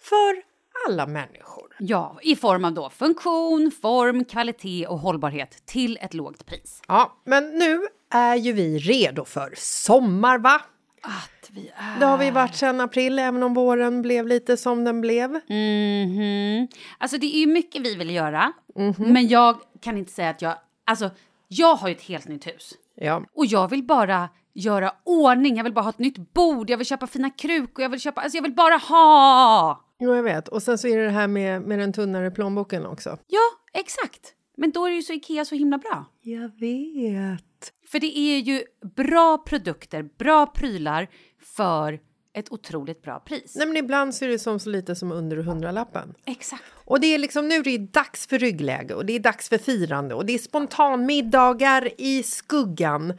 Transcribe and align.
för 0.00 0.42
alla 0.86 1.06
människor. 1.06 1.76
Ja, 1.78 2.18
i 2.22 2.36
form 2.36 2.64
av 2.64 2.72
då 2.72 2.90
funktion, 2.90 3.70
form, 3.82 4.24
kvalitet 4.24 4.86
och 4.86 4.98
hållbarhet 4.98 5.66
till 5.66 5.98
ett 6.00 6.14
lågt 6.14 6.46
pris. 6.46 6.82
Ja, 6.88 7.16
men 7.24 7.58
nu 7.58 7.80
är 8.10 8.36
ju 8.36 8.52
vi 8.52 8.78
redo 8.78 9.24
för 9.24 9.54
sommar, 9.56 10.38
va? 10.38 10.60
Att 11.02 11.50
vi 11.50 11.70
är... 11.76 12.00
Det 12.00 12.06
har 12.06 12.18
vi 12.18 12.30
varit 12.30 12.54
sedan 12.54 12.80
april, 12.80 13.18
även 13.18 13.42
om 13.42 13.54
våren 13.54 14.02
blev 14.02 14.26
lite 14.26 14.56
som 14.56 14.84
den 14.84 15.00
blev. 15.00 15.30
Mm 15.48 16.08
-hmm. 16.08 16.68
Alltså, 16.98 17.18
det 17.18 17.36
är 17.36 17.40
ju 17.40 17.46
mycket 17.46 17.82
vi 17.82 17.94
vill 17.94 18.10
göra, 18.10 18.52
mm 18.76 18.92
-hmm. 18.92 19.12
men 19.12 19.28
jag 19.28 19.56
kan 19.80 19.98
inte 19.98 20.12
säga 20.12 20.30
att 20.30 20.42
jag... 20.42 20.54
Alltså, 20.84 21.10
jag 21.48 21.74
har 21.74 21.88
ju 21.88 21.94
ett 21.94 22.02
helt 22.02 22.28
nytt 22.28 22.46
hus. 22.46 22.74
Ja. 22.94 23.22
Och 23.34 23.46
jag 23.46 23.68
vill 23.70 23.82
bara 23.82 24.28
göra 24.58 24.92
ordning, 25.04 25.56
jag 25.56 25.64
vill 25.64 25.72
bara 25.72 25.82
ha 25.82 25.90
ett 25.90 25.98
nytt 25.98 26.34
bord, 26.34 26.70
jag 26.70 26.78
vill 26.78 26.86
köpa 26.86 27.06
fina 27.06 27.30
krukor, 27.30 27.82
jag 27.82 27.90
vill 27.90 28.00
köpa, 28.00 28.20
alltså 28.20 28.36
jag 28.36 28.42
vill 28.42 28.54
bara 28.54 28.76
ha! 28.76 29.84
Jo, 30.00 30.14
jag 30.14 30.22
vet. 30.22 30.48
Och 30.48 30.62
sen 30.62 30.78
så 30.78 30.88
är 30.88 30.98
det 30.98 31.04
det 31.04 31.10
här 31.10 31.28
med, 31.28 31.62
med 31.62 31.78
den 31.78 31.92
tunnare 31.92 32.30
plånboken 32.30 32.86
också. 32.86 33.18
Ja, 33.26 33.80
exakt. 33.80 34.34
Men 34.56 34.70
då 34.70 34.86
är 34.86 34.90
ju 34.90 35.02
så 35.02 35.12
Ikea 35.12 35.44
så 35.44 35.54
himla 35.54 35.78
bra. 35.78 36.06
Jag 36.20 36.48
vet. 36.60 37.72
För 37.90 38.00
det 38.00 38.18
är 38.18 38.38
ju 38.38 38.62
bra 38.96 39.38
produkter, 39.38 40.02
bra 40.18 40.46
prylar 40.46 41.08
för 41.56 42.00
ett 42.34 42.52
otroligt 42.52 43.02
bra 43.02 43.20
pris. 43.20 43.54
Nej, 43.56 43.66
men 43.66 43.76
ibland 43.76 44.14
så 44.14 44.24
är 44.24 44.28
det 44.28 44.38
som 44.38 44.60
så 44.60 44.70
lite 44.70 44.94
som 44.96 45.12
under 45.12 45.36
hundralappen. 45.36 46.14
Exakt. 46.24 46.62
Och 46.84 47.00
det 47.00 47.14
är 47.14 47.18
liksom 47.18 47.48
nu 47.48 47.54
är 47.54 47.64
det 47.64 47.78
dags 47.78 48.26
för 48.26 48.38
ryggläge 48.38 48.94
och 48.94 49.06
det 49.06 49.12
är 49.12 49.20
dags 49.20 49.48
för 49.48 49.58
firande 49.58 50.14
och 50.14 50.26
det 50.26 50.34
är 50.34 50.38
spontanmiddagar 50.38 51.88
i 51.98 52.22
skuggan 52.22 53.18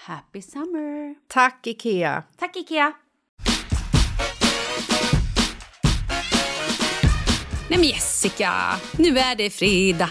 Happy 0.00 0.42
summer! 0.42 1.14
Tack, 1.28 1.66
Ikea! 1.66 2.22
Tack, 2.38 2.56
Ikea! 2.56 2.92
Nej 7.68 7.78
men 7.78 7.82
Jessica, 7.82 8.52
nu 8.98 9.18
är 9.18 9.34
det 9.34 9.50
fredag. 9.50 10.10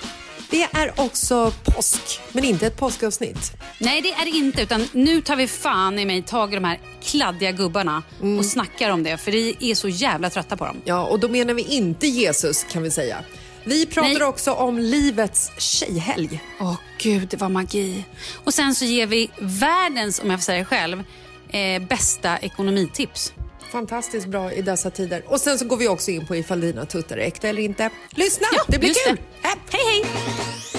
Det 0.50 0.64
är 0.64 0.94
också 1.00 1.54
påsk, 1.66 2.20
men 2.32 2.44
inte 2.44 2.68
ett 2.68 2.78
påskavsnitt. 2.78 3.52
Nej, 3.80 4.02
det 4.02 4.12
är 4.12 4.26
det 4.26 4.38
inte. 4.38 4.62
Utan 4.62 4.88
nu 4.92 5.22
tar 5.22 5.36
vi 5.36 5.48
fan 5.48 6.00
i 6.00 6.06
mig 6.06 6.22
tag 6.22 6.52
i 6.52 6.56
de 6.56 6.64
här 6.64 6.80
kladdiga 7.02 7.52
gubbarna 7.52 8.04
mm. 8.22 8.40
och 8.40 8.46
snackar 8.46 8.92
om 8.92 9.04
det. 9.04 9.18
För 9.18 9.32
vi 9.32 9.58
är 9.60 9.76
så 9.76 9.88
jävla 9.88 10.30
trötta 10.30 10.58
på 10.58 10.66
dem. 10.66 10.82
Ja, 10.86 11.06
och 11.06 11.20
då 11.20 11.30
menar 11.30 11.54
vi 11.54 11.62
inte 11.62 12.08
Jesus 12.08 12.64
kan 12.64 12.84
vi 12.84 12.92
säga. 12.92 13.18
Vi 13.68 13.86
pratar 13.86 14.10
Nej. 14.10 14.24
också 14.24 14.52
om 14.52 14.80
livets 14.80 15.52
tjejhelg. 15.58 16.44
Åh 16.60 16.76
gud, 16.98 17.28
det 17.28 17.38
var 17.38 17.50
magi. 17.50 18.06
Och 18.44 18.54
sen 18.54 18.76
så 18.76 18.86
ger 18.86 19.08
vi 19.08 19.32
världens, 19.40 20.20
om 20.20 20.30
jag 20.30 20.40
får 20.40 20.44
säga 20.44 20.60
det 20.60 20.66
själv, 20.66 21.04
eh, 21.50 21.82
bästa 21.82 22.38
ekonomitips. 22.38 23.34
Fantastiskt 23.72 24.28
bra 24.28 24.52
i 24.52 24.62
dessa 24.62 24.90
tider. 24.90 25.24
Och 25.28 25.42
sen 25.42 25.60
så 25.60 25.66
går 25.66 25.78
vi 25.78 25.88
också 25.88 26.12
in 26.12 26.28
på 26.28 26.36
ifall 26.36 26.62
dina 26.62 26.86
tuttar 26.86 27.18
är 27.18 27.22
äkta 27.22 27.48
eller 27.48 27.62
inte. 27.62 27.90
Lyssna, 28.10 28.48
ja, 28.54 28.64
det 28.68 28.80
blir 28.80 28.94
kul! 29.08 29.18
Det. 29.42 29.48
Äh, 29.48 29.56
hej 29.72 30.04
hej! 30.04 30.77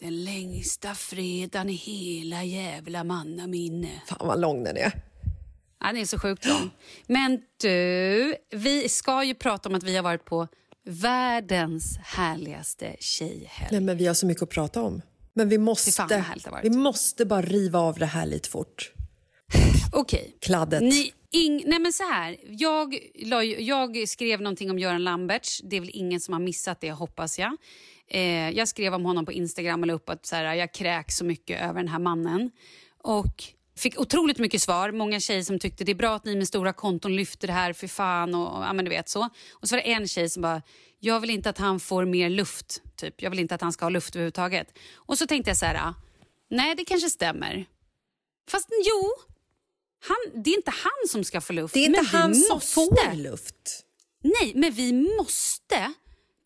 Den 0.01 0.25
längsta 0.25 0.95
fredagen 0.95 1.69
i 1.69 1.73
hela 1.73 2.45
jävla 2.45 3.05
mannaminne. 3.05 4.03
Fan 4.09 4.29
vad 4.29 4.41
lång 4.41 4.65
den 4.65 4.77
är. 4.77 4.93
Ja, 5.81 5.87
den 5.87 5.97
är 5.97 6.05
så 6.05 6.19
sjukt 6.19 6.47
lång. 6.47 6.71
Men 7.07 7.41
du, 7.61 8.37
vi 8.51 8.89
ska 8.89 9.25
ju 9.25 9.35
prata 9.35 9.69
om 9.69 9.75
att 9.75 9.83
vi 9.83 9.97
har 9.97 10.03
varit 10.03 10.25
på 10.25 10.49
världens 10.85 11.99
härligaste 12.03 12.97
tjejhelg. 13.01 13.69
Nej, 13.71 13.81
men 13.81 13.97
vi 13.97 14.07
har 14.07 14.15
så 14.15 14.27
mycket 14.27 14.43
att 14.43 14.51
prata 14.51 14.83
om. 14.83 15.03
Men 15.35 15.49
vi 15.49 15.59
måste, 15.59 16.25
vi 16.63 16.71
måste 16.71 17.25
bara 17.25 17.43
riva 17.43 17.79
av 17.79 17.99
det 17.99 18.07
här 18.07 18.27
lite 18.27 18.49
fort. 18.49 18.93
Okej. 19.93 20.21
Okay. 20.21 20.33
Kladdet. 20.41 20.83
Ni, 20.83 21.13
ing, 21.31 21.63
nej 21.67 21.79
men 21.79 21.93
så 21.93 22.03
här, 22.03 22.37
jag, 22.49 22.95
jag 23.61 24.09
skrev 24.09 24.41
någonting 24.41 24.71
om 24.71 24.79
Göran 24.79 25.05
Lamberts. 25.05 25.61
Det 25.65 25.77
är 25.77 25.81
väl 25.81 25.91
ingen 25.93 26.21
som 26.21 26.33
har 26.33 26.41
missat 26.41 26.81
det, 26.81 26.93
hoppas 26.93 27.39
jag. 27.39 27.57
Eh, 28.11 28.51
jag 28.51 28.69
skrev 28.69 28.95
om 28.95 29.05
honom 29.05 29.27
på 29.27 29.33
Instagram 29.33 29.81
och 29.81 29.87
la 29.87 29.93
upp 29.93 30.09
att 30.09 30.27
så 30.27 30.37
här, 30.37 30.55
jag 30.55 30.75
kräks 30.75 31.17
så 31.17 31.25
mycket 31.25 31.63
över 31.63 31.75
den 31.75 31.89
här 31.89 31.99
mannen. 31.99 32.51
Och 33.03 33.45
fick 33.77 34.01
otroligt 34.01 34.39
mycket 34.39 34.63
svar. 34.63 34.93
Många 34.93 35.21
tjejer 35.21 35.43
som 35.43 35.59
tyckte 35.59 35.85
det 35.85 35.93
är 35.93 35.97
bra 35.97 36.15
att 36.15 36.25
ni 36.25 36.37
med 36.37 36.49
stora 36.49 36.73
konton 36.73 37.17
lyfter 37.17 37.47
det 37.47 37.53
här, 37.53 37.73
för 37.73 37.87
fan. 37.87 38.35
Och, 38.35 38.65
ja, 38.65 38.73
men 38.73 38.85
du 38.85 38.89
vet 38.89 39.09
så. 39.09 39.29
Och 39.51 39.69
så 39.69 39.77
var 39.77 39.83
det 39.83 39.93
en 39.93 40.09
tjej 40.09 40.29
som 40.29 40.43
bara, 40.43 40.63
jag 40.99 41.21
vill 41.21 41.31
inte 41.31 41.51
att 41.51 41.59
han 41.59 41.81
får 41.81 42.05
mer 42.05 42.31
luft. 42.31 42.83
Typ. 42.97 43.23
Jag 43.23 43.31
vill 43.31 43.39
inte 43.39 43.55
att 43.55 43.61
han 43.61 43.73
ska 43.73 43.85
ha 43.85 43.91
luft 43.91 44.17
överhuvudtaget. 44.17 44.79
Och 44.95 45.19
så 45.19 45.27
tänkte 45.27 45.51
jag 45.51 45.57
så 45.57 45.67
här, 45.67 45.95
nej 46.51 46.75
det 46.75 46.85
kanske 46.85 47.11
stämmer. 47.11 47.67
Fast 48.51 48.69
jo, 48.85 49.13
han, 50.01 50.43
det 50.43 50.51
är 50.51 50.57
inte 50.57 50.71
han 50.71 51.09
som 51.09 51.25
ska 51.25 51.41
få 51.41 51.53
luft. 51.53 51.75
Det 51.75 51.81
är 51.81 51.87
inte 51.87 52.17
han 52.17 52.35
som 52.35 52.55
måste. 52.57 52.75
får 52.75 53.17
luft. 53.17 53.85
Nej, 54.23 54.53
men 54.55 54.73
vi 54.73 54.93
måste 54.93 55.93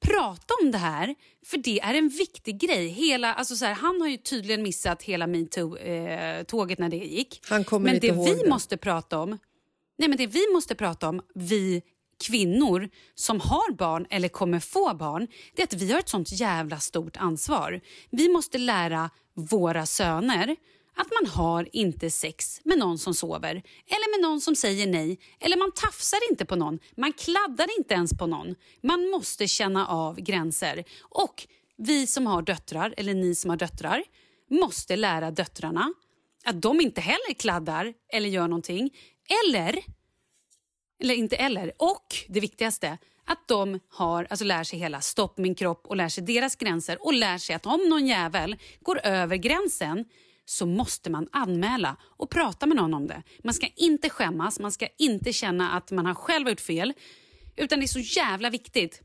prata 0.02 0.54
om 0.62 0.70
det 0.70 0.78
här, 0.78 1.14
för 1.46 1.58
det 1.58 1.80
är 1.80 1.94
en 1.94 2.08
viktig 2.08 2.60
grej. 2.60 2.88
Hela, 2.88 3.34
alltså 3.34 3.56
så 3.56 3.64
här, 3.64 3.74
han 3.74 4.00
har 4.00 4.08
ju 4.08 4.16
tydligen 4.16 4.62
missat 4.62 5.02
hela 5.02 5.26
metoo-tåget 5.26 6.78
när 6.78 6.88
det 6.88 6.96
gick. 6.96 7.40
Han 7.48 7.64
kommer 7.64 7.84
men 7.84 7.94
inte 7.94 8.06
det 8.06 8.14
ihåg 8.14 8.28
vi 8.28 8.42
det. 8.42 8.48
måste 8.48 8.76
prata 8.76 9.18
om, 9.18 9.38
nej 9.98 10.08
men 10.08 10.18
det 10.18 10.26
vi 10.26 10.52
måste 10.52 10.74
prata 10.74 11.08
om, 11.08 11.22
vi 11.34 11.82
kvinnor 12.24 12.88
som 13.14 13.40
har 13.40 13.72
barn 13.72 14.06
eller 14.10 14.28
kommer 14.28 14.60
få 14.60 14.94
barn, 14.94 15.28
det 15.56 15.62
är 15.62 15.66
att 15.66 15.74
vi 15.74 15.92
har 15.92 15.98
ett 15.98 16.08
sånt 16.08 16.32
jävla 16.32 16.80
stort 16.80 17.16
ansvar. 17.16 17.80
Vi 18.10 18.28
måste 18.28 18.58
lära 18.58 19.10
våra 19.34 19.86
söner 19.86 20.56
att 20.96 21.08
man 21.20 21.30
har 21.30 21.68
inte 21.72 22.10
sex 22.10 22.60
med 22.64 22.78
någon 22.78 22.98
som 22.98 23.14
sover 23.14 23.50
eller 23.86 24.18
med 24.18 24.28
någon 24.30 24.40
som 24.40 24.56
säger 24.56 24.86
nej. 24.86 25.18
Eller 25.40 25.56
man 25.56 25.72
tafsar 25.72 26.18
inte 26.30 26.44
på 26.44 26.56
någon, 26.56 26.78
man 26.96 27.12
kladdar 27.12 27.78
inte 27.78 27.94
ens 27.94 28.18
på 28.18 28.26
någon. 28.26 28.54
Man 28.82 29.10
måste 29.10 29.48
känna 29.48 29.86
av 29.86 30.20
gränser. 30.20 30.84
Och 31.00 31.46
vi 31.76 32.06
som 32.06 32.26
har 32.26 32.42
döttrar, 32.42 32.94
eller 32.96 33.14
ni 33.14 33.34
som 33.34 33.50
har 33.50 33.56
döttrar, 33.56 34.04
måste 34.50 34.96
lära 34.96 35.30
döttrarna 35.30 35.92
att 36.44 36.62
de 36.62 36.80
inte 36.80 37.00
heller 37.00 37.34
kladdar 37.34 37.94
eller 38.12 38.28
gör 38.28 38.48
någonting. 38.48 38.90
Eller, 39.44 39.78
eller 41.00 41.14
inte 41.14 41.36
eller, 41.36 41.72
och 41.78 42.06
det 42.28 42.40
viktigaste, 42.40 42.98
att 43.24 43.48
de 43.48 43.80
har, 43.88 44.26
alltså 44.30 44.44
lär 44.44 44.64
sig 44.64 44.78
hela 44.78 45.00
stopp 45.00 45.38
min 45.38 45.54
kropp 45.54 45.86
och 45.86 45.96
lär 45.96 46.08
sig 46.08 46.24
deras 46.24 46.56
gränser 46.56 47.06
och 47.06 47.14
lär 47.14 47.38
sig 47.38 47.56
att 47.56 47.66
om 47.66 47.88
någon 47.88 48.06
jävel 48.06 48.56
går 48.80 49.00
över 49.06 49.36
gränsen 49.36 50.04
så 50.44 50.66
måste 50.66 51.10
man 51.10 51.28
anmäla 51.32 51.96
och 52.16 52.30
prata 52.30 52.66
med 52.66 52.76
någon 52.76 52.94
om 52.94 53.06
det. 53.06 53.22
Man 53.44 53.54
ska 53.54 53.66
inte 53.76 54.10
skämmas, 54.10 54.58
man 54.58 54.72
ska 54.72 54.88
inte 54.98 55.32
känna 55.32 55.70
att 55.72 55.90
man 55.90 56.06
har 56.06 56.14
själv 56.14 56.48
gjort 56.48 56.60
fel. 56.60 56.92
Utan 57.56 57.78
det 57.78 57.84
är 57.84 57.86
så 57.86 57.98
jävla 58.20 58.50
viktigt 58.50 59.00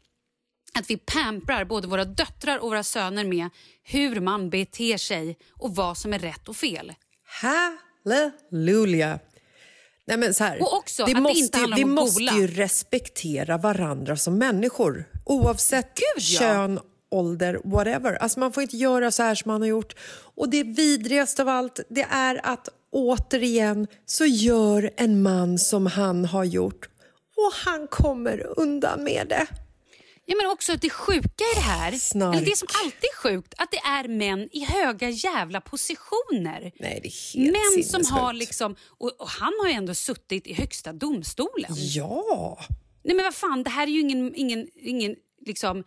att 0.74 0.90
vi 0.90 0.98
pamprar 0.98 1.66
både 1.66 1.88
våra 1.88 2.06
döttrar 2.06 2.58
och 2.58 2.70
våra 2.70 2.84
söner 2.84 3.24
med 3.26 3.50
hur 3.84 4.20
man 4.20 4.50
beter 4.50 4.98
sig 4.98 5.38
och 5.54 5.76
vad 5.76 5.98
som 5.98 6.14
är 6.14 6.20
rätt 6.20 6.48
och 6.50 6.56
fel. 6.56 6.94
Halleluja! 8.06 9.20
Nej, 10.08 10.18
men 10.18 10.34
så 10.34 10.44
här, 10.44 10.62
Och 10.62 10.78
också 10.78 11.06
det 11.06 11.12
att 11.12 11.16
det 11.16 11.22
måste, 11.22 11.40
inte 11.40 11.58
ju- 11.58 11.62
handlar 11.62 11.78
vi 11.78 11.84
om 11.84 11.90
att 11.90 11.96
måste 11.96 12.24
ju 12.24 12.48
respektera 12.48 13.58
varandra 13.58 14.16
som 14.18 14.38
människor. 14.38 15.06
Oavsett 15.26 15.94
Gud, 15.96 16.24
ja. 16.24 16.40
kön, 16.40 16.80
ålder, 17.12 17.62
whatever. 17.64 18.14
Alltså 18.14 18.40
man 18.40 18.54
får 18.54 18.64
inte 18.64 18.78
göra 18.78 19.12
så 19.12 19.24
här 19.24 19.36
som 19.36 19.52
man 19.52 19.62
har 19.62 19.68
gjort. 19.68 19.96
Och 20.36 20.50
det 20.50 20.64
vidrigaste 20.64 21.42
av 21.42 21.50
allt 21.50 21.80
det 21.90 22.08
är 22.10 22.40
att 22.44 22.70
återigen 22.92 23.88
så 24.06 24.26
gör 24.26 24.92
en 24.98 25.22
man 25.22 25.60
som 25.60 25.86
han 25.86 26.26
har 26.26 26.44
gjort 26.44 26.90
och 27.38 27.54
han 27.66 27.88
kommer 27.88 28.60
undan 28.60 29.04
med 29.04 29.28
det. 29.30 29.48
Ja, 30.30 30.36
men 30.36 30.52
också 30.52 30.76
det 30.76 30.90
sjuka 30.90 31.44
i 31.54 31.56
det 31.56 31.62
här, 31.62 31.92
Snark. 31.92 32.36
eller 32.36 32.46
det 32.46 32.58
som 32.58 32.68
alltid 32.84 33.04
är 33.04 33.16
sjukt, 33.16 33.54
att 33.58 33.72
det 33.72 33.78
är 33.78 34.08
män 34.08 34.50
i 34.52 34.66
höga 34.66 35.10
jävla 35.10 35.62
positioner. 35.62 36.72
Nej, 36.80 37.00
det 37.04 37.08
är 37.08 37.38
helt 37.38 37.52
Män 37.52 37.84
som 37.84 38.18
har 38.18 38.34
liksom, 38.34 38.76
och, 38.98 39.22
och 39.22 39.30
han 39.30 39.54
har 39.62 39.68
ju 39.68 39.74
ändå 39.74 39.94
suttit 39.94 40.48
i 40.48 40.54
högsta 40.54 40.94
domstolen. 40.94 41.72
Ja! 41.72 42.60
Nej 43.04 43.16
men 43.16 43.24
vad 43.24 43.36
fan, 43.36 43.64
det 43.64 43.70
här 43.70 43.84
är 43.84 43.92
ju 43.92 44.00
ingen, 44.00 44.36
ingen, 44.36 44.68
ingen 44.76 45.16
liksom, 45.46 45.84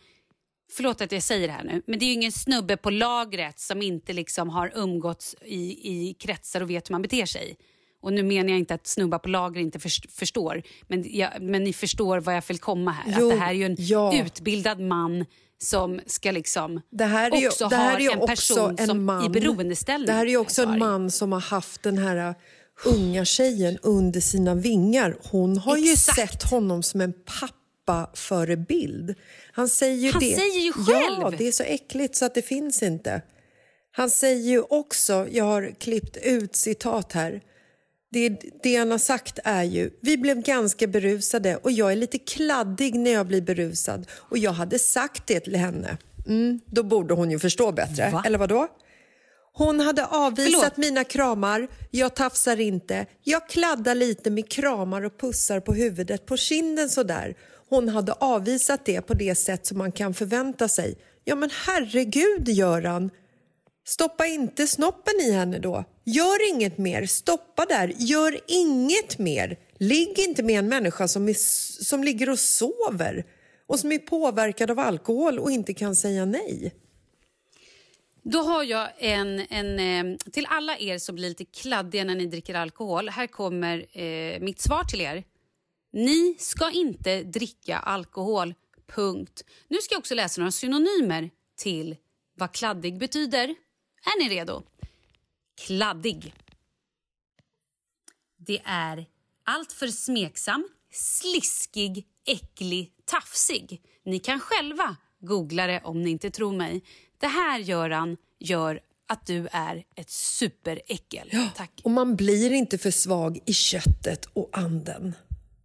förlåt 0.73 1.01
att 1.01 1.13
jag 1.13 1.23
säger 1.23 1.47
det 1.47 1.53
här 1.53 1.65
nu, 1.65 1.83
men 1.87 1.99
det 1.99 2.05
är 2.05 2.07
ju 2.07 2.13
ingen 2.13 2.33
snubbe 2.33 2.77
på 2.77 2.91
lagret 2.91 3.61
som 3.61 3.83
inte 3.83 4.13
liksom 4.13 4.49
har 4.49 4.73
umgåtts 4.75 5.37
i, 5.45 5.91
i 5.93 6.15
kretsar 6.15 6.61
och 6.61 6.71
vet 6.71 6.91
hur 6.91 6.93
man 6.93 7.03
beter 7.03 7.27
sig. 7.27 7.57
Och 8.03 8.13
nu 8.13 8.23
menar 8.23 8.51
jag 8.51 8.59
inte 8.59 8.75
att 8.75 8.87
snubbar 8.87 9.19
på 9.19 9.29
lager 9.29 9.61
inte 9.61 9.79
först- 9.79 10.13
förstår, 10.13 10.63
men, 10.89 11.05
jag, 11.17 11.31
men 11.41 11.65
ni 11.65 11.73
förstår 11.73 12.21
vad 12.21 12.37
jag 12.37 12.43
vill 12.49 12.59
komma 12.59 12.91
här. 12.91 13.17
Jo, 13.19 13.27
att 13.27 13.35
det 13.35 13.41
här 13.41 13.51
är 13.51 13.55
ju 13.55 13.65
en 13.65 13.77
ja. 13.79 14.25
utbildad 14.25 14.81
man 14.81 15.25
som 15.59 16.01
ska 16.07 16.31
liksom 16.31 16.81
Det 16.91 17.05
här 17.05 17.35
är 17.35 17.41
ju, 17.41 17.49
också 17.49 17.69
det 17.69 17.77
här 17.77 17.97
är 17.97 18.01
ju 18.01 18.11
en 18.11 18.27
person 18.27 18.77
en 18.79 18.87
som 18.87 19.05
man, 19.05 19.27
i 19.27 19.29
beroendeställning. 19.29 20.07
Det 20.07 20.13
här 20.13 20.27
är 20.27 20.31
ju 20.31 20.37
också 20.37 20.63
en 20.63 20.79
man 20.79 21.11
som 21.11 21.33
har 21.33 21.41
haft 21.41 21.83
den 21.83 21.99
här 21.99 22.29
uh, 22.29 22.35
unga 22.85 23.25
tjejen 23.25 23.79
under 23.83 24.21
sina 24.21 24.55
vingar. 24.55 25.17
Hon 25.31 25.59
har 25.59 25.77
ju 25.77 25.93
Exakt. 25.93 26.17
sett 26.19 26.51
honom 26.51 26.83
som 26.83 27.01
en 27.01 27.15
pappaförebild. 27.91 29.15
Han 29.53 29.69
säger 29.69 29.97
ju 29.97 30.13
Han 30.13 30.21
det. 30.21 30.37
säger 30.37 30.61
ju 30.61 30.73
Ja, 30.77 30.83
själv. 30.85 31.39
det 31.39 31.49
är 31.49 31.53
så 31.53 31.63
äckligt 31.63 32.17
så 32.17 32.25
att 32.25 32.35
det 32.35 32.43
finns 32.43 32.83
inte. 32.83 33.23
Han 33.93 34.11
säger 34.11 34.51
ju 34.51 34.61
också, 34.61 35.27
jag 35.31 35.45
har 35.45 35.75
klippt 35.81 36.17
ut 36.17 36.57
citat 36.57 37.13
här. 37.13 37.41
Det, 38.13 38.29
det 38.63 38.77
han 38.77 38.91
har 38.91 38.99
sagt 38.99 39.39
är 39.45 39.63
ju, 39.63 39.91
vi 40.03 40.17
blev 40.17 40.43
ganska 40.43 40.87
berusade 40.87 41.57
och 41.57 41.71
jag 41.73 41.93
är 41.93 41.97
lite 41.97 42.19
kladdig 42.19 42.95
när 42.95 43.11
jag 43.11 43.27
blir 43.27 43.43
berusad. 43.43 44.07
Och 44.13 44.39
jag 44.39 44.53
hade 44.53 44.79
sagt 44.79 45.27
det 45.27 45.41
till 45.41 45.57
henne. 45.57 45.97
Mm, 46.27 46.61
då 46.67 46.83
borde 46.83 47.15
hon 47.15 47.31
ju 47.31 47.39
förstå 47.39 47.73
bättre. 47.73 48.11
Va? 48.11 48.23
Eller 48.27 48.39
vad 48.39 48.49
då? 48.49 48.69
Hon 49.53 49.81
hade 49.81 50.07
avvisat 50.07 50.61
Förlåt. 50.61 50.77
mina 50.77 51.05
kramar, 51.05 51.69
jag 51.91 52.15
tafsar 52.17 52.61
inte. 52.61 53.07
Jag 53.25 53.49
kladdar 53.49 53.95
lite 53.95 54.31
med 54.31 54.51
kramar 54.51 55.03
och 55.03 55.19
pussar 55.21 55.61
på 55.61 55.75
huvudet, 55.75 56.27
på 56.27 56.37
kinden 56.37 56.89
sådär. 56.91 57.35
Hon 57.71 57.89
hade 57.89 58.13
avvisat 58.13 58.85
det 58.85 59.01
på 59.01 59.15
det 59.15 59.35
sätt 59.35 59.67
som 59.67 59.79
man 59.79 59.93
kan 59.93 60.15
förvänta 60.15 60.69
sig. 60.69 60.99
Ja 61.25 61.35
men 61.35 61.51
herregud 61.67 62.49
Göran, 62.49 63.11
Stoppa 63.91 64.27
inte 64.27 64.67
snoppen 64.67 65.15
i 65.21 65.33
henne 65.33 65.59
då. 65.59 65.85
Gör 66.05 66.51
inget 66.51 66.79
mer. 66.79 67.07
Stoppa 67.07 67.67
där. 67.67 67.93
Gör 67.97 68.41
inget 68.47 69.19
mer. 69.19 69.59
Ligg 69.79 70.19
inte 70.19 70.43
med 70.43 70.59
en 70.59 70.69
människa 70.69 71.09
som, 71.09 71.29
är, 71.29 71.35
som 71.85 72.05
ligger 72.05 72.31
och 72.31 72.39
sover 72.39 73.25
och 73.67 73.79
som 73.79 73.93
är 73.93 73.99
påverkad 73.99 74.71
av 74.71 74.79
alkohol 74.79 75.39
och 75.39 75.51
inte 75.51 75.75
kan 75.75 75.97
säga 75.97 76.25
nej. 76.25 76.75
Då 78.23 78.39
har 78.39 78.65
jag 78.65 78.89
en, 78.99 79.41
en... 79.51 79.79
Eh, 79.79 80.17
till 80.33 80.47
alla 80.51 80.79
er 80.79 80.99
som 80.99 81.15
blir 81.15 81.29
lite 81.29 81.45
kladdiga 81.45 82.05
när 82.05 82.15
ni 82.15 82.27
dricker 82.27 82.55
alkohol. 82.55 83.09
Här 83.09 83.27
kommer 83.27 83.99
eh, 83.99 84.41
mitt 84.41 84.61
svar 84.61 84.85
till 84.85 85.01
er. 85.01 85.25
Ni 85.93 86.37
ska 86.39 86.71
inte 86.71 87.23
dricka 87.23 87.79
alkohol. 87.79 88.55
Punkt. 88.87 89.45
Nu 89.69 89.79
ska 89.79 89.95
jag 89.95 89.99
också 89.99 90.15
läsa 90.15 90.41
några 90.41 90.53
synonymer 90.53 91.31
till 91.57 91.97
vad 92.35 92.53
kladdig 92.53 92.99
betyder. 92.99 93.49
Är 94.05 94.23
ni 94.23 94.29
redo? 94.29 94.63
Kladdig. 95.67 96.35
Det 98.37 98.63
är 98.65 99.07
alltför 99.45 99.89
smeksam, 99.89 100.69
sliskig, 100.93 102.07
äcklig, 102.27 102.93
tafsig. 103.05 103.83
Ni 104.05 104.19
kan 104.19 104.41
själva 104.41 104.97
googla 105.21 105.67
det 105.67 105.81
om 105.85 106.03
ni 106.03 106.11
inte 106.11 106.31
tror 106.31 106.53
mig. 106.53 106.83
Det 107.19 107.27
här, 107.27 107.59
Göran, 107.59 108.17
gör 108.39 108.81
att 109.09 109.27
du 109.27 109.49
är 109.53 109.85
ett 109.97 110.11
superäckel. 110.11 111.31
Tack. 111.57 111.81
Och 111.85 111.91
man 111.91 112.17
blir 112.17 112.53
inte 112.53 112.79
för 112.79 112.91
svag 112.91 113.39
i 113.47 113.53
köttet 113.53 114.25
och 114.33 114.49
anden 114.53 115.15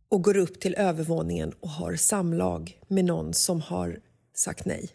och 0.10 0.24
går 0.24 0.38
upp 0.38 0.60
till 0.60 0.76
övervåningen 0.76 1.54
och 1.60 1.70
har 1.70 1.96
samlag 1.96 2.80
med 2.88 3.06
någon 3.06 3.34
som 3.34 3.62
har 3.62 4.00
sagt 4.34 4.66
nej. 4.66 4.90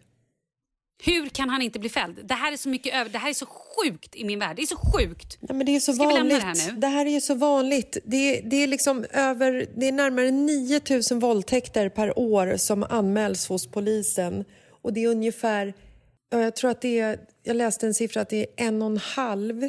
Hur 1.03 1.29
kan 1.29 1.49
han 1.49 1.63
inte 1.63 1.79
bli 1.79 1.89
fälld? 1.89 2.21
Det 2.25 2.35
här 2.35 2.53
är 2.53 2.57
så 2.57 2.69
mycket 2.69 2.95
över. 2.95 3.11
Det 3.11 3.19
här 3.19 3.31
är 3.31 3.35
så 3.35 3.47
sjukt 3.47 4.17
i 4.17 4.25
min 4.25 4.39
värld. 4.39 4.57
Det 4.57 4.63
är 4.63 4.67
så 4.67 4.77
sjukt. 4.77 5.39
Ja, 5.41 5.55
men 5.55 5.67
det 5.67 5.77
är 5.77 5.81
så 5.81 5.93
Ska 5.93 6.07
vi 6.07 6.15
lämna 6.15 6.35
vanligt. 6.35 6.57
det 6.57 6.63
här 6.63 6.73
nu? 6.73 6.81
Det 6.81 6.87
här 6.87 7.07
är 7.07 7.21
så 7.21 7.35
vanligt. 7.35 7.99
Det, 8.05 8.41
det, 8.41 8.57
är 8.57 8.67
liksom 8.67 9.05
över, 9.11 9.67
det 9.77 9.89
är 9.89 9.93
närmare 9.93 10.31
9 10.31 10.81
000 11.11 11.21
våldtäkter 11.21 11.89
per 11.89 12.19
år 12.19 12.57
som 12.57 12.83
anmäls 12.83 13.49
hos 13.49 13.67
polisen. 13.67 14.45
Och 14.83 14.93
det 14.93 15.05
är 15.05 15.09
ungefär, 15.09 15.75
ja, 16.31 16.41
jag 16.41 16.57
tror 16.57 16.71
att 16.71 16.81
det 16.81 16.99
är, 16.99 17.21
jag 17.43 17.57
läste 17.57 17.87
en 17.87 17.95
siffra 17.95 18.23
att 18.23 18.29
det 18.29 18.41
är 18.41 18.67
en 18.67 18.83
och 18.83 18.91
en 18.91 18.99
halv 18.99 19.69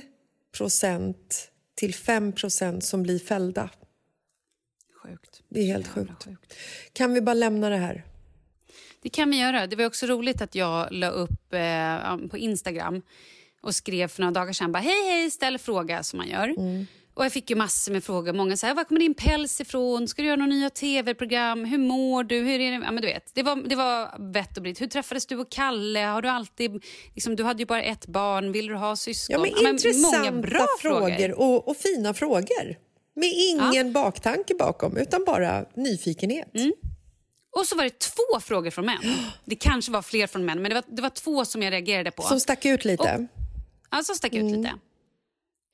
procent 0.58 1.52
till 1.76 1.96
5 1.96 2.32
procent 2.32 2.84
som 2.84 3.04
blir 3.04 3.20
fällda. 3.20 3.70
Sjukt. 5.52 5.56
Det 5.56 5.60
är 5.60 5.66
helt 5.74 5.98
Jävla 5.98 6.16
sjukt. 6.16 6.54
Kan 6.94 7.14
vi 7.14 7.22
bara 7.22 7.34
lämna 7.34 7.70
det 7.70 7.78
här? 7.78 8.04
Det 9.02 9.10
kan 9.10 9.30
vi 9.30 9.40
göra. 9.40 9.68
Det 9.68 9.76
var 9.76 9.86
också 9.86 10.06
roligt 10.06 10.42
att 10.42 10.56
jag 10.56 10.88
la 10.92 11.10
upp 11.10 11.54
eh, 11.54 12.18
på 12.30 12.38
Instagram 12.38 13.02
och 13.62 13.76
skrev 13.76 14.08
för 14.08 14.22
några 14.22 14.32
dagar 14.32 14.54
sedan 14.54 14.72
bara 14.72 14.80
hej 14.80 15.10
hej, 15.10 15.32
ställ 15.32 15.58
fråga 15.58 16.04
som 16.04 16.18
man 16.18 16.30
gör. 16.30 16.56
Och 17.14 17.26
jag 17.26 17.32
fick 17.32 17.50
ju 17.50 17.56
massor 17.56 17.92
med 17.92 18.04
frågor. 18.04 18.34
Många 18.34 18.58
sa, 18.58 18.74
var 18.74 18.84
kommer 18.84 19.00
din 19.00 19.14
päls 19.14 19.62
ifrån? 19.62 20.08
Ska 20.08 20.22
du 20.22 20.28
göra 20.28 20.36
några 20.36 20.50
nya 20.50 20.70
tv-program? 20.70 21.66
Hur 21.66 21.78
mår 21.78 22.24
du? 22.24 22.38
Hur 22.38 22.60
är 22.60 22.72
det? 22.72 22.86
Ja, 22.86 22.92
men 22.92 23.02
du 23.02 23.08
vet, 23.08 23.32
det 23.36 23.44
var, 23.44 23.56
det 23.56 23.76
var 23.76 24.32
vett 24.34 24.58
och 24.58 24.64
britt. 24.64 24.82
Hur 24.82 24.88
träffades 24.88 25.26
du 25.26 25.36
och 25.36 25.52
Kalle? 25.52 26.00
Har 26.00 26.22
du 26.22 26.30
alltid, 26.30 26.84
liksom, 27.14 27.36
du 27.36 27.44
hade 27.44 27.60
ju 27.60 27.66
bara 27.66 27.84
ett 27.84 28.08
barn. 28.08 28.52
Vill 28.52 28.68
du 28.68 28.76
ha 28.76 28.96
syskon? 28.96 29.34
Ja, 29.34 29.40
men 29.40 29.64
Ja, 29.64 29.70
intressanta 29.70 30.18
många 30.18 30.42
bra 30.42 30.68
frågor, 30.82 31.40
Och, 31.40 31.68
och 31.68 31.78
fina 31.78 32.14
frågor. 32.14 32.76
Med 33.16 33.30
ingen 33.34 33.94
baktanke 33.94 34.56
bakom, 34.56 34.98
utan 34.98 35.24
bara 35.26 35.66
nyfikenhet. 35.76 36.56
Mm. 36.56 36.72
Och 37.58 37.68
så 37.68 37.76
var 37.76 37.84
det 37.84 38.00
två 38.00 38.40
frågor 38.42 38.72
från 38.72 38.86
män. 38.86 39.02
Det 39.46 39.56
kanske 39.56 39.92
var 39.92 40.02
fler 40.02 40.28
från 40.28 40.46
män, 40.46 40.62
men 40.62 40.70
det 40.70 40.76
var, 40.76 40.84
det 40.88 41.02
var 41.02 41.10
två 41.10 41.46
som 41.46 41.62
jag 41.64 41.72
reagerade 41.72 42.12
på. 42.12 42.24
Som 42.24 42.40
stack 42.40 42.66
ut 42.66 42.86
lite. 42.86 43.28
Alltså 43.90 44.14
stack 44.14 44.34
Mm. 44.34 44.48
ut 44.48 44.58
lite. 44.58 44.74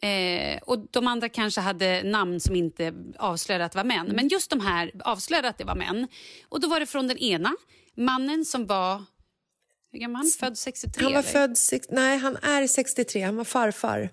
Eh, 0.01 0.59
och 0.61 0.79
De 0.91 1.07
andra 1.07 1.29
kanske 1.29 1.61
hade 1.61 2.03
namn 2.03 2.39
som 2.39 2.55
inte 2.55 2.93
avslöjade 3.19 3.65
att 3.65 3.71
det 3.71 3.77
var 3.77 3.83
män. 3.83 4.05
Mm. 4.05 4.15
Men 4.15 4.27
just 4.27 4.49
de 4.49 4.59
här 4.59 4.91
avslöjade 4.99 5.49
att 5.49 5.57
det 5.57 5.63
var 5.63 5.75
män. 5.75 6.07
Och 6.49 6.59
Då 6.61 6.67
var 6.67 6.79
det 6.79 6.85
från 6.85 7.07
den 7.07 7.17
ena, 7.17 7.51
mannen 7.95 8.45
som 8.45 8.65
var... 8.65 9.03
Hur 9.91 9.99
gammal? 9.99 10.25
Född 10.39 10.57
63? 10.57 11.03
han 11.03 11.13
var 11.13 11.19
eller? 11.19 11.29
född... 11.31 11.85
Nej, 11.89 12.17
han 12.17 12.37
är 12.37 12.67
63. 12.67 13.21
Han 13.21 13.35
var 13.35 13.43
farfar. 13.43 14.09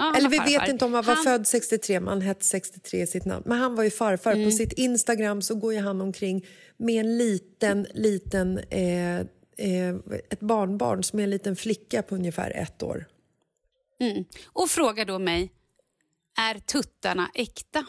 Ja, 0.00 0.14
Eller 0.16 0.28
vi 0.28 0.36
farfar. 0.36 0.60
vet 0.60 0.68
inte 0.68 0.84
om 0.84 0.94
han 0.94 1.04
var 1.04 1.14
Han- 1.14 1.24
född 1.24 1.46
63, 1.46 2.00
men 2.00 2.08
han 2.08 2.20
hette 2.20 2.44
63 2.44 3.02
i 3.02 3.06
sitt 3.06 3.24
namn. 3.24 3.42
Men 3.46 3.58
han 3.58 3.74
var 3.74 3.84
ju 3.84 3.90
farfar. 3.90 4.32
Mm. 4.32 4.44
På 4.44 4.50
sitt 4.50 4.72
Instagram 4.72 5.42
så 5.42 5.54
går 5.54 5.72
ju 5.74 5.80
han 5.80 6.00
omkring 6.00 6.46
med 6.76 7.00
en 7.00 7.18
liten, 7.18 7.86
liten... 7.94 8.58
Eh, 8.58 9.18
eh, 9.20 9.94
ett 10.30 10.40
barnbarn 10.40 11.02
som 11.02 11.18
är 11.18 11.22
en 11.24 11.30
liten 11.30 11.56
flicka 11.56 12.02
på 12.02 12.14
ungefär 12.14 12.50
ett 12.50 12.82
år. 12.82 13.06
Och 14.46 14.68
frågar 14.70 15.04
då 15.04 15.18
mig, 15.18 15.52
är 16.38 16.58
tuttarna 16.58 17.30
äkta? 17.34 17.84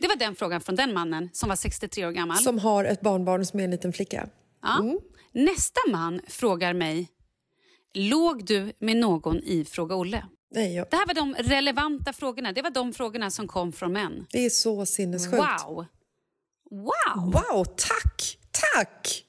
Det 0.00 0.08
var 0.08 0.16
den 0.16 0.36
frågan 0.36 0.60
från 0.60 0.76
den 0.76 0.94
mannen 0.94 1.28
som 1.32 1.48
var 1.48 1.56
63 1.56 2.06
år 2.06 2.10
gammal. 2.10 2.36
Som 2.36 2.58
har 2.58 2.84
ett 2.84 3.00
barnbarn 3.00 3.46
som 3.46 3.60
är 3.60 3.64
en 3.64 3.70
liten 3.70 3.92
flicka. 3.92 4.28
Ja. 4.62 4.98
Nästa 5.32 5.80
man 5.90 6.20
frågar 6.28 6.72
mig, 6.72 7.08
låg 7.94 8.44
du 8.46 8.72
med 8.78 8.96
någon 8.96 9.36
i 9.38 9.64
Fråga 9.64 9.96
Olle? 9.96 10.24
Nej, 10.50 10.74
jag, 10.74 10.86
Det 10.90 10.96
här 10.96 11.06
var 11.06 11.14
de 11.14 11.34
relevanta 11.34 12.12
frågorna. 12.12 12.52
Det 12.52 12.62
var 12.62 12.70
de 12.70 12.92
frågorna 12.92 13.30
som 13.30 13.48
kom 13.48 13.72
från 13.72 13.92
män. 13.92 14.26
det 14.32 14.46
är 14.46 14.50
så 14.50 14.86
sinnessjukt. 14.86 15.32
Wow! 15.66 15.86
Wow! 16.70 17.32
Wow, 17.32 17.64
tack! 17.64 18.38
Tack! 18.74 19.24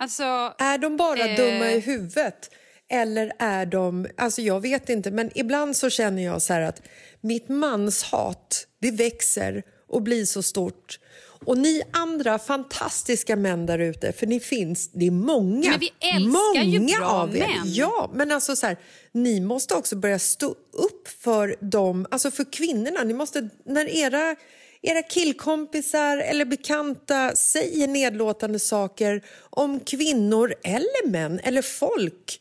Alltså, 0.00 0.22
Är 0.58 0.78
de 0.78 0.96
bara 0.96 1.28
Eh. 1.28 1.36
dumma 1.36 1.70
i 1.70 1.80
huvudet? 1.80 2.50
Eller 2.90 3.32
är 3.38 3.66
de... 3.66 4.06
Alltså 4.16 4.42
jag 4.42 4.60
vet 4.60 4.88
inte, 4.88 5.10
men 5.10 5.30
ibland 5.34 5.76
så 5.76 5.90
känner 5.90 6.22
jag 6.24 6.42
så 6.42 6.54
att 6.54 6.82
mitt 7.20 7.48
manshat, 7.48 8.66
det 8.80 8.90
växer 8.90 9.62
och 9.88 10.02
blir 10.02 10.24
så 10.24 10.42
stort. 10.42 10.98
Och 11.44 11.58
ni 11.58 11.82
andra 11.92 12.38
fantastiska 12.38 13.36
män 13.36 13.66
där 13.66 13.78
ute, 13.78 14.12
för 14.12 14.26
ni 14.26 14.40
finns, 14.40 14.90
det 14.92 15.06
är 15.06 15.10
många. 15.10 15.70
Men 15.70 15.80
vi 15.80 15.92
älskar 16.00 16.62
ju 16.64 16.80
många 16.80 16.98
bra 16.98 17.08
av 17.08 17.36
er. 17.36 17.40
män. 17.40 17.62
Ja, 17.64 18.10
men 18.14 18.32
alltså 18.32 18.56
så 18.56 18.66
här, 18.66 18.76
ni 19.12 19.40
måste 19.40 19.74
också 19.74 19.96
börja 19.96 20.18
stå 20.18 20.50
upp 20.72 21.08
för 21.08 21.56
dem, 21.60 22.06
alltså 22.10 22.30
för 22.30 22.52
kvinnorna. 22.52 23.04
Ni 23.04 23.14
måste, 23.14 23.48
när 23.64 23.88
era, 23.88 24.36
era 24.82 25.02
killkompisar 25.02 26.16
eller 26.16 26.44
bekanta 26.44 27.36
säger 27.36 27.88
nedlåtande 27.88 28.58
saker 28.58 29.24
om 29.50 29.80
kvinnor 29.80 30.54
eller 30.64 31.08
män 31.08 31.40
eller 31.44 31.62
folk, 31.62 32.40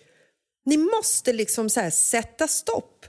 ni 0.66 0.78
måste 0.78 1.34
liksom 1.34 1.70
så 1.70 1.90
sätta 1.92 2.48
stopp. 2.48 3.06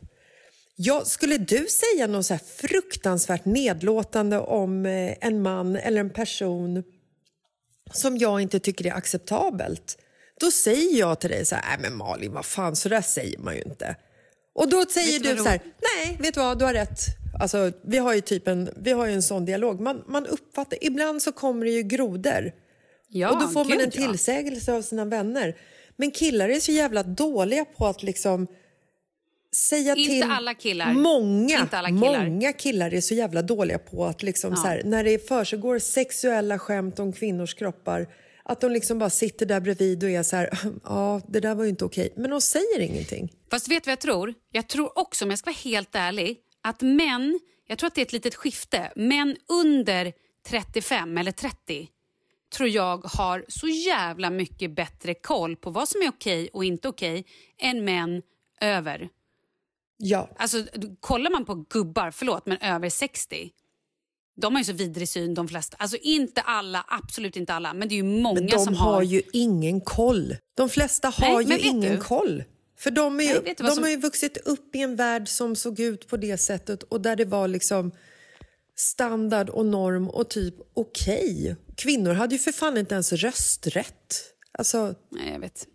Ja, 0.80 1.04
skulle 1.04 1.38
du 1.38 1.66
säga 1.66 2.06
något 2.06 2.26
så 2.26 2.38
fruktansvärt 2.38 3.44
nedlåtande 3.44 4.38
om 4.38 4.86
eh, 4.86 5.14
en 5.20 5.42
man 5.42 5.76
eller 5.76 6.00
en 6.00 6.10
person 6.10 6.84
som 7.92 8.16
jag 8.16 8.40
inte 8.40 8.60
tycker 8.60 8.86
är 8.86 8.92
acceptabelt, 8.92 9.98
då 10.40 10.50
säger 10.50 10.98
jag 10.98 11.20
till 11.20 11.30
dig 11.30 11.46
så 11.46 11.54
här, 11.54 11.78
men 11.78 11.96
Malin, 11.96 12.32
vad 12.32 12.44
fan, 12.44 12.76
så 12.76 12.88
där 12.88 13.00
säger 13.00 13.38
man 13.38 13.54
ju 13.54 13.62
inte. 13.62 13.96
Och 14.54 14.68
då 14.68 14.84
säger 14.86 15.20
du 15.20 15.34
du 15.34 15.36
så 15.36 15.48
här, 15.48 15.60
nej, 15.62 16.16
vet 16.20 16.34
du 16.34 16.40
vad, 16.40 16.58
du 16.58 16.64
har 16.64 16.72
rätt. 16.72 17.00
Alltså, 17.40 17.72
vi 17.82 17.98
har 17.98 18.14
ju 18.14 18.20
typ 18.20 18.48
en, 18.48 18.70
vi 18.76 18.92
har 18.92 19.06
en 19.06 19.22
sån 19.22 19.44
dialog. 19.44 19.80
Man, 19.80 20.04
man 20.06 20.26
uppfattar, 20.26 20.78
ibland 20.84 21.22
så 21.22 21.32
kommer 21.32 21.64
det 21.64 21.72
ju 21.72 21.82
grodor. 21.82 22.52
ja, 23.08 23.30
och 23.30 23.40
då 23.40 23.48
får 23.48 23.64
man 23.64 23.78
gud, 23.78 23.80
en 23.80 24.02
ja. 24.02 24.08
tillsägelse 24.08 24.72
av 24.72 24.82
sina 24.82 25.04
vänner. 25.04 25.56
Men 25.96 26.10
killar 26.10 26.48
är 26.48 26.60
så 26.60 26.72
jävla 26.72 27.02
dåliga 27.02 27.64
på 27.64 27.86
att 27.86 28.02
liksom 28.02 28.46
säga 29.56 29.94
Inte 29.94 30.10
till... 30.10 30.22
alla 30.22 30.54
killar. 30.54 30.92
Många, 30.92 31.60
Inte 31.60 31.78
alla 31.78 31.88
killar. 31.88 32.28
många 32.28 32.52
killar 32.52 32.94
är 32.94 33.00
så 33.00 33.14
jävla 33.14 33.42
dåliga 33.42 33.78
på 33.78 34.04
att 34.04 34.22
liksom 34.22 34.56
så 34.56 34.66
här, 34.66 34.82
när 34.84 35.04
det 35.04 35.28
försiggår 35.28 35.78
sexuella 35.78 36.58
skämt 36.58 36.98
om 36.98 37.12
kvinnors 37.12 37.54
kroppar 37.54 38.06
att 38.44 38.60
de 38.60 38.72
liksom 38.72 38.98
bara 38.98 39.10
sitter 39.10 39.46
där 39.46 39.60
bredvid 39.60 40.04
och 40.04 40.10
är 40.10 40.22
så 40.22 40.36
här, 40.36 40.58
ja, 40.84 41.20
det 41.28 41.40
där 41.40 41.54
var 41.54 41.64
ju 41.64 41.70
inte 41.70 41.84
okej. 41.84 42.12
Men 42.16 42.30
de 42.30 42.40
säger 42.40 42.80
ingenting. 42.80 43.32
Fast 43.50 43.68
vet 43.68 43.84
du 43.84 43.88
vad 43.88 43.92
jag 43.92 44.00
tror? 44.00 44.34
Jag 44.52 44.68
tror 44.68 44.98
också, 44.98 45.24
om 45.24 45.30
jag 45.30 45.38
ska 45.38 45.50
vara 45.50 45.58
helt 45.64 45.94
ärlig, 45.94 46.38
att 46.62 46.80
män, 46.80 47.40
jag 47.66 47.78
tror 47.78 47.86
att 47.86 47.94
det 47.94 48.00
är 48.00 48.06
ett 48.06 48.12
litet 48.12 48.34
skifte, 48.34 48.92
män 48.96 49.36
under 49.48 50.12
35 50.48 51.18
eller 51.18 51.32
30 51.32 51.88
tror 52.56 52.68
jag 52.68 53.04
har 53.04 53.44
så 53.48 53.68
jävla 53.68 54.30
mycket 54.30 54.76
bättre 54.76 55.14
koll 55.14 55.56
på 55.56 55.70
vad 55.70 55.88
som 55.88 56.02
är 56.02 56.08
okej 56.08 56.48
och 56.52 56.64
inte 56.64 56.88
okej 56.88 57.26
än 57.58 57.84
män 57.84 58.22
över. 58.60 59.08
Ja, 60.00 60.30
Alltså, 60.36 60.64
kollar 61.00 61.30
man 61.30 61.44
på 61.44 61.54
gubbar, 61.54 62.10
förlåt, 62.10 62.46
men 62.46 62.58
över 62.58 62.90
60 62.90 63.50
de 64.40 64.54
har 64.54 64.60
ju 64.60 64.64
så 64.64 64.72
vidrig 64.72 65.08
syn 65.08 65.34
de 65.34 65.48
flesta. 65.48 65.76
Alltså 65.80 65.96
inte 65.96 66.40
alla, 66.40 66.84
absolut 66.88 67.36
inte 67.36 67.52
alla, 67.54 67.74
men 67.74 67.88
det 67.88 67.94
är 67.94 67.96
ju 67.96 68.02
många 68.02 68.40
men 68.40 68.46
de 68.46 68.58
som 68.64 68.74
har 68.74 68.92
har... 68.94 69.02
ju 69.02 69.22
ingen 69.32 69.80
koll. 69.80 70.36
De 70.56 70.68
flesta 70.68 71.08
har 71.08 71.42
Nej, 71.42 71.58
ju 71.58 71.68
ingen 71.68 71.94
du? 71.94 72.00
koll. 72.00 72.44
För 72.78 72.90
de, 72.90 73.20
är 73.20 73.24
ju, 73.24 73.40
Nej, 73.44 73.54
de 73.58 73.70
som- 73.70 73.82
har 73.82 73.90
ju 73.90 73.96
vuxit 73.96 74.36
upp 74.36 74.74
i 74.76 74.80
en 74.82 74.96
värld 74.96 75.28
som 75.28 75.56
såg 75.56 75.80
ut 75.80 76.08
på 76.08 76.16
det 76.16 76.38
sättet 76.38 76.82
och 76.82 77.00
där 77.00 77.16
det 77.16 77.24
var 77.24 77.48
liksom 77.48 77.92
standard 78.76 79.48
och 79.48 79.66
norm 79.66 80.08
och 80.08 80.30
typ 80.30 80.54
okej. 80.74 81.56
Kvinnor 81.76 82.12
hade 82.12 82.34
ju 82.34 82.38
för 82.38 82.52
fan 82.52 82.76
inte 82.78 82.94
ens 82.94 83.12
rösträtt. 83.12 84.24
Alltså, 84.52 84.94
Nej, 85.10 85.32
jag 85.32 85.40
vet. 85.40 85.66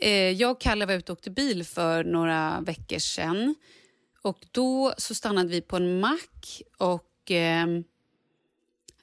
Eh, 0.00 0.10
jag 0.30 0.50
och 0.50 0.60
Kalle 0.60 0.86
var 0.86 0.94
ute 0.94 1.12
och 1.12 1.18
åkte 1.18 1.30
bil 1.30 1.64
för 1.64 2.04
några 2.04 2.60
veckor 2.60 2.98
sedan. 2.98 3.54
Och 4.22 4.38
Då 4.50 4.94
så 4.98 5.14
stannade 5.14 5.48
vi 5.48 5.60
på 5.60 5.76
en 5.76 6.00
mack 6.00 6.62
och 6.78 7.06
ehm, 7.30 7.84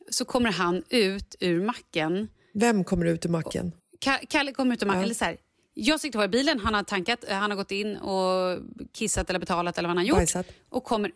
så 0.09 0.25
kommer 0.25 0.51
han 0.51 0.83
ut 0.89 1.35
ur 1.39 1.61
macken. 1.61 2.27
vem 2.53 2.83
kommer 2.83 3.05
ut 3.05 3.25
ur 3.25 3.29
macken? 3.29 3.71
Ka- 4.05 4.25
Kalle 4.29 4.51
kommer 4.51 4.73
ut 4.75 4.83
ur 4.83 4.87
macken. 4.87 5.03
Eller 5.03 5.13
så 5.13 5.25
här, 5.25 5.37
jag 5.73 5.99
sitter 5.99 6.11
kvar 6.17 6.25
i 6.25 6.27
bilen, 6.27 6.59
han 6.59 6.73
har 6.73 6.83
tankat, 6.83 7.23
eh, 7.27 7.37
han 7.37 7.51
har 7.51 7.57
gått 7.57 7.71
in 7.71 7.97
och 7.97 8.59
kissat 8.93 9.29
eller 9.29 9.39
betalat 9.39 9.77
eller 9.77 9.87
vad 9.89 9.97
han 9.97 10.05
har 10.05 10.09
gjort. 10.09 10.17
Bajsat. 10.17 10.47
Och 10.69 10.83
kommer, 10.83 11.11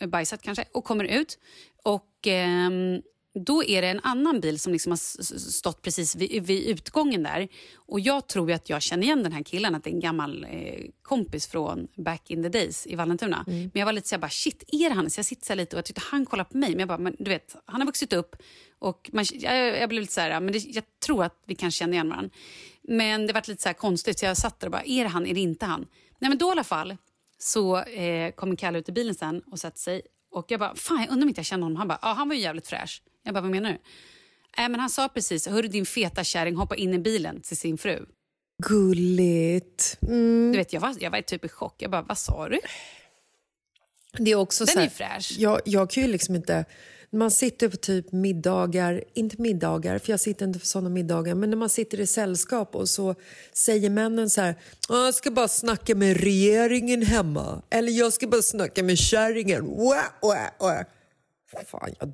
eh, 0.00 0.08
bajsat 0.08 0.42
kanske, 0.42 0.64
och 0.72 0.84
kommer 0.84 1.04
ut. 1.04 1.38
Och 1.82 2.26
ehm, 2.26 3.02
då 3.34 3.64
är 3.64 3.82
det 3.82 3.88
en 3.88 4.00
annan 4.02 4.40
bil 4.40 4.58
som 4.58 4.72
liksom 4.72 4.92
har 4.92 4.96
stått 5.38 5.82
precis 5.82 6.16
vid, 6.16 6.46
vid 6.46 6.68
utgången 6.68 7.22
där. 7.22 7.48
Och 7.74 8.00
jag 8.00 8.26
tror 8.26 8.52
att 8.52 8.70
jag 8.70 8.82
känner 8.82 9.02
igen 9.02 9.22
den 9.22 9.32
här 9.32 9.42
killen, 9.42 9.74
att 9.74 9.84
det 9.84 9.90
är 9.90 9.94
en 9.94 10.00
gammal 10.00 10.46
eh, 10.50 10.84
kompis 11.02 11.46
från 11.46 11.88
back 11.96 12.30
in 12.30 12.42
the 12.42 12.48
days 12.48 12.86
i 12.86 12.94
Vallentuna. 12.94 13.44
Men 13.46 13.70
jag 13.74 13.86
var 13.86 13.92
lite 13.92 14.08
så 14.08 14.14
här, 14.14 14.20
bara, 14.20 14.30
shit, 14.30 14.64
är 14.68 14.88
det 14.88 14.94
han? 14.94 15.10
Så 15.10 15.18
jag 15.18 15.26
sitter 15.26 15.46
så 15.46 15.54
lite 15.54 15.76
och 15.76 15.78
jag 15.78 15.84
tyckte 15.84 16.02
han 16.04 16.26
kollade 16.26 16.50
på 16.50 16.56
mig. 16.56 16.70
Men 16.70 16.78
jag 16.78 16.88
bara, 16.88 16.98
men 16.98 17.16
du 17.18 17.30
vet, 17.30 17.56
han 17.64 17.80
har 17.80 17.86
vuxit 17.86 18.12
upp 18.12 18.36
och 18.78 19.10
man, 19.12 19.24
jag, 19.32 19.80
jag 19.80 19.88
blev 19.88 20.00
lite 20.00 20.12
så 20.12 20.20
här, 20.20 20.40
men 20.40 20.52
det, 20.52 20.58
jag 20.58 20.84
tror 21.06 21.24
att 21.24 21.42
vi 21.46 21.54
kan 21.54 21.70
känna 21.70 21.92
igen 21.92 22.08
varandra. 22.08 22.30
Men 22.82 23.26
det 23.26 23.32
var 23.32 23.42
lite 23.46 23.62
så 23.62 23.68
här 23.68 23.74
konstigt 23.74 24.18
så 24.18 24.24
jag 24.24 24.36
satt 24.36 24.60
där 24.60 24.66
och 24.66 24.72
bara, 24.72 24.84
är 24.84 25.02
det 25.02 25.08
han, 25.08 25.26
är 25.26 25.34
det 25.34 25.40
inte 25.40 25.66
han? 25.66 25.86
Nej 26.18 26.28
men 26.28 26.38
då 26.38 26.48
i 26.48 26.50
alla 26.50 26.64
fall 26.64 26.96
så 27.38 27.82
eh, 27.82 28.32
kommer 28.32 28.56
Kalle 28.56 28.78
ut 28.78 28.88
i 28.88 28.92
bilen 28.92 29.14
sen 29.14 29.40
och 29.40 29.58
sätter 29.58 29.78
sig. 29.78 30.02
Och 30.34 30.46
jag 30.48 30.60
bara, 30.60 30.74
fan 30.74 31.00
jag 31.00 31.10
undrar 31.10 31.22
om 31.22 31.28
inte 31.28 31.38
jag 31.38 31.46
känner 31.46 31.62
honom. 31.62 31.76
Han 31.76 31.88
bara, 31.88 31.98
ja 32.02 32.12
han 32.12 32.28
var 32.28 32.34
ju 32.34 32.42
jävligt 32.42 32.66
fräsch. 32.66 33.02
Jag 33.22 33.34
bara, 33.34 33.40
vad 33.40 33.50
menar 33.50 33.70
du? 33.70 33.78
Nej 34.58 34.68
men 34.68 34.80
han 34.80 34.90
sa 34.90 35.08
precis, 35.08 35.48
hörru 35.48 35.68
din 35.68 35.86
feta 35.86 36.24
kärring 36.24 36.56
hoppa 36.56 36.76
in 36.76 36.94
i 36.94 36.98
bilen 36.98 37.40
till 37.40 37.56
sin 37.56 37.78
fru. 37.78 38.06
Gulligt. 38.62 39.98
Mm. 40.02 40.52
Du 40.52 40.58
vet, 40.58 40.72
jag 40.72 40.80
var, 40.80 40.94
jag 41.00 41.10
var 41.10 41.20
typ 41.20 41.44
i 41.44 41.48
chock. 41.48 41.74
Jag 41.78 41.90
bara, 41.90 42.02
vad 42.02 42.18
sa 42.18 42.48
du? 42.48 42.60
Det 44.18 44.30
är 44.30 44.34
också 44.34 44.64
Den 44.64 44.72
så 44.72 44.78
är 44.78 44.82
här, 44.82 44.88
ju 44.88 44.94
fräsch. 44.94 45.34
Jag, 45.38 45.60
jag 45.64 45.90
kan 45.90 46.02
ju 46.02 46.08
liksom 46.08 46.34
inte... 46.34 46.64
Man 47.14 47.30
sitter 47.30 47.68
på 47.68 47.76
typ 47.76 48.12
middagar, 48.12 49.04
inte 49.14 49.42
middagar, 49.42 49.98
för 49.98 50.10
jag 50.12 50.20
sitter 50.20 50.46
inte 50.46 50.58
på 50.58 50.66
såna 50.66 50.88
middagar, 50.88 51.34
men 51.34 51.50
när 51.50 51.56
man 51.56 51.68
sitter 51.68 52.00
i 52.00 52.06
sällskap 52.06 52.74
och 52.74 52.88
så 52.88 53.14
säger 53.52 53.90
männen 53.90 54.30
så 54.30 54.40
här, 54.40 54.54
"Ja, 54.88 55.04
jag 55.04 55.14
ska 55.14 55.30
bara 55.30 55.48
snacka 55.48 55.94
med 55.94 56.16
regeringen 56.16 57.02
hemma, 57.02 57.62
eller 57.70 57.92
jag 57.92 58.12
ska 58.12 58.26
bara 58.26 58.42
snacka 58.42 58.82
med 58.82 58.98
kärringen. 58.98 59.66
Wah, 59.66 60.04
wah, 60.22 60.48
wah. 60.60 60.82
Fan, 61.66 61.90
jag 62.00 62.12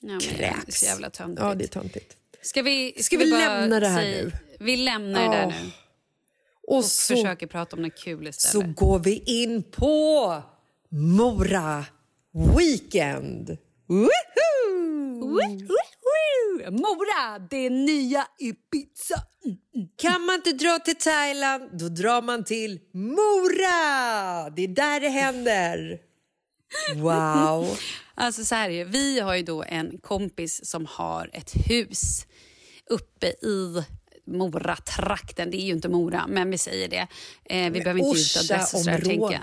Ja, 0.00 0.08
men 0.08 0.18
det 0.18 0.44
är 0.44 0.52
kräks. 0.52 0.80
så 0.80 0.86
jävla 0.86 1.10
töntigt. 1.10 1.40
Ja, 1.42 1.54
det 1.54 1.64
är 1.64 1.68
töntigt. 1.68 2.16
Ska 2.42 2.62
vi, 2.62 2.94
Ska 3.02 3.16
vi 3.16 3.30
bara 3.30 3.38
lämna 3.60 3.80
det 3.80 3.88
här 3.88 4.02
säga- 4.02 4.24
nu? 4.24 4.32
Vi 4.60 4.76
lämnar 4.76 5.22
det 5.22 5.28
där 5.36 5.42
Ja. 5.42 5.48
nu 5.48 5.70
Och, 6.68 6.76
och 6.76 6.84
så, 6.84 7.14
försöker 7.16 7.46
prata 7.46 7.76
om 7.76 7.82
något 7.82 7.96
kul 7.98 8.24
så 8.24 8.28
istället. 8.28 8.76
går 8.76 8.98
vi 8.98 9.22
in 9.26 9.62
på 9.62 10.42
Mora 10.90 11.84
weekend. 12.56 13.56
Woohoo! 13.88 15.48
Mora, 16.70 17.38
det 17.50 17.70
nya 17.70 18.26
Ibiza. 18.38 19.22
Kan 19.96 20.24
man 20.26 20.34
inte 20.34 20.52
dra 20.52 20.78
till 20.78 20.96
Thailand, 20.96 21.78
då 21.78 21.88
drar 21.88 22.22
man 22.22 22.44
till 22.44 22.80
Mora! 22.94 24.50
Det 24.50 24.62
är 24.62 24.68
där 24.68 25.00
det 25.00 25.08
händer. 25.08 25.98
Wow. 26.96 27.78
Alltså 28.20 28.44
så 28.44 28.54
här 28.54 28.70
är. 28.70 28.84
Vi 28.84 29.20
har 29.20 29.34
ju 29.34 29.42
då 29.42 29.62
en 29.62 29.98
kompis 29.98 30.70
som 30.70 30.86
har 30.86 31.30
ett 31.32 31.52
hus 31.70 32.26
uppe 32.90 33.26
i 33.26 33.84
Mora-trakten. 34.28 35.50
Det 35.50 35.56
är 35.56 35.64
ju 35.64 35.72
inte 35.72 35.88
Mora, 35.88 36.26
men 36.28 36.50
vi 36.50 36.58
säger 36.58 36.88
det. 36.88 37.06
Eh, 37.44 37.72
vi 37.72 37.80
behöver 37.80 38.00
inte 38.00 38.20
ut 38.20 38.50
adress 38.50 38.74
och 38.74 38.80
sådär, 38.80 39.00
tänker 39.00 39.32
jag. 39.32 39.42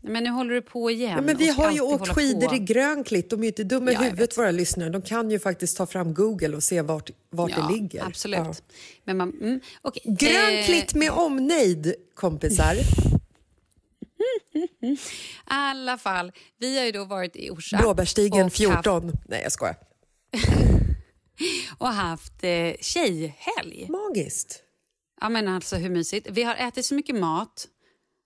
Men 0.00 0.24
nu 0.24 0.30
håller 0.30 0.54
du 0.54 0.62
på 0.62 0.90
igen. 0.90 1.12
Ja, 1.16 1.20
men 1.20 1.36
vi 1.36 1.48
har 1.48 1.70
ju 1.70 1.80
åkt 1.80 2.08
skidor 2.08 2.48
på. 2.48 2.54
i 2.54 2.58
Grönklitt. 2.58 3.30
De 3.30 3.40
är 3.40 3.42
ju 3.42 3.48
inte 3.48 3.64
dumma 3.64 3.90
i 3.90 3.94
Ja, 3.94 4.00
huvudet, 4.00 4.38
våra 4.38 4.50
lyssnare. 4.50 4.90
De 4.90 5.02
kan 5.02 5.30
ju 5.30 5.38
faktiskt 5.38 5.76
ta 5.76 5.86
fram 5.86 6.14
Google 6.14 6.56
och 6.56 6.62
se 6.62 6.82
vart, 6.82 7.10
vart 7.30 7.50
Ja, 7.50 7.66
det 7.68 7.74
ligger. 7.74 8.04
Absolut. 8.06 8.38
Ja. 8.38 8.54
Men 9.04 9.16
man, 9.16 9.32
mm, 9.40 9.60
okej. 9.82 10.02
Grönklitt 10.06 10.94
med 10.94 11.10
omnejd, 11.10 11.94
kompisar. 12.14 12.74
Eh, 12.74 12.76
I 14.90 14.96
alla 15.44 15.98
fall, 15.98 16.32
vi 16.58 16.78
har 16.78 16.84
ju 16.84 16.92
då 16.92 17.04
varit 17.04 17.36
i 17.36 17.50
Orsa. 17.50 17.76
Blåbärsstigen 17.76 18.46
och 18.46 18.52
14. 18.52 19.12
Nej, 19.28 19.40
jag 19.42 19.52
skojar. 19.52 19.76
och 21.78 21.88
haft 21.88 22.44
eh, 22.44 22.72
tjejhelg. 22.80 23.86
Magiskt. 23.88 24.62
Ja, 25.20 25.28
men 25.28 25.48
alltså 25.48 25.76
hur 25.76 25.90
mysigt. 25.90 26.28
Vi 26.30 26.42
har 26.42 26.54
ätit 26.54 26.84
så 26.84 26.94
mycket 26.94 27.16
mat 27.16 27.68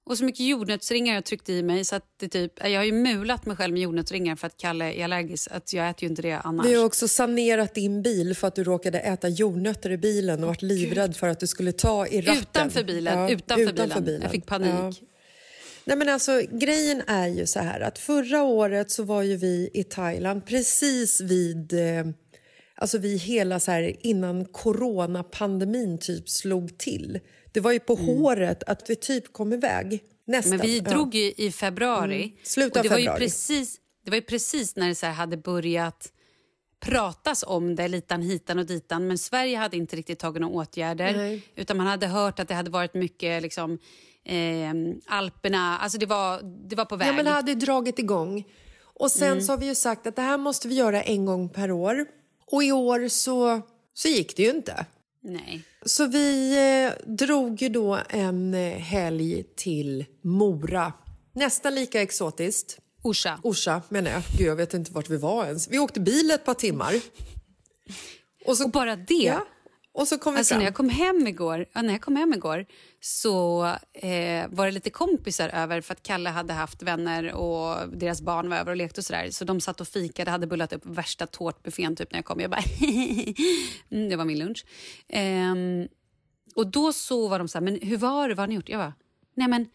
och 0.07 0.19
så 0.19 0.25
mycket 0.25 0.47
jordnötsringar 0.47 1.15
jag 1.15 1.25
tryckt 1.25 1.49
i 1.49 1.63
mig 1.63 1.85
så 1.85 1.97
att 1.97 2.05
det 2.17 2.29
typ, 2.29 2.53
jag 2.65 2.81
har 2.81 2.85
ju 2.85 2.93
mulat 2.93 3.47
mig 3.47 3.57
själv 3.57 3.73
med 3.73 3.83
jordnötsringar 3.83 4.37
för 4.37 4.47
att 4.47 4.57
Kalle 4.57 4.93
är 4.93 5.05
allergisk. 5.05 5.51
Att 5.51 5.73
jag 5.73 5.91
äter 5.91 6.03
ju 6.03 6.09
inte 6.09 6.23
det 6.23 6.33
annars. 6.33 6.67
Vi 6.67 6.75
har 6.75 6.85
också 6.85 7.09
sanerat 7.09 7.75
din 7.75 8.03
bil 8.03 8.37
för 8.37 8.49
att 8.49 8.55
du 8.55 8.65
råkade 8.65 9.01
äta 9.01 9.29
jordnötter 9.29 9.91
i 9.91 9.99
bilen 9.99 10.43
och 10.43 10.49
varit 10.49 10.63
livrädd 10.63 11.17
för 11.17 11.29
att 11.29 11.41
du 11.41 11.47
skulle 11.47 11.73
ta 11.73 12.07
i 12.07 12.21
ratten. 12.21 12.43
Utanför 12.43 12.85
bilen, 12.85 13.29
utanför 13.29 14.01
bilen. 14.01 14.23
Jag 14.23 14.31
fick 14.31 14.47
panik. 14.47 15.01
Ja. 15.01 15.07
Nej, 15.85 15.97
men 15.97 16.09
alltså, 16.09 16.43
grejen 16.51 17.03
är 17.07 17.29
ju 17.29 17.47
så 17.47 17.61
här 17.61 17.81
att 17.81 17.99
förra 17.99 18.43
året 18.43 18.91
så 18.91 19.03
var 19.03 19.23
ju 19.23 19.37
vi 19.37 19.71
i 19.75 19.85
Thailand 19.85 20.47
precis 20.47 21.21
vid 21.21 21.73
eh, 21.73 22.05
alltså 22.81 22.99
vid 22.99 23.21
hela 23.21 23.61
så 23.61 23.71
här 23.71 23.97
innan 24.07 24.45
coronapandemin 24.45 25.99
typ 25.99 26.29
slog 26.29 26.79
till. 26.79 27.21
Det 27.53 27.61
var 27.61 27.73
ju 27.73 27.81
på 27.81 27.95
håret 27.95 28.63
att 28.63 28.91
vi 28.91 28.97
typ 28.97 29.33
kom 29.33 29.53
iväg. 29.53 30.03
Nästan. 30.27 30.53
Mm. 30.53 30.59
Men 30.59 30.67
vi 30.67 30.81
drog 30.81 31.15
ju 31.15 31.33
i 31.37 31.53
februari. 31.53 32.23
Mm. 32.23 32.37
Slutet 32.43 32.77
av 32.77 32.83
det 32.83 32.89
var 32.89 32.99
ju 32.99 33.05
februari. 33.05 33.21
precis, 33.21 33.77
Det 34.05 34.11
var 34.11 34.17
ju 34.17 34.23
precis 34.23 34.77
när 34.77 34.89
det 34.89 34.95
så 34.95 35.07
hade 35.07 35.37
börjat 35.37 36.13
pratas 36.81 37.45
om 37.47 37.77
det 37.77 37.89
litan 37.89 38.23
hitan 38.23 38.59
och 38.59 38.67
ditan 38.67 39.07
men 39.07 39.19
Sverige 39.19 39.57
hade 39.57 39.77
inte 39.77 39.97
riktigt 39.97 40.19
tagit 40.19 40.41
några 40.41 40.55
åtgärder. 40.55 41.17
Nej. 41.17 41.43
Utan 41.57 41.77
man 41.77 41.87
hade 41.87 42.07
hört 42.07 42.41
att 42.41 42.49
det 42.49 42.55
hade 42.55 42.71
varit 42.71 42.95
mycket 42.95 43.43
liksom, 43.43 43.79
eh, 44.25 44.73
Alperna, 45.07 45.79
alltså 45.79 45.99
det 45.99 46.07
var, 46.07 46.41
det 46.69 46.77
var 46.77 46.85
på 46.85 46.97
väg. 46.97 47.09
Ja, 47.09 47.13
men 47.13 47.25
det 47.25 47.31
hade 47.31 47.55
dragit 47.55 47.99
igång. 47.99 48.45
Och 48.83 49.11
sen 49.11 49.33
Mm. 49.33 49.41
så 49.45 49.53
har 49.53 49.59
vi 49.59 49.67
ju 49.67 49.75
sagt 49.75 50.07
att 50.07 50.17
det 50.17 50.23
här 50.23 50.39
måste 50.39 50.69
vi 50.69 50.75
göra 50.75 51.03
en 51.03 51.25
gång 51.27 51.49
per 51.49 51.71
år. 51.71 52.07
Och 52.53 52.65
i 52.65 52.73
år 52.73 53.09
så, 53.09 53.61
så 53.95 54.09
gick 54.09 54.37
det 54.37 54.43
ju 54.43 54.51
inte. 54.51 54.87
Nej. 55.23 55.63
Så 55.87 56.07
vi 56.07 56.57
eh, 56.87 57.13
drog 57.13 57.63
ju 57.63 57.69
då 57.69 57.99
en 58.09 58.55
eh, 58.55 58.79
helg 58.79 59.45
till 59.57 60.05
Mora. 60.23 60.93
Nästan 61.33 61.75
lika 61.75 62.03
exotiskt. 62.03 62.79
Orsa. 63.03 63.41
Orsa 63.43 63.83
menar 63.89 64.11
jag. 64.11 64.23
Gud, 64.39 64.47
jag 64.47 64.57
vet 64.57 64.75
inte 64.75 64.93
vart 64.93 65.11
vi 65.11 65.17
var 65.17 65.47
ens. 65.47 65.69
Vi 65.69 65.79
åkte 65.79 66.01
bil 66.01 66.31
ett 66.31 66.45
par 66.45 66.55
timmar. 66.55 66.95
Och, 68.47 68.57
så, 68.57 68.65
Och 68.65 68.71
bara 68.71 68.97
det. 68.97 69.15
ja, 69.15 69.47
och 70.01 70.09
så 70.09 70.19
kom 70.19 70.33
vi 70.35 70.39
Alltså 70.39 70.55
fram. 70.55 70.59
när 70.59 70.67
jag 70.67 70.75
kom 70.75 70.89
hem 70.89 71.27
igår, 71.27 71.67
ja, 71.73 71.83
när 71.83 71.93
jag 71.93 72.01
kom 72.03 72.17
hem 72.17 72.33
igår 72.35 72.67
så 73.01 73.65
eh, 73.93 74.49
var 74.51 74.67
det 74.67 74.71
lite 74.73 74.91
kompisar 74.91 75.49
över 75.49 75.81
för 75.81 75.93
att 75.95 76.03
Kalle 76.03 76.31
hade 76.31 76.53
haft 76.53 76.83
vänner 76.83 77.33
och 77.33 77.89
deras 77.99 78.23
barn 78.23 78.49
var 78.51 78.57
över 78.57 78.71
och 78.71 78.77
lekte 78.77 79.01
och 79.01 79.05
sådär. 79.05 79.31
Så 79.31 79.45
de 79.45 79.61
satt 79.61 79.81
och 79.81 79.89
fikade, 79.89 80.31
hade 80.31 80.47
bullat 80.47 80.73
upp 80.73 80.87
värsta 80.87 81.27
tårtbuffén 81.27 81.97
typ 81.97 82.13
när 82.13 82.19
jag 82.19 82.25
kom. 82.25 82.41
Jag 82.41 82.51
bara 82.51 82.63
mm, 83.91 84.09
det 84.09 84.17
var 84.17 84.25
min 84.25 84.39
lunch. 84.39 84.65
Ehm, 85.09 85.89
och 86.55 86.67
då 86.67 86.93
så 86.93 87.29
var 87.29 87.39
de 87.39 87.49
så 87.49 87.59
här, 87.59 87.65
men 87.65 87.79
hur 87.83 87.97
var 87.97 88.29
det, 88.29 88.35
vad 88.35 88.43
har 88.43 88.47
ni 88.49 88.55
gjort? 88.55 88.69
Jag 88.69 88.81
bara, 88.81 88.95
nej 89.37 89.49
men 89.49 89.67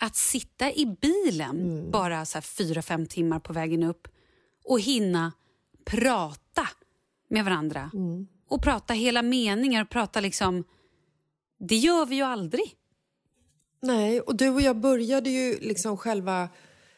att 0.00 0.16
sitta 0.16 0.72
i 0.72 0.96
bilen 1.00 1.90
bara 1.90 2.24
så 2.24 2.40
fyra, 2.40 2.82
fem 2.82 3.06
timmar 3.06 3.38
på 3.40 3.52
vägen 3.52 3.82
upp 3.82 4.08
och 4.64 4.80
hinna 4.80 5.32
prata 5.84 6.68
med 7.30 7.44
varandra. 7.44 7.90
Och 8.48 8.62
prata 8.62 8.94
hela 8.94 9.22
meningar 9.22 9.82
och 9.82 9.90
prata 9.90 10.20
liksom... 10.20 10.64
Det 11.58 11.76
gör 11.76 12.06
vi 12.06 12.16
ju 12.16 12.22
aldrig. 12.22 12.74
Nej, 13.82 14.20
och 14.20 14.36
du 14.36 14.48
och 14.48 14.60
jag 14.60 14.76
började 14.76 15.30
ju 15.30 15.58
liksom 15.60 15.96
själva 15.96 16.48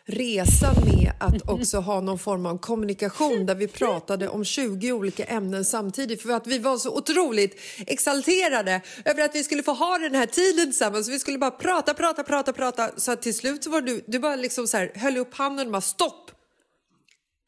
resan 0.09 0.75
med 0.75 1.13
att 1.21 1.49
också 1.49 1.79
ha 1.79 2.01
någon 2.01 2.19
form 2.19 2.47
av 2.47 2.59
kommunikation 2.59 3.47
där 3.47 3.55
vi 3.55 3.69
pratade 3.69 4.29
om 4.29 4.45
20 4.45 4.93
olika 4.93 5.25
ämnen 5.25 5.65
samtidigt 5.65 6.23
för 6.23 6.31
att 6.31 6.47
vi 6.47 6.59
var 6.59 6.79
så 6.79 6.97
otroligt 6.97 7.61
exalterade 7.87 8.81
över 9.05 9.25
att 9.25 9.35
vi 9.35 9.45
skulle 9.45 9.63
få 9.63 9.73
ha 9.73 9.99
den 9.99 10.15
här 10.15 10.27
tiden 10.27 10.67
tillsammans. 10.67 11.09
Vi 11.09 11.19
skulle 11.19 11.39
bara 11.39 11.51
prata, 11.51 11.95
prata, 11.95 12.23
prata, 12.23 12.53
prata 12.53 12.91
så 12.97 13.13
att 13.13 13.23
till 13.23 13.35
slut 13.35 13.65
så 13.65 13.71
var 13.71 13.81
du, 13.81 14.05
du 14.07 14.19
bara 14.19 14.37
liksom 14.37 14.67
så 14.67 14.77
här, 14.77 14.93
höll 14.95 15.17
upp 15.17 15.35
handen 15.35 15.67
och 15.67 15.73
bara 15.73 15.81
stopp. 15.81 16.31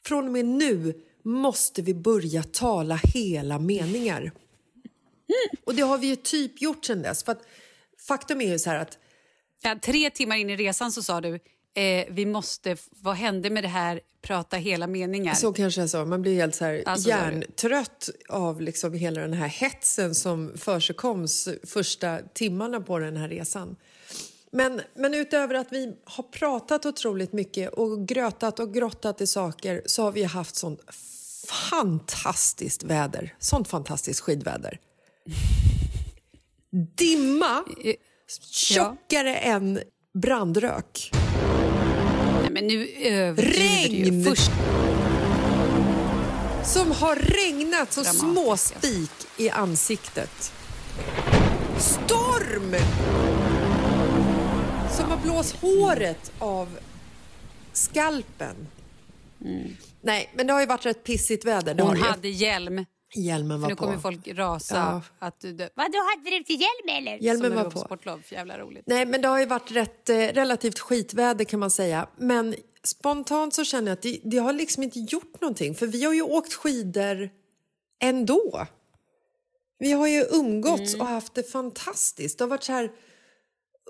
Från 0.04 0.26
och 0.26 0.32
med 0.32 0.44
nu 0.44 0.94
måste 1.30 1.82
vi 1.82 1.94
börja 1.94 2.42
tala 2.42 3.00
hela 3.14 3.58
meningar. 3.58 4.32
Och 5.64 5.74
det 5.74 5.82
har 5.82 5.98
vi 5.98 6.06
ju 6.06 6.16
typ 6.16 6.62
gjort 6.62 6.84
sen 6.84 7.02
dess. 7.02 7.24
För 7.24 7.36
faktum 8.08 8.40
är 8.40 8.48
ju 8.48 8.58
så 8.58 8.70
här 8.70 8.78
att 8.78 8.98
Ja, 9.62 9.78
tre 9.82 10.10
timmar 10.10 10.36
in 10.36 10.50
i 10.50 10.56
resan 10.56 10.92
så 10.92 11.02
sa 11.02 11.20
du 11.20 11.34
eh, 11.74 12.06
vi 12.10 12.26
måste, 12.26 12.76
vad 12.90 13.16
hände 13.16 13.50
med 13.50 13.64
det 13.64 13.68
här, 13.68 14.00
prata 14.22 14.56
hela 14.56 14.86
meningar. 14.86 15.34
Så 15.34 15.52
kanske 15.52 15.80
jag 15.80 15.90
sa. 15.90 16.04
Man 16.04 16.22
blir 16.22 16.34
helt 16.34 16.54
så 16.54 16.64
här 16.64 16.82
Alltså, 16.86 17.08
hjärntrött 17.08 18.10
av 18.28 18.60
liksom 18.60 18.94
hela 18.94 19.20
den 19.20 19.32
här 19.32 19.48
hetsen 19.48 20.14
som 20.14 20.52
försigkoms 20.56 21.48
första 21.62 22.18
timmarna 22.32 22.80
på 22.80 22.98
den 22.98 23.16
här 23.16 23.28
resan. 23.28 23.76
Men, 24.52 24.80
men 24.94 25.14
utöver 25.14 25.54
att 25.54 25.72
vi 25.72 25.92
har 26.04 26.24
pratat 26.24 26.86
otroligt 26.86 27.32
mycket 27.32 27.72
och 27.72 28.08
grötat 28.08 28.60
och 28.60 28.74
grottat 28.74 29.20
i 29.20 29.26
saker 29.26 29.82
så 29.86 30.02
har 30.02 30.12
vi 30.12 30.24
haft 30.24 30.56
sånt 30.56 30.80
fantastiskt 31.50 32.82
väder. 32.82 33.34
Sånt 33.38 33.68
fantastiskt 33.68 34.20
skidväder. 34.20 34.78
Dimma, 36.96 37.64
tjockare 38.50 39.36
än 39.36 39.80
brandrök. 40.14 41.10
Nej, 42.40 42.50
men 42.50 42.66
nu. 42.66 42.86
Regn! 43.36 44.24
Först, 44.24 44.50
Som 46.64 46.90
har 46.90 47.16
regnat 47.16 47.92
som 47.92 48.04
småspik 48.04 49.10
i 49.36 49.50
ansiktet. 49.50 50.52
Storm! 51.78 52.74
Som 54.96 55.10
har 55.10 55.16
blåst 55.22 55.56
håret 55.56 56.32
av 56.38 56.78
skalpen. 57.72 58.56
Nej, 60.02 60.30
men 60.34 60.46
det 60.46 60.52
har 60.52 60.60
ju 60.60 60.66
varit 60.66 60.86
rätt 60.86 61.04
pissigt 61.04 61.44
väder. 61.44 61.74
Det 61.74 61.82
hon 61.82 61.96
ju. 61.96 62.02
hade 62.02 62.28
hjälm. 62.28 62.84
Hjälmen 63.14 63.60
var 63.60 63.68
nu 63.68 63.76
kommer 63.76 63.94
på. 63.94 64.00
folk 64.00 64.28
rasa. 64.28 64.74
Ja. 64.74 65.02
Att 65.26 65.40
du, 65.40 65.52
Vadå, 65.52 65.98
hade 65.98 66.38
du 66.38 66.44
till 66.44 66.60
hjälm 66.60 66.98
eller? 66.98 67.16
Hjälmen 67.16 67.54
var 67.54 67.70
på. 67.70 67.78
sportlov. 67.78 68.22
Jävla 68.30 68.58
roligt. 68.58 68.84
Nej, 68.86 69.06
men 69.06 69.22
det 69.22 69.28
har 69.28 69.38
ju 69.40 69.46
varit 69.46 69.70
rätt, 69.70 70.08
eh, 70.08 70.16
relativt 70.16 70.78
skitväder 70.78 71.44
kan 71.44 71.60
man 71.60 71.70
säga. 71.70 72.08
Men 72.16 72.54
spontant 72.84 73.54
så 73.54 73.64
känner 73.64 73.90
jag 73.90 73.92
att 73.92 74.02
det, 74.02 74.20
det 74.24 74.38
har 74.38 74.52
liksom 74.52 74.82
inte 74.82 74.98
gjort 74.98 75.40
någonting. 75.40 75.74
För 75.74 75.86
vi 75.86 76.04
har 76.04 76.12
ju 76.12 76.22
åkt 76.22 76.54
skidor 76.54 77.30
ändå. 78.02 78.66
Vi 79.78 79.92
har 79.92 80.06
ju 80.06 80.24
umgåtts 80.30 80.94
och 80.94 81.06
haft 81.06 81.34
det 81.34 81.50
fantastiskt. 81.50 82.38
Det 82.38 82.44
har 82.44 82.48
varit 82.48 82.62
så 82.64 82.72
här 82.72 82.90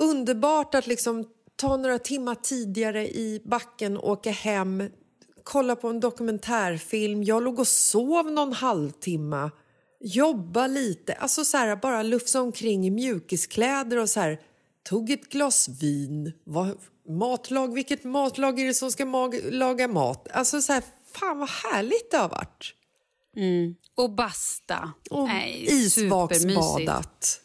underbart 0.00 0.74
att 0.74 0.86
liksom 0.86 1.24
ta 1.56 1.76
några 1.76 1.98
timmar 1.98 2.34
tidigare 2.34 3.08
i 3.08 3.42
backen, 3.44 3.98
åka 3.98 4.30
hem, 4.30 4.90
kolla 5.44 5.76
på 5.76 5.88
en 5.88 6.00
dokumentärfilm. 6.00 7.22
Jag 7.22 7.42
låg 7.42 7.58
och 7.58 7.68
sov 7.68 8.30
någon 8.32 8.52
halvtimme, 8.52 9.50
jobba 10.00 10.66
lite, 10.66 11.12
alltså 11.12 11.44
så 11.44 11.56
här, 11.56 11.76
bara 11.76 12.02
lufsa 12.02 12.40
omkring 12.40 12.86
i 12.86 12.90
mjukiskläder 12.90 13.96
och 13.96 14.08
så 14.10 14.20
här, 14.20 14.40
tog 14.88 15.10
ett 15.10 15.28
glas 15.28 15.68
vin. 15.68 16.32
Vad, 16.44 16.78
matlag, 17.08 17.74
vilket 17.74 18.04
matlag 18.04 18.60
är 18.60 18.66
det 18.66 18.74
som 18.74 18.90
ska 18.92 19.04
mag- 19.06 19.50
laga 19.50 19.88
mat? 19.88 20.28
Alltså 20.32 20.62
så 20.62 20.72
här, 20.72 20.82
fan 21.12 21.38
vad 21.38 21.48
härligt 21.48 22.10
det 22.10 22.16
har 22.16 22.28
varit. 22.28 22.74
Och 23.94 24.10
basta. 24.10 24.92
Och 25.10 25.24
Nej, 25.28 25.66
isvaksbadat. 25.70 27.40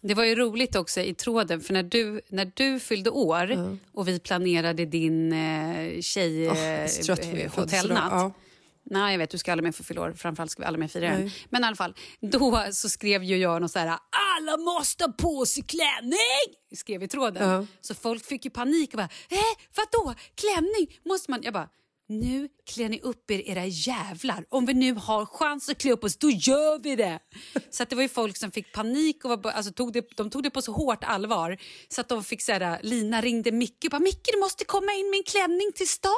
Det 0.00 0.14
var 0.14 0.24
ju 0.24 0.34
roligt 0.34 0.76
också 0.76 1.00
i 1.00 1.14
tråden, 1.14 1.60
för 1.60 1.72
när 1.72 1.82
du, 1.82 2.20
när 2.28 2.52
du 2.54 2.80
fyllde 2.80 3.10
år 3.10 3.78
och 3.92 4.08
vi 4.08 4.20
planerade 4.20 4.84
din 4.84 5.32
eh, 5.32 6.00
tjej 6.00 6.50
Åh, 6.50 6.58
jag 6.58 6.82
eh. 6.82 6.88
Nej, 8.90 9.12
jag 9.14 9.18
vet, 9.18 9.30
du 9.30 9.38
ska 9.38 9.52
aldrig 9.52 9.64
mer 9.64 9.72
få 9.72 9.84
fylla 9.84 10.00
år. 10.00 10.12
Framförallt 10.16 10.50
ska 10.50 10.62
vi 10.62 10.66
aldrig 10.66 10.80
mer 10.80 10.88
fira 10.88 11.10
den. 11.10 11.30
Men 11.48 11.64
i 11.64 11.66
alla 11.66 11.76
fall, 11.76 11.94
då 12.20 12.66
så 12.72 12.88
skrev 12.88 13.24
ju 13.24 13.36
jag 13.36 13.62
något 13.62 13.70
så 13.70 13.78
här, 13.78 13.98
alla 14.38 14.56
måste 14.56 15.04
ha 15.04 15.12
på 15.12 15.46
sig 15.46 15.62
klänning! 15.62 16.56
Skrev 16.76 17.02
i 17.02 17.08
tråden. 17.08 17.48
Ja. 17.48 17.66
Så 17.80 17.94
folk 17.94 18.24
fick 18.24 18.44
ju 18.44 18.50
panik 18.50 18.90
och 18.92 18.96
bara, 18.96 19.08
eh, 19.30 19.38
vadå, 19.76 20.14
klänning? 20.34 20.98
Måste 21.04 21.30
man? 21.30 21.40
Jag 21.42 21.52
bara, 21.54 21.68
nu 22.10 22.48
klär 22.66 22.88
ni 22.88 23.00
upp 23.00 23.30
er 23.30 23.48
era 23.48 23.66
jävlar. 23.66 24.44
Om 24.48 24.66
vi 24.66 24.74
nu 24.74 24.92
har 24.92 25.26
chans 25.26 25.68
att 25.68 25.78
klä 25.78 25.92
upp 25.92 26.04
oss, 26.04 26.16
då 26.16 26.30
gör 26.30 26.78
vi 26.78 26.96
det. 26.96 27.18
Så 27.70 27.82
att 27.82 27.90
det 27.90 27.96
var 27.96 28.02
ju 28.02 28.08
folk 28.08 28.36
som 28.36 28.50
fick 28.50 28.72
panik 28.72 29.24
och 29.24 29.42
var, 29.42 29.50
alltså, 29.50 29.72
tog 29.72 29.92
det, 29.92 30.16
de 30.16 30.30
tog 30.30 30.42
det 30.42 30.50
på 30.50 30.62
så 30.62 30.72
hårt 30.72 31.04
allvar 31.04 31.58
så 31.88 32.00
att 32.00 32.08
de 32.08 32.24
fick 32.24 32.42
så 32.42 32.52
här, 32.52 32.80
Lina 32.82 33.20
ringde 33.20 33.52
Micke 33.52 33.84
och 33.84 33.90
bara, 33.90 33.98
Micke 33.98 34.28
du 34.32 34.40
måste 34.40 34.64
komma 34.64 34.92
in 34.92 35.10
med 35.10 35.16
en 35.16 35.24
klänning 35.24 35.72
till 35.74 35.88
stan. 35.88 36.12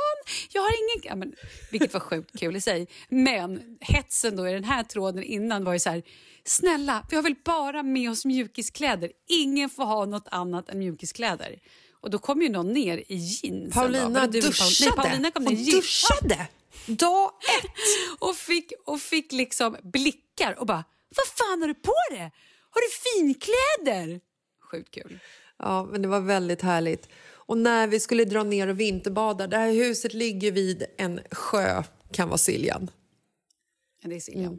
Jag 0.53 0.63
har 0.63 0.71
ingen... 0.71 1.09
Ja, 1.09 1.17
men, 1.17 1.35
vilket 1.71 1.93
var 1.93 2.01
sjukt 2.01 2.39
kul 2.39 2.57
i 2.57 2.61
sig. 2.61 2.89
Men 3.09 3.77
hetsen 3.81 4.37
då 4.37 4.49
i 4.49 4.53
den 4.53 4.65
här 4.65 4.83
tråden 4.83 5.23
innan 5.23 5.65
var 5.65 5.73
ju 5.73 5.79
så 5.79 5.91
här, 5.91 6.03
snälla 6.45 7.07
vi 7.11 7.17
har 7.17 7.23
väl 7.23 7.37
bara 7.45 7.83
med 7.83 8.11
oss 8.11 8.25
mjukiskläder. 8.25 9.13
Ingen 9.29 9.71
får 9.71 9.85
ha 9.85 10.05
något 10.05 10.29
annat 10.31 10.69
än 10.69 10.79
mjukiskläder. 10.79 11.59
Och 12.03 12.11
då 12.11 12.19
kom 12.19 12.43
ju 12.43 12.49
någon 12.49 12.73
ner 12.73 12.99
i 12.99 13.15
jeans. 13.17 13.75
Paulina 13.75 14.27
du, 14.27 14.41
duschade. 14.41 14.91
Nej, 14.97 15.05
Paulina 15.07 15.31
kom 15.31 15.45
ner 15.45 15.53
i 15.53 15.55
Hon 15.55 15.65
jeans. 15.65 15.75
duschade! 15.85 16.47
Dag 16.87 17.31
ett! 17.59 17.71
och 18.19 18.37
fick, 18.37 18.73
och 18.87 19.01
fick 19.01 19.33
liksom 19.33 19.77
blickar 19.83 20.59
och 20.59 20.67
bara 20.67 20.85
Vad 21.17 21.27
fan 21.27 21.61
har 21.61 21.69
du 21.69 21.75
på 21.75 21.95
dig? 22.11 22.33
Har 22.71 22.81
du 22.81 23.21
finkläder? 23.21 24.21
Sjukt 24.71 24.91
kul. 24.95 25.19
Ja, 25.59 25.85
men 25.85 26.03
det 26.03 26.09
var 26.09 26.21
väldigt 26.21 26.63
härligt. 26.63 27.09
Och 27.35 27.59
när 27.59 27.87
vi 27.87 28.01
skulle 28.01 28.25
dra 28.25 28.43
ner 28.43 28.69
och 28.69 28.81
vinterbada, 28.81 29.47
det 29.47 29.57
här 29.57 29.73
huset 29.73 30.15
ligger 30.15 30.53
vid 30.53 30.85
en 30.99 31.21
sjö, 31.31 31.83
kan 32.13 32.29
vara 32.29 32.39
Siljan. 32.39 32.91
Ja, 34.03 34.09
det 34.09 34.17
är 34.17 34.21
Siljan. 34.21 34.59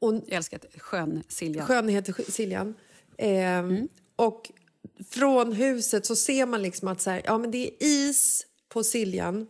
Och 0.00 0.14
Jag 0.14 0.32
älskar 0.32 0.56
att 0.56 0.82
skön 0.82 1.22
Siljan. 1.28 1.66
sjön 1.66 1.88
heter 1.88 2.30
Siljan. 2.30 2.74
Ehm, 3.18 3.88
Och 4.16 4.50
från 5.10 5.52
huset 5.52 6.06
så 6.06 6.16
ser 6.16 6.46
man 6.46 6.62
liksom 6.62 6.88
att 6.88 7.00
så 7.00 7.10
här, 7.10 7.22
ja, 7.24 7.38
men 7.38 7.50
det 7.50 7.66
är 7.66 7.72
is 7.80 8.46
på 8.68 8.84
Siljan 8.84 9.46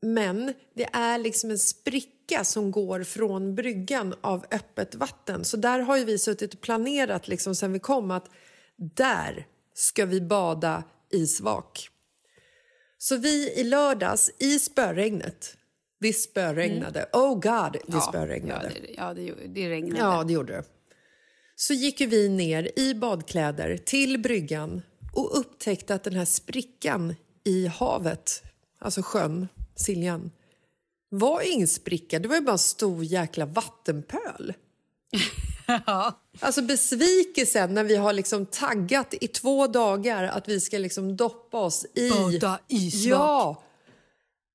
men 0.00 0.54
det 0.74 0.88
är 0.92 1.18
liksom 1.18 1.50
en 1.50 1.58
spricka 1.58 2.44
som 2.44 2.70
går 2.70 3.02
från 3.02 3.54
bryggan 3.54 4.14
av 4.20 4.44
öppet 4.50 4.94
vatten. 4.94 5.44
Så 5.44 5.56
där 5.56 5.80
har 5.80 5.96
ju 5.96 6.04
vi 6.04 6.18
suttit 6.18 6.54
och 6.54 6.60
planerat 6.60 7.28
liksom 7.28 7.54
sen 7.54 7.72
vi 7.72 7.78
kom 7.78 8.10
att 8.10 8.28
där 8.76 9.46
ska 9.74 10.06
vi 10.06 10.20
bada 10.20 10.84
isvak. 11.10 11.88
Så 12.98 13.16
vi 13.16 13.52
i 13.52 13.64
lördags 13.64 14.30
i 14.38 14.58
spöregnet, 14.58 15.56
det 16.00 16.12
spöregnade, 16.12 17.06
oh 17.12 17.34
god 17.34 17.72
det 17.72 17.80
ja, 17.86 18.00
spöregnade. 18.00 18.68
det, 18.68 18.94
ja, 18.96 19.14
det, 19.14 19.34
det 19.46 19.70
regnade. 19.70 20.00
Ja, 20.00 20.24
det 20.24 20.32
gjorde 20.32 20.52
det. 20.52 20.64
Så 21.60 21.74
gick 21.74 22.00
vi 22.00 22.28
ner 22.28 22.78
i 22.78 22.94
badkläder 22.94 23.76
till 23.76 24.18
bryggan 24.18 24.82
och 25.12 25.38
upptäckte 25.38 25.94
att 25.94 26.04
den 26.04 26.14
här 26.14 26.24
sprickan 26.24 27.14
i 27.44 27.66
havet, 27.66 28.42
alltså 28.80 29.02
sjön, 29.02 29.48
Siljan, 29.76 30.30
var 31.08 31.40
ingen 31.52 31.68
spricka. 31.68 32.18
Det 32.18 32.28
var 32.28 32.34
ju 32.34 32.40
bara 32.40 32.52
en 32.52 32.58
stor 32.58 33.04
jäkla 33.04 33.46
vattenpöl. 33.46 34.54
Alltså 36.40 36.62
besvikelsen 36.62 37.74
när 37.74 37.84
vi 37.84 37.96
har 37.96 38.12
liksom 38.12 38.46
taggat 38.46 39.14
i 39.20 39.28
två 39.28 39.66
dagar 39.66 40.24
att 40.24 40.48
vi 40.48 40.60
ska 40.60 40.78
liksom 40.78 41.16
doppa 41.16 41.58
oss 41.58 41.86
i... 41.94 42.10
Bada 42.10 42.58
isvak. 42.68 43.20
Ja! 43.20 43.62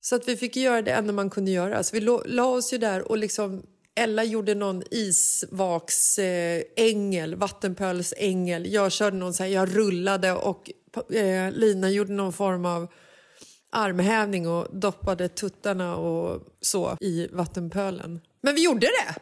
Så 0.02 0.16
att 0.16 0.28
vi 0.28 0.38
fick 0.38 0.56
göra 0.56 0.82
det 0.82 0.92
enda 0.92 1.14
man 1.14 1.30
kunde 1.30 1.52
göra. 1.52 1.84
Så 1.84 1.96
vi 1.96 2.02
la 2.26 2.46
oss 2.46 2.74
ju 2.74 2.78
där 2.78 3.12
och 3.12 3.18
liksom 3.18 3.64
Ella 3.96 4.24
gjorde 4.24 4.56
någon 4.56 4.84
isvaksängel, 4.92 6.66
eh, 6.78 6.86
ängel, 6.86 7.36
vattenpölsängel. 7.36 8.74
Jag 8.74 8.92
körde 8.92 9.18
någon 9.18 9.34
så 9.34 9.44
här, 9.44 9.50
jag 9.50 9.76
rullade 9.76 10.32
och 10.32 10.72
eh, 11.14 11.52
Lina 11.52 11.90
gjorde 11.90 12.14
någon 12.14 12.34
form 12.34 12.66
av 12.66 12.88
armhävning 13.72 14.48
och 14.48 14.80
doppade 14.80 15.30
tuttarna 15.30 15.96
och 15.96 16.48
så 16.62 16.98
i 17.02 17.28
vattenpölen. 17.32 18.22
Men 18.42 18.56
vi 18.56 18.64
gjorde 18.64 18.88
det! 18.88 19.16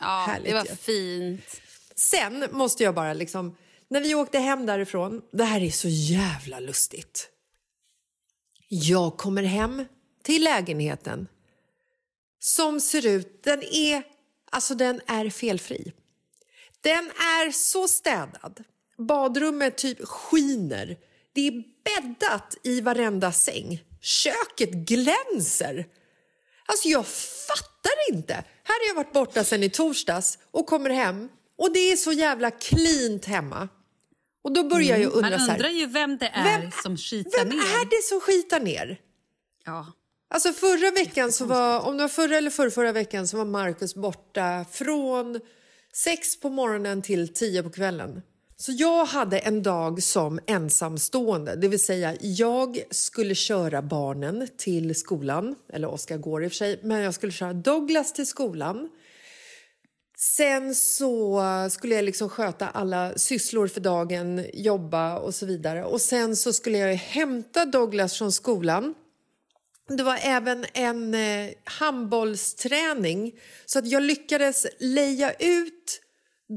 Ja, 0.00 0.24
Härligt 0.28 0.48
det 0.48 0.54
var 0.54 0.64
ju. 0.64 0.76
fint. 0.76 1.60
Sen 1.96 2.46
måste 2.50 2.84
jag 2.84 2.94
bara 2.94 3.12
liksom... 3.12 3.56
När 3.88 4.00
vi 4.00 4.14
åkte 4.14 4.38
hem 4.38 4.66
därifrån... 4.66 5.22
Det 5.32 5.44
här 5.44 5.60
är 5.60 5.70
så 5.70 5.88
jävla 5.88 6.60
lustigt. 6.60 7.28
Jag 8.68 9.16
kommer 9.16 9.42
hem 9.42 9.84
till 10.22 10.44
lägenheten 10.44 11.28
som 12.44 12.80
ser 12.80 13.06
ut... 13.06 13.42
Den 13.42 13.62
är, 13.62 14.02
alltså 14.50 14.74
den 14.74 15.00
är 15.06 15.30
felfri. 15.30 15.92
Den 16.80 17.04
är 17.10 17.50
så 17.50 17.88
städad. 17.88 18.64
Badrummet 18.98 19.76
typ 19.76 20.08
skiner. 20.08 20.96
Det 21.32 21.46
är 21.46 21.64
bäddat 21.84 22.56
i 22.62 22.80
varenda 22.80 23.32
säng. 23.32 23.84
Köket 24.00 24.70
glänser. 24.70 25.86
Alltså 26.66 26.88
jag 26.88 27.06
fattar 27.48 28.12
inte. 28.12 28.34
Här 28.34 28.80
har 28.80 28.88
jag 28.88 28.94
varit 28.94 29.12
borta 29.12 29.44
sen 29.44 29.62
i 29.62 29.70
torsdags 29.70 30.38
och 30.50 30.66
kommer 30.66 30.90
hem 30.90 31.28
och 31.58 31.72
det 31.72 31.92
är 31.92 31.96
så 31.96 32.12
jävla 32.12 32.50
cleant 32.50 33.24
hemma. 33.24 33.68
Och 34.42 34.52
då 34.52 34.64
börjar 34.64 34.98
jag 34.98 35.12
undra 35.12 35.30
Man 35.30 35.40
så 35.40 35.46
här, 35.46 35.54
undrar 35.54 35.70
ju 35.70 35.86
vem 35.86 36.18
det 36.18 36.28
är 36.28 36.60
vem, 36.60 36.70
som 36.82 36.96
skitar 36.96 37.38
vem 37.38 37.48
ner. 37.48 37.56
är 37.56 37.84
det 37.84 38.02
som 38.02 38.20
skitar 38.20 38.60
ner? 38.60 39.00
Ja. 39.64 39.92
Alltså 40.34 40.52
förra 40.52 40.90
veckan 40.90 41.32
så 41.32 41.44
var, 41.44 41.80
om 41.80 41.96
det 41.96 42.02
var 42.02 42.08
förra 42.08 42.36
eller 42.36 42.50
förra, 42.50 42.70
förra 42.70 42.92
veckan 42.92 43.28
så 43.28 43.36
var 43.36 43.44
Markus 43.44 43.94
borta 43.94 44.64
från 44.70 45.40
sex 45.92 46.40
på 46.40 46.50
morgonen 46.50 47.02
till 47.02 47.34
tio 47.34 47.62
på 47.62 47.70
kvällen. 47.70 48.22
Så 48.56 48.72
jag 48.72 49.04
hade 49.04 49.38
en 49.38 49.62
dag 49.62 50.02
som 50.02 50.40
ensamstående, 50.46 51.56
det 51.56 51.68
vill 51.68 51.84
säga 51.84 52.16
jag 52.20 52.82
skulle 52.90 53.34
köra 53.34 53.82
barnen 53.82 54.48
till 54.56 54.94
skolan, 54.94 55.54
eller 55.72 55.88
Oskar 55.88 56.18
går 56.18 56.44
i 56.44 56.46
och 56.46 56.52
för 56.52 56.56
sig, 56.56 56.80
men 56.82 57.00
jag 57.00 57.14
skulle 57.14 57.32
köra 57.32 57.52
Douglas 57.52 58.12
till 58.12 58.26
skolan. 58.26 58.88
Sen 60.18 60.74
så 60.74 61.42
skulle 61.70 61.94
jag 61.94 62.04
liksom 62.04 62.28
sköta 62.28 62.68
alla 62.68 63.18
sysslor 63.18 63.68
för 63.68 63.80
dagen, 63.80 64.46
jobba 64.54 65.18
och 65.18 65.34
så 65.34 65.46
vidare. 65.46 65.84
Och 65.84 66.00
sen 66.00 66.36
så 66.36 66.52
skulle 66.52 66.78
jag 66.78 66.94
hämta 66.94 67.64
Douglas 67.64 68.18
från 68.18 68.32
skolan. 68.32 68.94
Det 69.88 70.02
var 70.02 70.18
även 70.22 70.66
en 70.72 71.14
eh, 71.14 71.50
handbollsträning 71.64 73.32
så 73.66 73.78
att 73.78 73.86
jag 73.86 74.02
lyckades 74.02 74.66
leja 74.78 75.32
ut 75.32 76.00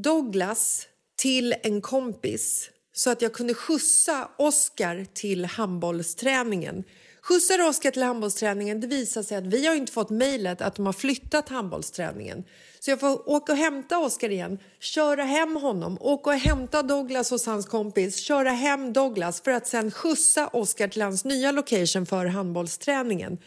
Douglas 0.03 0.87
till 1.15 1.55
en 1.63 1.81
kompis 1.81 2.69
så 2.93 3.09
att 3.09 3.21
jag 3.21 3.33
kunde 3.33 3.53
skjutsa 3.53 4.29
Oscar 4.37 5.05
till 5.13 5.45
handbollsträningen. 5.45 6.83
Skjutsar 7.21 7.67
Oscar 7.67 7.91
till 7.91 8.03
handbollsträningen, 8.03 8.81
det 8.81 8.87
visar 8.87 9.23
sig 9.23 9.37
att 9.37 9.47
vi 9.47 9.67
har 9.67 9.75
inte 9.75 9.91
fått 9.91 10.09
mejlet 10.09 10.61
att 10.61 10.75
de 10.75 10.85
har 10.85 10.93
flyttat 10.93 11.49
handbollsträningen. 11.49 12.43
Så 12.79 12.91
jag 12.91 12.99
får 12.99 13.29
åka 13.29 13.51
och 13.51 13.57
hämta 13.57 13.99
Oscar 13.99 14.29
igen, 14.29 14.59
köra 14.79 15.23
hem 15.23 15.55
honom, 15.55 15.97
åka 16.01 16.29
och 16.29 16.35
hämta 16.35 16.83
Douglas 16.83 17.31
hos 17.31 17.45
hans 17.45 17.65
kompis, 17.65 18.19
köra 18.19 18.49
hem 18.49 18.93
Douglas 18.93 19.41
för 19.41 19.51
att 19.51 19.67
sen 19.67 19.91
skjutsa 19.91 20.47
Oscar 20.47 20.87
till 20.87 21.01
hans 21.01 21.25
nya 21.25 21.51
location 21.51 22.05
för 22.05 22.25
handbollsträningen. 22.25 23.37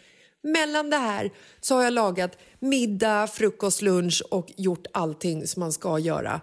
Mellan 0.43 0.90
det 0.90 0.97
här 0.97 1.31
så 1.61 1.75
har 1.75 1.83
jag 1.83 1.93
lagat 1.93 2.38
middag, 2.59 3.27
frukost, 3.27 3.83
lunch 3.83 4.23
och 4.31 4.53
gjort 4.57 4.87
allting 4.93 5.47
som 5.47 5.61
man 5.61 5.73
ska 5.73 5.99
göra. 5.99 6.40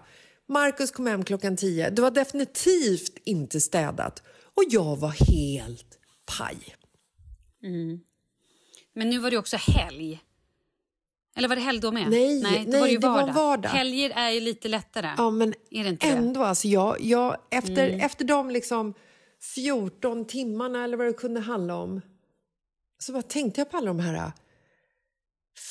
Marcus 0.50 0.92
kom 0.92 1.08
hem 1.08 1.24
klockan 1.24 1.58
tio. 1.58 1.90
Det 1.90 2.02
var 2.02 2.12
definitivt 2.12 3.18
inte 3.26 3.62
städat 3.62 4.24
och 4.56 4.64
jag 4.70 4.96
var 4.96 5.34
helt 5.34 6.00
paj. 6.38 6.58
Mm. 7.64 8.00
Men 8.96 9.10
nu 9.10 9.20
var 9.20 9.32
det 9.32 9.38
också 9.38 9.58
helg. 9.58 10.20
Eller 11.38 11.48
var 11.48 11.56
det 11.56 11.62
helg 11.62 11.80
då 11.80 11.92
med? 11.92 12.10
Nej, 12.10 12.42
nej, 12.44 12.66
då 12.66 12.72
nej, 12.72 12.80
var 12.80 12.88
det, 12.88 12.94
ju 12.94 12.98
det 12.98 13.08
var 13.08 13.16
vardag. 13.16 13.34
vardag. 13.34 13.70
Helger 13.70 14.10
är 14.16 14.30
ju 14.30 14.40
lite 14.40 14.68
lättare. 14.68 15.10
Ja, 15.18 15.30
men 15.30 15.54
Är 15.72 15.84
det 15.84 15.90
inte 15.90 16.08
det? 16.08 16.14
ändå. 16.14 16.44
Alltså 16.44 16.68
jag, 16.68 17.02
jag, 17.02 17.38
efter, 17.50 18.00
efter 18.06 18.26
de 18.26 18.50
liksom 18.52 18.94
14 19.56 20.26
timmarna 20.26 20.84
eller 20.84 20.98
vad 20.98 21.08
det 21.08 21.14
kunde 21.14 21.40
handla 21.40 21.76
om 21.76 22.02
så 23.00 23.14
bara 23.14 23.22
tänkte 23.22 23.62
jag 23.62 23.72
på 23.72 23.78
alla 23.78 23.88
de 23.88 24.00
här 24.00 24.32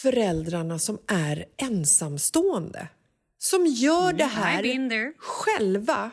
föräldrarna 0.02 0.78
som 0.78 0.98
är 1.06 1.44
ensamstående. 1.56 2.88
Som 3.38 3.66
gör 3.66 4.12
det 4.12 4.24
I've 4.24 4.28
här 4.28 5.12
själva 5.18 6.10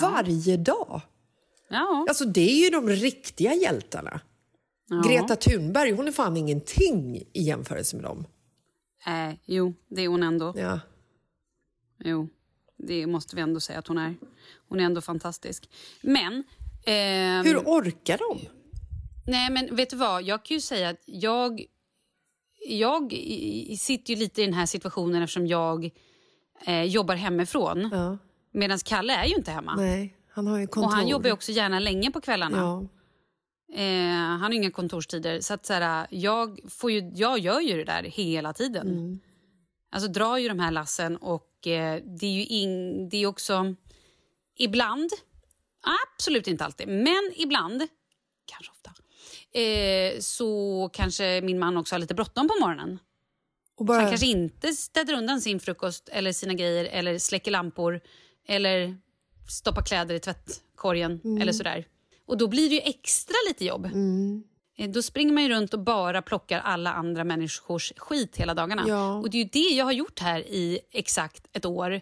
varje 0.00 0.56
dag. 0.56 1.00
Ja. 1.68 2.06
Alltså 2.08 2.24
det 2.24 2.50
är 2.50 2.64
ju 2.64 2.70
de 2.70 2.88
riktiga 2.88 3.54
hjältarna. 3.54 4.20
ja. 4.88 5.02
Greta 5.08 5.36
Thunberg, 5.36 5.92
hon 5.92 6.08
är 6.08 6.12
fan 6.12 6.36
ingenting 6.36 7.16
i 7.32 7.42
jämförelse 7.42 7.96
med 7.96 8.04
dem. 8.04 8.26
Eh, 9.06 9.34
jo, 9.44 9.74
det 9.88 10.02
är 10.02 10.08
hon 10.08 10.22
ändå. 10.22 10.52
Ja. 10.56 10.80
Jo. 12.04 12.28
Det 12.76 13.06
måste 13.06 13.36
vi 13.36 13.42
ändå 13.42 13.60
säga 13.60 13.78
att 13.78 13.86
hon 13.86 13.98
är. 13.98 14.14
Hon 14.68 14.80
är 14.80 14.84
ändå 14.84 15.00
fantastisk. 15.00 15.70
Men... 16.02 16.44
ehm, 16.84 17.44
Hur 17.44 17.58
orkar 17.58 18.18
de? 18.18 18.40
Nej, 19.26 19.50
men 19.50 19.76
vet 19.76 19.90
du 19.90 19.96
vad? 19.96 20.22
Jag 20.22 20.44
kan 20.44 20.54
ju 20.54 20.60
säga 20.60 20.88
att 20.88 21.00
jag... 21.06 21.64
Jag 22.68 23.12
sitter 23.78 24.14
ju 24.14 24.16
lite 24.20 24.42
i 24.42 24.44
den 24.44 24.54
här 24.54 24.66
situationen 24.66 25.22
eftersom 25.22 25.46
jag 25.46 25.90
eh, 26.66 26.82
jobbar 26.82 27.14
hemifrån. 27.14 27.88
Ja. 27.92 28.18
Medan 28.52 28.78
Kalle 28.78 29.14
är 29.14 29.24
ju 29.26 29.34
inte 29.34 29.50
hemma. 29.50 29.74
Nej, 29.76 30.16
han 30.28 30.46
har 30.46 30.58
ju 30.58 30.66
kontor. 30.66 30.88
Och 30.88 30.94
han 30.94 31.08
jobbar 31.08 31.32
också 31.32 31.52
gärna 31.52 31.78
länge 31.78 32.10
på 32.10 32.20
kvällarna. 32.20 32.56
Ja. 32.58 32.86
Eh, 33.74 33.82
han 34.12 34.42
har 34.42 34.50
inga 34.52 34.70
kontorstider. 34.70 35.40
Så 35.40 35.54
att 35.54 35.66
så 35.66 35.72
här, 35.72 36.06
jag, 36.10 36.60
får 36.68 36.90
ju, 36.90 37.10
jag 37.14 37.38
gör 37.38 37.60
ju 37.60 37.76
det 37.76 37.84
där 37.84 38.02
hela 38.02 38.52
tiden. 38.52 38.88
Mm. 38.88 39.20
Alltså 39.90 40.08
drar 40.08 40.36
ju 40.36 40.48
de 40.48 40.58
här 40.58 40.70
lassen 40.70 41.16
och 41.16 41.66
eh, 41.66 42.02
det 42.04 42.26
är 42.26 42.32
ju 42.32 42.44
in, 42.46 43.08
det 43.08 43.16
är 43.16 43.26
också... 43.26 43.74
Ibland, 44.56 45.10
absolut 46.16 46.46
inte 46.46 46.64
alltid, 46.64 46.88
men 46.88 47.32
ibland, 47.36 47.82
kanske 48.44 48.72
ofta, 48.72 48.92
eh, 49.60 50.20
så 50.20 50.90
kanske 50.92 51.40
min 51.42 51.58
man 51.58 51.76
också 51.76 51.94
har 51.94 52.00
lite 52.00 52.14
bråttom 52.14 52.48
på 52.48 52.54
morgonen. 52.60 52.98
Och 53.74 53.78
Så 53.78 53.84
bara, 53.84 53.98
han 54.00 54.08
kanske 54.08 54.26
inte 54.26 54.72
städar 54.72 55.14
undan 55.14 55.40
sin 55.40 55.60
frukost 55.60 56.08
eller 56.08 56.32
sina 56.32 56.54
grejer 56.54 56.84
eller 56.84 57.18
släcker 57.18 57.50
lampor 57.50 58.00
eller 58.46 58.96
stoppar 59.48 59.82
kläder 59.82 60.14
i 60.14 60.20
tvättkorgen 60.20 61.20
Mm. 61.24 61.42
eller 61.42 61.52
sådär. 61.52 61.84
Och 62.26 62.38
då 62.38 62.48
blir 62.48 62.68
det 62.68 62.74
ju 62.74 62.80
extra 62.80 63.34
lite 63.48 63.64
jobb. 63.64 63.84
Eh, 64.78 64.90
Då 64.90 65.02
springer 65.02 65.32
man 65.32 65.42
ju 65.42 65.48
runt 65.48 65.74
och 65.74 65.80
bara 65.80 66.22
plockar 66.22 66.60
alla 66.60 66.92
andra 66.92 67.24
människors 67.24 67.92
skit 67.96 68.36
hela 68.36 68.54
dagarna. 68.54 68.84
Ja. 68.88 69.14
Och 69.14 69.30
det 69.30 69.40
är 69.40 69.48
det 69.52 69.76
jag 69.76 69.84
har 69.84 69.92
gjort 69.92 70.18
här 70.20 70.40
i 70.40 70.78
exakt 70.92 71.46
ett 71.52 71.64
år. 71.64 72.00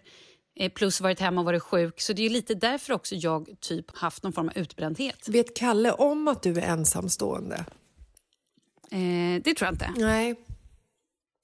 eh, 0.55 0.71
Plus 0.71 1.01
varit 1.01 1.19
hemma 1.19 1.41
och 1.41 1.45
varit 1.45 1.63
sjuk. 1.63 2.01
Så 2.01 2.13
det 2.13 2.25
är 2.25 2.29
lite 2.29 2.55
därför 2.55 2.93
också 2.93 3.15
jag 3.15 3.49
typ 3.59 3.97
haft 3.97 4.23
någon 4.23 4.33
form 4.33 4.49
av 4.49 4.57
utbrändhet. 4.57 5.27
Vet 5.29 5.55
Kalle 5.55 5.91
om 5.91 6.27
att 6.27 6.43
du 6.43 6.51
är 6.57 6.61
ensamstående? 6.61 7.65
Eh, 8.91 9.41
det 9.43 9.53
tror 9.55 9.65
jag 9.67 9.73
inte. 9.73 9.93
Nej. 9.97 10.35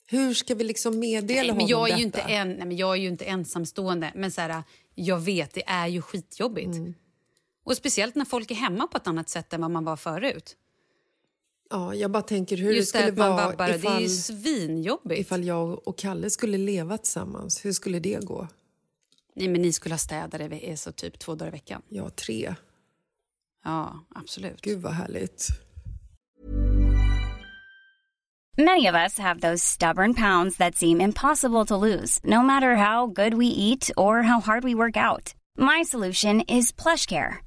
Hur 0.10 0.34
ska 0.34 0.56
vi 0.56 0.63
liksom 0.63 1.00
meddela 1.00 1.42
Nej, 1.42 1.48
men 1.48 1.56
honom 1.56 1.68
jag, 1.70 1.82
är 1.82 1.92
detta? 1.92 1.98
ju 2.00 2.04
inte 2.06 2.20
en, 2.22 2.48
nej, 2.50 2.66
men 2.68 2.78
jag 2.78 2.92
är 2.92 2.96
ju 3.02 3.08
inte 3.08 3.26
ensamstående, 3.26 4.12
men 4.16 4.32
så 4.32 4.42
här, 4.42 4.63
jag 4.96 5.20
vet, 5.20 5.54
det 5.54 5.63
är 5.68 5.88
ju 5.88 6.02
skitjobbigt. 6.02 6.68
Mm. 6.76 6.94
Och 7.68 7.78
Speciellt 7.78 8.16
när 8.16 8.26
folk 8.26 8.52
är 8.52 8.56
hemma 8.56 8.88
på 8.88 8.98
ett 8.98 9.08
annat 9.08 9.30
sätt 9.30 9.54
än 9.54 9.62
vad 9.62 9.72
man 9.72 9.86
var 9.86 9.96
förut. 9.96 10.56
Ja, 11.70 11.96
jag 11.96 12.12
bara 12.12 12.24
tänker 12.24 12.58
hur 12.58 12.74
Just 12.74 12.94
det 12.94 13.00
skulle 13.00 13.18
man 13.18 13.36
vara 13.36 13.46
vabbar, 13.48 13.68
det 13.68 13.74
är 13.74 13.78
ifall, 13.78 14.02
ju 14.02 14.10
svinjobbigt. 14.10 15.22
ifall 15.22 15.44
jag 15.44 15.88
och 15.88 15.98
Kalle 15.98 16.30
skulle 16.30 16.58
leva 16.58 16.98
tillsammans. 16.98 17.66
Hur 17.66 17.72
skulle 17.72 18.00
det 18.00 18.26
gå? 18.26 18.48
Nej, 19.36 19.48
men 19.48 19.62
ni 19.62 19.74
skulle 19.74 19.94
ha 19.94 20.00
städare 20.00 20.66
är 20.66 20.76
så 20.76 20.92
typ 20.92 21.20
två 21.20 21.36
dagar 21.36 21.48
i 21.48 21.52
veckan. 21.52 21.82
Ja, 21.90 22.10
tre. 22.10 22.56
Ja, 23.64 24.06
absolut. 24.16 24.62
Gud 24.62 24.82
vad 24.82 24.94
härligt. 24.94 25.48
Many 28.58 28.88
of 28.90 28.96
us 28.96 29.20
have 29.20 29.40
those 29.40 29.64
stubborn 29.64 30.14
pounds 30.14 30.58
that 30.58 30.76
seem 30.76 31.02
impossible 31.02 31.66
to 31.66 31.78
lose, 31.78 32.20
no 32.24 32.42
matter 32.42 32.76
how 32.76 33.08
good 33.08 33.34
we 33.34 33.46
eat 33.46 33.92
or 33.98 34.22
how 34.22 34.40
hard 34.40 34.64
we 34.64 34.76
work 34.76 34.98
out. 34.98 35.34
My 35.58 35.84
solution 35.84 36.42
is 36.42 36.72
PlushCare. 36.72 37.47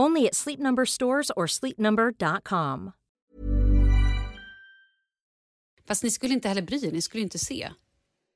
Only 0.00 0.26
at 0.26 0.34
Sleep 0.34 0.58
Number 0.58 0.84
stores 0.84 1.30
or 1.36 1.46
sleepnumber.com. 1.46 2.92
Fast 5.88 6.02
ni 6.02 6.10
skulle 6.10 6.34
inte 6.34 6.48
heller 6.48 6.62
bry 6.62 6.86
er, 6.86 6.92
ni 6.92 7.02
skulle 7.02 7.22
inte 7.22 7.38
se. 7.38 7.70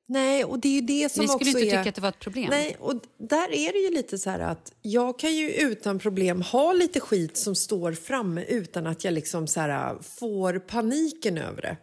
Nej, 0.08 0.44
och 0.44 0.58
det 0.58 0.68
är 0.68 0.72
ju 0.72 0.80
det 0.80 1.12
som 1.12 1.22
Ni 1.22 1.28
skulle 1.28 1.50
inte 1.50 1.60
är... 1.60 1.78
tycka 1.78 1.88
att 1.88 1.94
det 1.94 2.00
var 2.00 2.08
ett 2.08 2.18
problem. 2.18 2.46
Nej, 2.50 2.76
och 2.80 2.94
där 3.18 3.52
är 3.52 3.72
det 3.72 3.78
ju 3.78 3.90
lite 3.90 4.18
så 4.18 4.30
här 4.30 4.40
att 4.40 4.72
jag 4.82 5.18
kan 5.18 5.34
ju 5.34 5.50
utan 5.50 5.98
problem 5.98 6.42
ha 6.42 6.72
lite 6.72 7.00
skit 7.00 7.36
som 7.36 7.54
står 7.54 7.92
framme 7.92 8.44
utan 8.44 8.86
att 8.86 9.04
jag 9.04 9.14
liksom 9.14 9.46
så 9.46 9.60
här 9.60 9.98
får 10.02 10.58
paniken 10.58 11.38
över 11.38 11.62
det. 11.62 11.76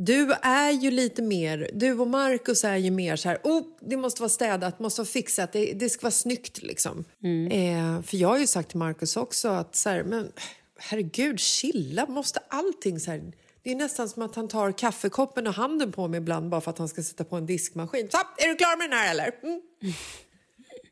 Du 0.00 0.32
är 0.42 0.70
ju 0.70 0.90
lite 0.90 1.22
mer, 1.22 1.70
du 1.74 2.00
och 2.00 2.06
Markus 2.06 2.64
är 2.64 2.76
ju 2.76 2.90
mer 2.90 3.16
så 3.16 3.28
här, 3.28 3.38
oh, 3.44 3.62
det 3.80 3.96
måste 3.96 4.22
vara 4.22 4.28
städat, 4.28 4.80
måste 4.80 5.00
vara 5.00 5.08
fixat, 5.08 5.52
det, 5.52 5.72
det 5.72 5.88
ska 5.88 6.02
vara 6.02 6.10
snyggt 6.10 6.62
liksom. 6.62 7.04
Eh, 7.50 8.02
för 8.02 8.16
jag 8.16 8.28
har 8.28 8.38
ju 8.38 8.46
sagt 8.46 8.68
till 8.68 8.78
Markus 8.78 9.16
också 9.16 9.48
att 9.48 9.76
så 9.76 9.90
här, 9.90 10.02
men 10.02 10.32
herregud, 10.78 11.40
chilla, 11.40 12.06
måste 12.06 12.40
allting 12.48 13.00
så 13.00 13.10
här, 13.10 13.32
det 13.62 13.70
är 13.70 13.74
nästan 13.74 14.08
som 14.08 14.22
att 14.22 14.34
han 14.34 14.48
tar 14.48 14.72
kaffekoppen 14.72 15.46
och 15.46 15.54
handen 15.54 15.92
på 15.92 16.08
mig 16.08 16.18
ibland 16.18 16.50
bara 16.50 16.60
för 16.60 16.70
att 16.70 16.78
han 16.78 16.88
ska 16.88 17.02
sätta 17.02 17.24
på 17.24 17.36
en 17.36 17.46
diskmaskin. 17.46 18.08
Så, 18.10 18.18
är 18.36 18.48
du 18.48 18.56
klar 18.56 18.78
med 18.78 18.90
den 18.90 18.98
här 18.98 19.10
eller? 19.10 19.34
Mm. 19.42 19.60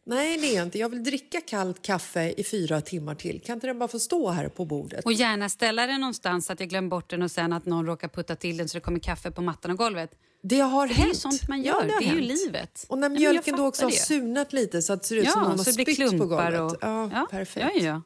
Nej, 0.09 0.39
det 0.39 0.57
är 0.57 0.63
inte. 0.63 0.79
Jag 0.79 0.89
vill 0.89 1.05
dricka 1.05 1.41
kallt 1.41 1.83
kaffe 1.83 2.35
i 2.37 2.45
fyra 2.45 2.81
timmar 2.81 3.15
till. 3.15 3.41
Kan 3.41 3.55
inte 3.55 3.67
den 3.67 3.79
bara 3.79 3.89
få 3.89 3.99
stå 3.99 4.31
här 4.31 4.49
på 4.49 4.65
bordet? 4.65 5.05
Och 5.05 5.13
gärna 5.13 5.49
ställa 5.49 5.87
den 5.87 6.01
någonstans 6.01 6.47
så 6.47 6.53
att 6.53 6.61
jag 6.61 6.69
glömmer 6.69 6.89
bort 6.89 7.11
den 7.11 7.23
och 7.23 7.31
sen 7.31 7.53
att 7.53 7.67
någon 7.67 7.87
råkar 7.87 8.09
putta 8.09 8.37
till 8.37 8.57
den 8.57 8.69
så 8.69 8.77
det 8.77 8.81
kommer 8.83 8.99
kaffe 8.99 9.31
på 9.31 9.43
mattan 9.43 9.71
och 9.71 9.77
golvet. 9.79 10.11
Det 10.43 10.61
har 10.61 10.87
Det 10.87 10.93
är 10.93 10.97
hänt. 10.97 11.11
ju 11.11 11.15
sånt 11.15 11.49
man 11.49 11.63
Ja, 11.63 11.65
gör. 11.67 11.75
har 11.75 11.85
det 11.89 11.95
är 11.95 12.01
ju 12.01 12.07
hänt. 12.07 12.27
livet. 12.45 12.87
Och 12.89 12.99
när 12.99 13.11
Ja, 13.11 13.19
mjölken 13.19 13.57
då 13.57 13.67
också 13.67 13.85
har 13.85 13.91
det. 13.91 13.97
surnat 13.97 14.53
lite 14.53 14.83
så 14.83 14.93
att 14.93 15.03
det 15.03 15.09
ser 15.09 15.17
ut 15.17 15.31
som 15.31 15.43
någon 15.43 15.51
Ja, 15.51 15.57
har 15.59 15.65
det 15.65 15.73
spytt 15.73 16.19
på 16.19 16.27
golvet. 16.27 16.61
och... 16.61 16.77
Ja, 16.81 17.27
perfekt. 17.31 17.67
Ja, 17.75 17.83
ja. 17.87 18.03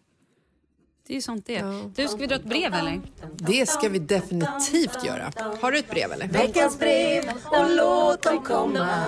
Det 1.10 1.14
är 1.14 1.16
ju 1.16 1.22
sånt 1.22 1.46
det 1.46 1.56
är. 1.56 1.90
Du, 1.94 2.08
ska 2.08 2.16
vi 2.16 2.26
dra 2.26 2.34
ett 2.34 2.44
brev 2.44 2.74
eller? 2.74 3.00
Det 3.36 3.68
ska 3.68 3.88
vi 3.88 3.98
definitivt 3.98 5.04
göra. 5.04 5.32
Har 5.60 5.72
du 5.72 5.78
ett 5.78 5.90
brev 5.90 6.12
eller? 6.12 6.28
Veckans 6.28 6.78
brev 6.78 7.24
och 7.44 7.70
låt 7.76 8.22
dem 8.22 8.44
komma 8.44 9.04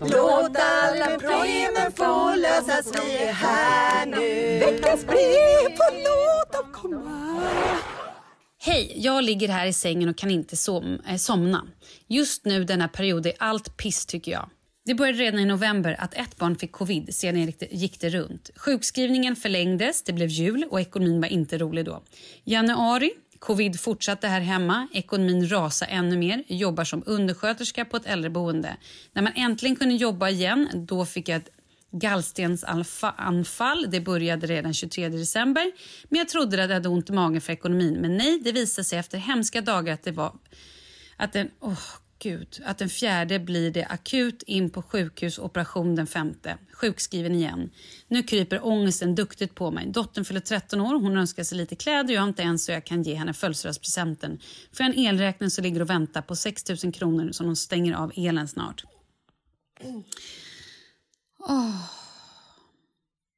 Låt 0.00 0.56
alla 0.56 1.18
breven 1.18 1.92
få 1.92 2.34
lösas, 2.34 2.92
vi 2.94 3.16
är 3.16 3.32
här 3.32 4.06
nu 4.06 4.58
Veckans 4.58 5.06
brev 5.06 5.66
och 5.66 5.94
låt 5.94 6.52
dem 6.52 6.72
komma 6.72 7.40
Hej, 8.58 8.92
jag 8.96 9.24
ligger 9.24 9.48
här 9.48 9.66
i 9.66 9.72
sängen 9.72 10.08
och 10.08 10.16
kan 10.16 10.30
inte 10.30 10.56
som, 10.56 11.00
eh, 11.08 11.16
somna. 11.16 11.66
Just 12.06 12.44
nu 12.44 12.64
denna 12.64 12.88
period 12.88 13.26
är 13.26 13.32
allt 13.38 13.76
piss 13.76 14.06
tycker 14.06 14.32
jag. 14.32 14.48
Det 14.86 14.94
började 14.94 15.18
redan 15.18 15.40
i 15.40 15.44
november 15.44 15.96
att 15.98 16.14
ett 16.14 16.36
barn 16.36 16.56
fick 16.56 16.72
covid, 16.72 17.14
sedan 17.14 17.52
gick 17.70 18.00
det, 18.00 18.10
runt. 18.10 18.50
Sjukskrivningen 18.56 19.36
förlängdes, 19.36 20.02
det 20.02 20.12
blev 20.12 20.28
jul 20.28 20.64
och 20.70 20.80
ekonomin 20.80 21.20
var 21.20 21.28
inte 21.28 21.58
rolig 21.58 21.84
då. 21.84 22.02
Januari, 22.44 23.10
covid 23.38 23.80
fortsatte 23.80 24.28
här 24.28 24.40
hemma, 24.40 24.88
ekonomin 24.92 25.48
rasade 25.48 25.90
ännu 25.90 26.16
mer, 26.18 26.44
Jag 26.46 26.58
jobbar 26.58 26.84
som 26.84 27.02
undersköterska 27.06 27.84
på 27.84 27.96
ett 27.96 28.06
äldreboende. 28.06 28.76
När 29.12 29.22
man 29.22 29.32
äntligen 29.36 29.76
kunde 29.76 29.94
jobba 29.94 30.28
igen, 30.28 30.68
då 30.74 31.04
fick 31.04 31.28
jag 31.28 31.36
ett 31.36 31.50
gallstensanfall. 31.90 33.86
Det 33.90 34.00
började 34.00 34.46
redan 34.46 34.74
23 34.74 35.08
december. 35.08 35.72
Men 36.08 36.18
jag 36.18 36.28
trodde 36.28 36.64
att 36.64 36.70
jag 36.70 36.74
hade 36.74 36.88
ont 36.88 37.10
i 37.10 37.12
magen 37.12 37.40
för 37.40 37.52
ekonomin. 37.52 37.94
Men 37.94 38.16
nej, 38.16 38.40
det 38.44 38.52
visade 38.52 38.84
sig 38.84 38.98
efter 38.98 39.18
hemska 39.18 39.60
dagar 39.60 39.94
att 39.94 40.02
det 40.02 40.12
var... 40.12 40.32
Att 41.16 41.32
den, 41.32 41.50
oh, 41.60 41.80
akut, 42.24 42.60
att 42.64 42.78
den 42.78 42.88
fjärde 42.88 43.38
blir 43.38 43.70
det 43.70 43.84
akut 43.84 44.42
in 44.42 44.70
på 44.70 44.82
sjukhus, 44.82 45.38
operation 45.38 45.94
den 45.94 46.06
femte. 46.06 46.58
Sjukskriven 46.72 47.34
igen. 47.34 47.70
Nu 48.08 48.22
kryper 48.22 48.66
ångesten 48.66 49.14
duktigt 49.14 49.54
på 49.54 49.70
mig. 49.70 49.86
Dottern 49.86 50.24
fyller 50.24 50.40
13 50.40 50.80
år, 50.80 51.00
hon 51.00 51.16
önskar 51.16 51.44
sig 51.44 51.58
lite 51.58 51.76
kläder 51.76 52.14
jag 52.14 52.20
har 52.20 52.28
inte 52.28 52.42
ens 52.42 52.64
så 52.64 52.72
jag 52.72 52.84
kan 52.84 53.02
ge 53.02 53.14
henne 53.14 53.32
födelsedagspresenten. 53.32 54.38
Får 54.72 54.86
jag 54.86 54.94
en 54.94 55.04
elräkning 55.04 55.50
så 55.50 55.62
ligger 55.62 55.80
och 55.82 55.90
väntar 55.90 56.22
på 56.22 56.36
6 56.36 56.68
000 56.84 56.92
kronor 56.92 57.32
som 57.32 57.46
de 57.46 57.56
stänger 57.56 57.94
av 57.94 58.12
elen 58.16 58.48
snart. 58.48 58.84
Oh. 61.38 62.03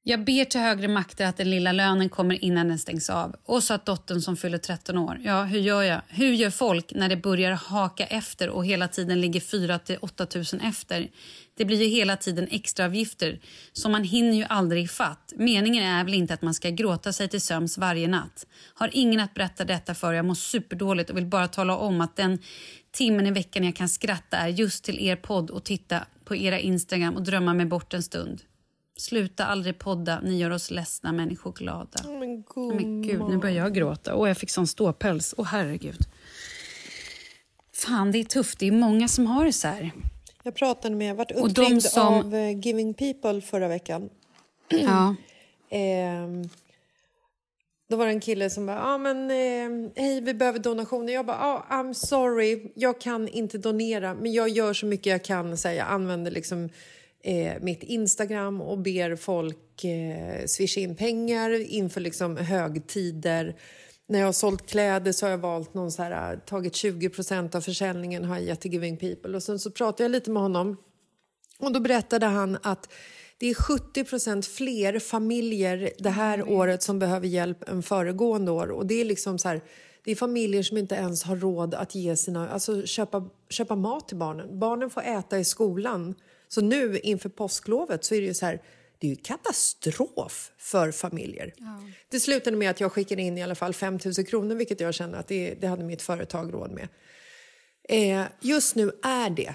Jag 0.09 0.25
ber 0.25 0.45
till 0.45 0.61
högre 0.61 0.89
makter 0.89 1.27
att 1.27 1.37
den 1.37 1.51
lilla 1.51 1.73
lönen 1.73 2.09
kommer 2.09 2.45
innan 2.45 2.69
den 2.69 2.79
stängs 2.79 3.11
av. 3.11 3.37
Och 3.45 3.63
så 3.63 3.75
att 3.75 3.87
dottern 3.87 4.21
som 4.21 4.37
fyller 4.37 4.59
13 4.59 4.99
år. 4.99 5.21
Ja, 5.25 5.43
hur 5.43 5.59
gör 5.59 5.83
jag? 5.83 6.01
Hur 6.09 6.33
gör 6.33 6.51
folk 6.51 6.93
när 6.95 7.09
det 7.09 7.17
börjar 7.17 7.53
haka 7.53 8.07
efter 8.07 8.49
och 8.49 8.67
hela 8.67 8.89
tiden 8.89 9.21
ligger 9.21 9.41
4 9.41 9.79
till 9.79 9.97
8 10.01 10.27
000 10.35 10.45
efter? 10.63 11.09
Det 11.57 11.65
blir 11.65 11.83
ju 11.83 11.89
hela 11.89 12.17
tiden 12.17 12.49
extraavgifter, 12.51 13.41
så 13.73 13.89
man 13.89 14.05
hinner 14.05 14.37
ju 14.37 14.45
aldrig 14.49 14.85
ifatt. 14.85 15.33
Meningen 15.37 15.85
är 15.85 16.05
väl 16.05 16.15
inte 16.15 16.35
att 16.35 16.43
man 16.43 16.55
ska 16.55 16.71
gråta 16.71 17.13
sig 17.13 17.29
till 17.29 17.41
söms 17.41 17.79
varje 17.79 18.09
natt. 18.09 18.47
Har 18.75 18.91
ingen 18.93 19.21
att 19.21 19.35
berätta 19.35 19.65
detta 19.65 19.95
för, 19.95 20.13
jag 20.13 20.25
mår 20.25 20.35
superdåligt 20.35 21.11
och 21.11 21.17
vill 21.17 21.27
bara 21.27 21.49
tala 21.49 21.77
om 21.77 22.01
att 22.01 22.17
den 22.17 22.39
timmen 22.91 23.27
i 23.27 23.31
veckan 23.31 23.65
jag 23.65 23.77
kan 23.77 23.89
skratta 23.89 24.37
är 24.37 24.49
just 24.49 24.85
till 24.85 25.07
er 25.07 25.17
podd 25.17 25.51
och 25.51 25.65
titta 25.65 26.07
på 26.25 26.37
era 26.37 26.59
Instagram 26.59 27.15
och 27.15 27.23
drömma 27.23 27.55
mig 27.55 27.67
bort 27.67 27.95
en 27.95 28.03
stund. 28.03 28.43
Sluta 28.97 29.47
aldrig 29.47 29.79
podda, 29.79 30.21
ni 30.21 30.39
gör 30.39 30.51
oss 30.51 30.71
ledsna 30.71 31.13
människor 31.13 31.53
glada. 31.53 31.99
Oh, 32.05 32.19
men, 32.19 32.43
god 32.43 32.75
men 32.75 33.03
gud, 33.03 33.23
nu 33.29 33.37
börjar 33.37 33.57
jag 33.57 33.75
gråta. 33.75 34.15
Och 34.15 34.29
jag 34.29 34.37
fick 34.37 34.51
sån 34.51 34.67
ståpäls. 34.67 35.35
Åh 35.37 35.43
oh, 35.45 35.49
herregud. 35.49 36.01
Fan, 37.75 38.13
det 38.13 38.19
är 38.19 38.25
tufft. 38.25 38.59
Det 38.59 38.67
är 38.67 38.73
många 38.73 39.09
som 39.09 39.27
har 39.27 39.45
det 39.45 39.53
så 39.53 39.69
här. 39.69 39.93
Jag 40.43 40.55
pratade 40.55 40.95
med, 40.95 41.11
jag 41.11 41.15
varit 41.15 41.33
uppringd 41.33 41.83
som... 41.83 42.15
av 42.15 42.35
uh, 42.35 42.61
Giving 42.61 42.95
People 42.95 43.41
förra 43.41 43.69
veckan. 43.69 44.09
Ja. 44.69 45.17
eh, 45.71 46.27
då 47.89 47.97
var 47.97 48.07
det 48.07 48.13
en 48.13 48.21
kille 48.21 48.51
som 48.51 48.67
bara, 48.67 48.83
ah, 48.83 48.99
men 48.99 49.31
eh, 49.31 49.91
hej 49.97 50.21
vi 50.21 50.35
behöver 50.35 50.59
donationer. 50.59 51.13
Jag 51.13 51.27
bara, 51.27 51.37
ah, 51.37 51.67
I'm 51.71 51.93
sorry, 51.93 52.73
jag 52.75 53.01
kan 53.01 53.29
inte 53.29 53.59
donera 53.59 54.15
men 54.15 54.33
jag 54.33 54.49
gör 54.49 54.73
så 54.73 54.87
mycket 54.87 55.07
jag 55.07 55.25
kan. 55.25 55.57
Så 55.57 55.69
här, 55.69 55.75
jag 55.75 55.89
använder 55.89 56.31
liksom 56.31 56.69
eh, 57.27 57.55
mitt 57.61 57.83
Instagram 57.83 58.61
och 58.61 58.79
ber 58.79 59.17
folk 59.17 59.85
eh, 59.85 60.47
swisha 60.47 60.81
in 60.81 60.97
pengar 60.97 61.51
inför 61.73 62.01
liksom 62.01 62.37
högtider. 62.37 63.57
När 64.09 64.19
jag 64.19 64.27
har 64.27 64.33
sålt 64.33 64.67
kläder 64.67 65.13
så 65.13 65.27
har 65.27 65.31
jag 65.31 65.39
valt 65.39 65.75
någon 65.75 65.93
så 65.93 66.03
här, 66.03 66.33
eh, 66.33 66.39
tagit 66.39 66.73
20% 66.75 67.55
av 67.55 67.61
försäljningen 67.61 68.25
har 68.25 68.37
jag 68.37 68.45
gett 68.45 68.61
till 68.61 68.73
Giving 68.73 68.97
People. 68.97 69.37
Och 69.37 69.43
sen 69.43 69.59
så 69.59 69.71
pratade 69.71 70.03
jag 70.03 70.11
lite 70.11 70.31
med 70.31 70.43
honom 70.43 70.77
och 71.59 71.73
då 71.73 71.81
berättade 71.81 72.27
han 72.27 72.59
att 72.63 72.93
det 73.39 73.47
är 73.47 73.55
70% 73.55 74.47
fler 74.47 74.99
familjer 74.99 75.91
det 75.99 76.11
här 76.11 76.49
året 76.49 76.83
som 76.83 76.99
behöver 76.99 77.27
hjälp 77.27 77.69
än 77.69 77.83
föregående 77.83 78.51
år. 78.51 78.71
Och 78.71 78.87
det 78.87 79.01
är 79.01 79.05
liksom 79.05 79.39
så 79.39 79.49
här, 79.49 79.61
det 80.05 80.11
är 80.11 80.17
familjer 80.17 80.63
som 80.63 80.77
inte 80.77 80.95
ens 80.95 81.23
har 81.23 81.37
råd 81.37 81.75
att 81.75 81.95
ge 81.95 82.17
sina, 82.17 82.49
alltså 82.49 82.87
köpa, 82.87 83.29
köpa 83.49 83.77
mat 83.77 84.09
till 84.09 84.17
barnen. 84.17 84.59
Barnen 84.59 84.91
får 84.91 85.03
äta 85.03 85.39
i 85.39 85.45
skolan 85.45 86.15
så 86.49 86.61
nu 86.61 86.99
inför 86.99 87.29
påsklovet 87.29 88.05
så 88.05 88.15
är 88.15 88.21
det 88.21 88.27
ju 88.27 88.35
så 88.35 88.47
här, 88.47 88.63
det 88.99 89.07
är 89.07 89.11
ju 89.11 89.17
katastrof 89.17 90.53
för 90.59 90.93
familjer. 90.93 91.55
Ja. 91.57 91.81
Det 92.09 92.21
slutade 92.21 92.57
med 92.57 92.71
att 92.71 92.81
jag 92.81 92.93
skickade 92.93 93.23
in 93.23 93.39
i 93.39 93.43
alla 93.43 93.55
fall 93.55 93.75
5 93.75 93.99
000 94.05 94.27
kronor 94.27 94.55
vilket 94.55 94.81
jag 94.81 94.95
känner 94.95 95.19
att 95.19 95.29
det, 95.29 95.55
det 95.55 95.67
hade 95.67 95.85
mitt 95.85 96.03
företag 96.03 96.55
råd 96.55 96.71
med. 96.71 96.89
Eh, 97.89 98.27
just 98.41 98.75
nu 98.75 98.93
är 99.03 99.31
det 99.31 99.55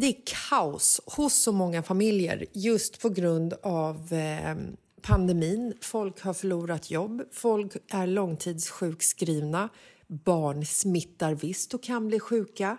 det 0.00 0.06
är 0.06 0.16
kaos 0.50 1.00
hos 1.06 1.34
så 1.34 1.52
många 1.52 1.82
familjer 1.82 2.46
just 2.52 3.00
på 3.00 3.08
grund 3.08 3.54
av 3.62 4.12
eh, 4.12 4.56
pandemin. 5.02 5.74
Folk 5.80 6.20
har 6.20 6.34
förlorat 6.34 6.90
jobb, 6.90 7.22
folk 7.32 7.76
är 7.88 8.06
långtidssjukskrivna 8.06 9.68
barn 10.06 10.66
smittar 10.66 11.34
visst 11.34 11.74
och 11.74 11.82
kan 11.82 12.08
bli 12.08 12.20
sjuka. 12.20 12.76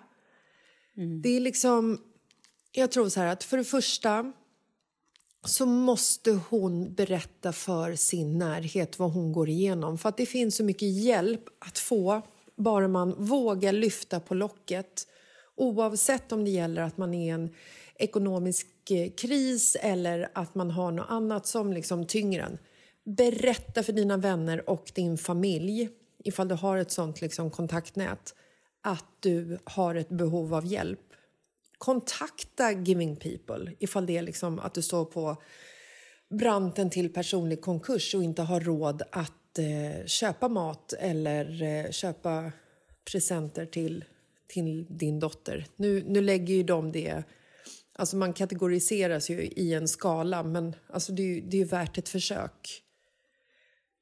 Mm. 0.97 1.21
Det 1.21 1.29
är 1.29 1.39
liksom 1.39 2.01
jag 2.71 2.91
tror 2.91 3.09
så 3.09 3.19
här 3.19 3.27
att 3.27 3.43
för 3.43 3.57
det 3.57 3.63
första 3.63 4.33
så 5.45 5.65
måste 5.65 6.31
hon 6.49 6.93
berätta 6.93 7.51
för 7.51 7.95
sin 7.95 8.37
närhet 8.37 8.99
vad 8.99 9.11
hon 9.11 9.31
går 9.31 9.49
igenom. 9.49 9.97
För 9.97 10.09
att 10.09 10.17
det 10.17 10.25
finns 10.25 10.55
så 10.55 10.63
mycket 10.63 11.03
hjälp 11.03 11.43
att 11.59 11.77
få 11.77 12.21
bara 12.57 12.87
man 12.87 13.15
vågar 13.17 13.71
lyfta 13.71 14.19
på 14.19 14.33
locket. 14.33 15.07
Oavsett 15.55 16.31
om 16.31 16.45
det 16.45 16.51
gäller 16.51 16.81
att 16.81 16.97
man 16.97 17.13
är 17.13 17.25
i 17.25 17.29
en 17.29 17.53
ekonomisk 17.95 18.67
eh, 18.91 19.09
kris 19.11 19.77
eller 19.81 20.29
att 20.33 20.55
man 20.55 20.71
har 20.71 20.91
något 20.91 21.09
annat 21.09 21.47
som 21.47 21.73
liksom 21.73 22.07
tynger 22.07 22.39
en. 22.39 22.57
Berätta 23.15 23.83
för 23.83 23.93
dina 23.93 24.17
vänner 24.17 24.69
och 24.69 24.91
din 24.95 25.17
familj, 25.17 25.89
ifall 26.23 26.47
du 26.47 26.55
har 26.55 26.77
ett 26.77 26.91
sånt 26.91 27.21
liksom 27.21 27.51
kontaktnät, 27.51 28.35
att 28.81 29.05
du 29.19 29.59
har 29.63 29.95
ett 29.95 30.09
behov 30.09 30.53
av 30.53 30.65
hjälp 30.65 31.08
kontakta 31.79 32.71
Giving 32.71 33.15
People 33.15 33.73
ifall 33.79 34.05
det 34.05 34.17
är 34.17 34.21
liksom 34.21 34.59
att 34.59 34.73
du 34.73 34.81
står 34.81 35.05
på 35.05 35.37
branten 36.29 36.89
till 36.89 37.13
personlig 37.13 37.61
konkurs 37.61 38.15
och 38.15 38.23
inte 38.23 38.41
har 38.41 38.59
råd 38.59 39.01
att 39.11 39.59
eh, 39.59 40.05
köpa 40.05 40.47
mat 40.47 40.93
eller 40.93 41.63
eh, 41.63 41.91
köpa 41.91 42.51
presenter 43.11 43.65
till, 43.65 44.05
till 44.47 44.85
din 44.89 45.19
dotter. 45.19 45.67
Nu, 45.75 46.03
nu 46.07 46.21
lägger 46.21 46.53
ju 46.53 46.63
de 46.63 46.91
det... 46.91 47.23
Alltså 47.93 48.17
man 48.17 48.33
kategoriseras 48.33 49.29
ju 49.29 49.41
i 49.41 49.73
en 49.73 49.87
skala, 49.87 50.43
men 50.43 50.75
alltså 50.87 51.11
det, 51.11 51.23
är, 51.23 51.41
det 51.41 51.61
är 51.61 51.65
värt 51.65 51.97
ett 51.97 52.09
försök. 52.09 52.83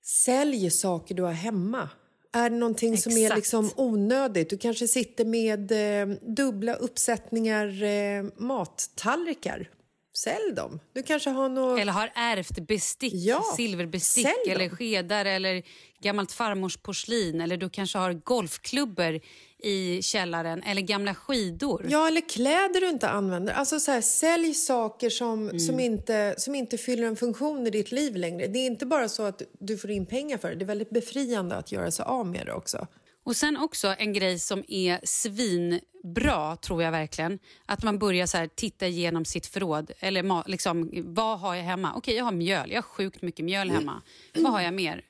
Sälj 0.04 0.72
saker 0.72 1.16
du 1.16 1.24
har 1.24 1.32
hemma. 1.32 1.90
Är 2.38 2.50
det 2.50 2.56
någonting 2.56 2.94
Exakt. 2.94 3.14
som 3.14 3.24
är 3.24 3.36
liksom 3.36 3.72
onödigt? 3.76 4.50
Du 4.50 4.58
kanske 4.58 4.88
sitter 4.88 5.26
med 5.26 5.72
eh, 5.72 6.16
dubbla 6.22 6.74
uppsättningar 6.74 7.84
eh, 7.84 8.24
mattallrikar. 8.38 9.70
Sälj 10.18 10.54
dem. 10.56 10.80
Du 10.94 11.04
kanske 11.04 11.30
har 11.30 11.50
något... 11.50 11.80
Eller 11.80 11.94
har 11.94 12.12
ärvt 12.16 12.68
bestick, 12.68 13.14
ja, 13.14 13.44
silverbestick 13.58 14.48
eller 14.48 14.70
skedar 14.70 15.26
eller 15.26 15.64
gammalt 16.02 16.32
farmors 16.32 16.78
porslin. 16.78 17.42
Eller 17.42 17.58
du 17.58 17.70
kanske 17.70 17.98
har 17.98 18.14
golfklubbor 18.14 19.20
i 19.64 20.02
källaren 20.02 20.64
eller 20.64 20.82
gamla 20.82 21.16
skidor. 21.16 21.86
Ja, 21.90 22.08
eller 22.08 22.30
kläder 22.30 22.82
du 22.82 22.90
inte 22.90 23.10
använder. 23.10 23.54
Alltså 23.54 23.80
så 23.80 23.92
här, 23.92 24.02
Sälj 24.02 24.54
saker 24.54 25.10
som, 25.10 25.44
mm. 25.44 25.60
som, 25.60 25.80
inte, 25.80 26.36
som 26.38 26.56
inte 26.56 26.78
fyller 26.78 27.08
en 27.08 27.16
funktion 27.16 27.68
i 27.68 27.70
ditt 27.70 27.92
liv 27.92 28.16
längre. 28.16 28.48
Det 28.48 28.60
är 28.60 28.66
inte 28.66 28.86
bara 28.86 29.10
så 29.10 29.24
att 29.24 29.42
du 29.60 29.78
får 29.78 29.92
in 29.92 30.06
pengar 30.06 30.38
för 30.38 30.50
det. 30.50 30.56
Det 30.56 30.64
är 30.64 30.68
väldigt 30.68 30.90
befriande 30.90 31.56
att 31.56 31.72
göra 31.72 31.92
sig 31.92 32.06
av 32.06 32.26
med 32.26 32.46
det 32.46 32.54
också. 32.54 32.88
Och 33.24 33.36
sen 33.36 33.58
också 33.58 33.96
en 33.98 34.14
grej 34.14 34.40
som 34.40 34.64
är 34.68 35.00
svinbra, 35.04 36.56
tror 36.56 36.84
jag 36.84 36.92
verkligen. 36.92 37.40
Att 37.66 37.84
man 37.84 38.00
börjar 38.00 38.26
så 38.26 38.38
här, 38.38 38.50
titta 38.56 38.88
igenom 38.88 39.26
sitt 39.26 39.48
förråd. 39.48 39.92
Eller 40.00 40.50
liksom, 40.50 40.92
vad 40.94 41.40
har 41.40 41.56
jag 41.56 41.64
hemma? 41.64 41.94
Okej, 41.96 42.16
jag 42.16 42.24
har 42.24 42.32
mjöl. 42.32 42.72
Jag 42.72 42.78
har 42.78 42.82
sjukt 42.82 43.22
mycket 43.22 43.46
mjöl 43.46 43.70
hemma. 43.70 44.02
Mm. 44.34 44.44
Vad 44.44 44.54
har 44.54 44.62
jag 44.62 44.74
mer? 44.74 45.04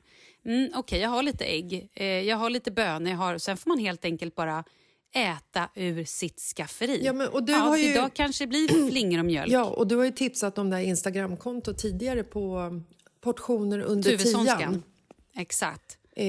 Mm, 0.48 0.68
Okej, 0.68 0.80
okay, 0.80 1.00
jag 1.00 1.10
har 1.10 1.24
lite 1.24 1.46
ägg, 1.46 1.90
eh, 1.94 2.06
jag 2.06 2.38
har 2.38 2.50
lite 2.50 2.72
bönor. 2.72 3.12
Jag 3.12 3.18
har, 3.18 3.38
sen 3.38 3.58
får 3.58 3.70
man 3.70 3.80
helt 3.80 4.06
enkelt 4.06 4.36
bara 4.36 4.64
äta 5.16 5.70
ur 5.76 6.04
sitt 6.04 6.40
skafferi. 6.40 7.00
Ja, 7.04 7.14
men, 7.14 7.28
och 7.28 7.44
du 7.44 7.54
ja, 7.54 7.60
har 7.60 7.78
ju... 7.78 7.92
Idag 7.92 8.14
kanske 8.14 8.44
det 8.44 8.48
blir 8.48 8.88
flingor 8.92 9.20
och 9.20 9.26
mjölk. 9.26 9.52
Ja, 9.52 9.66
och 9.66 9.88
du 9.88 9.96
har 9.96 10.06
ju 10.06 10.12
tipsat 10.12 10.58
om 10.58 10.70
det 10.70 10.76
här 10.76 10.84
Instagramkontot 10.84 11.78
tidigare 11.78 12.24
på 12.24 12.60
um, 12.60 12.86
portioner 13.22 13.80
under 13.80 14.18
tian. 14.18 14.84
Exakt. 15.36 15.98
Eh, 16.16 16.26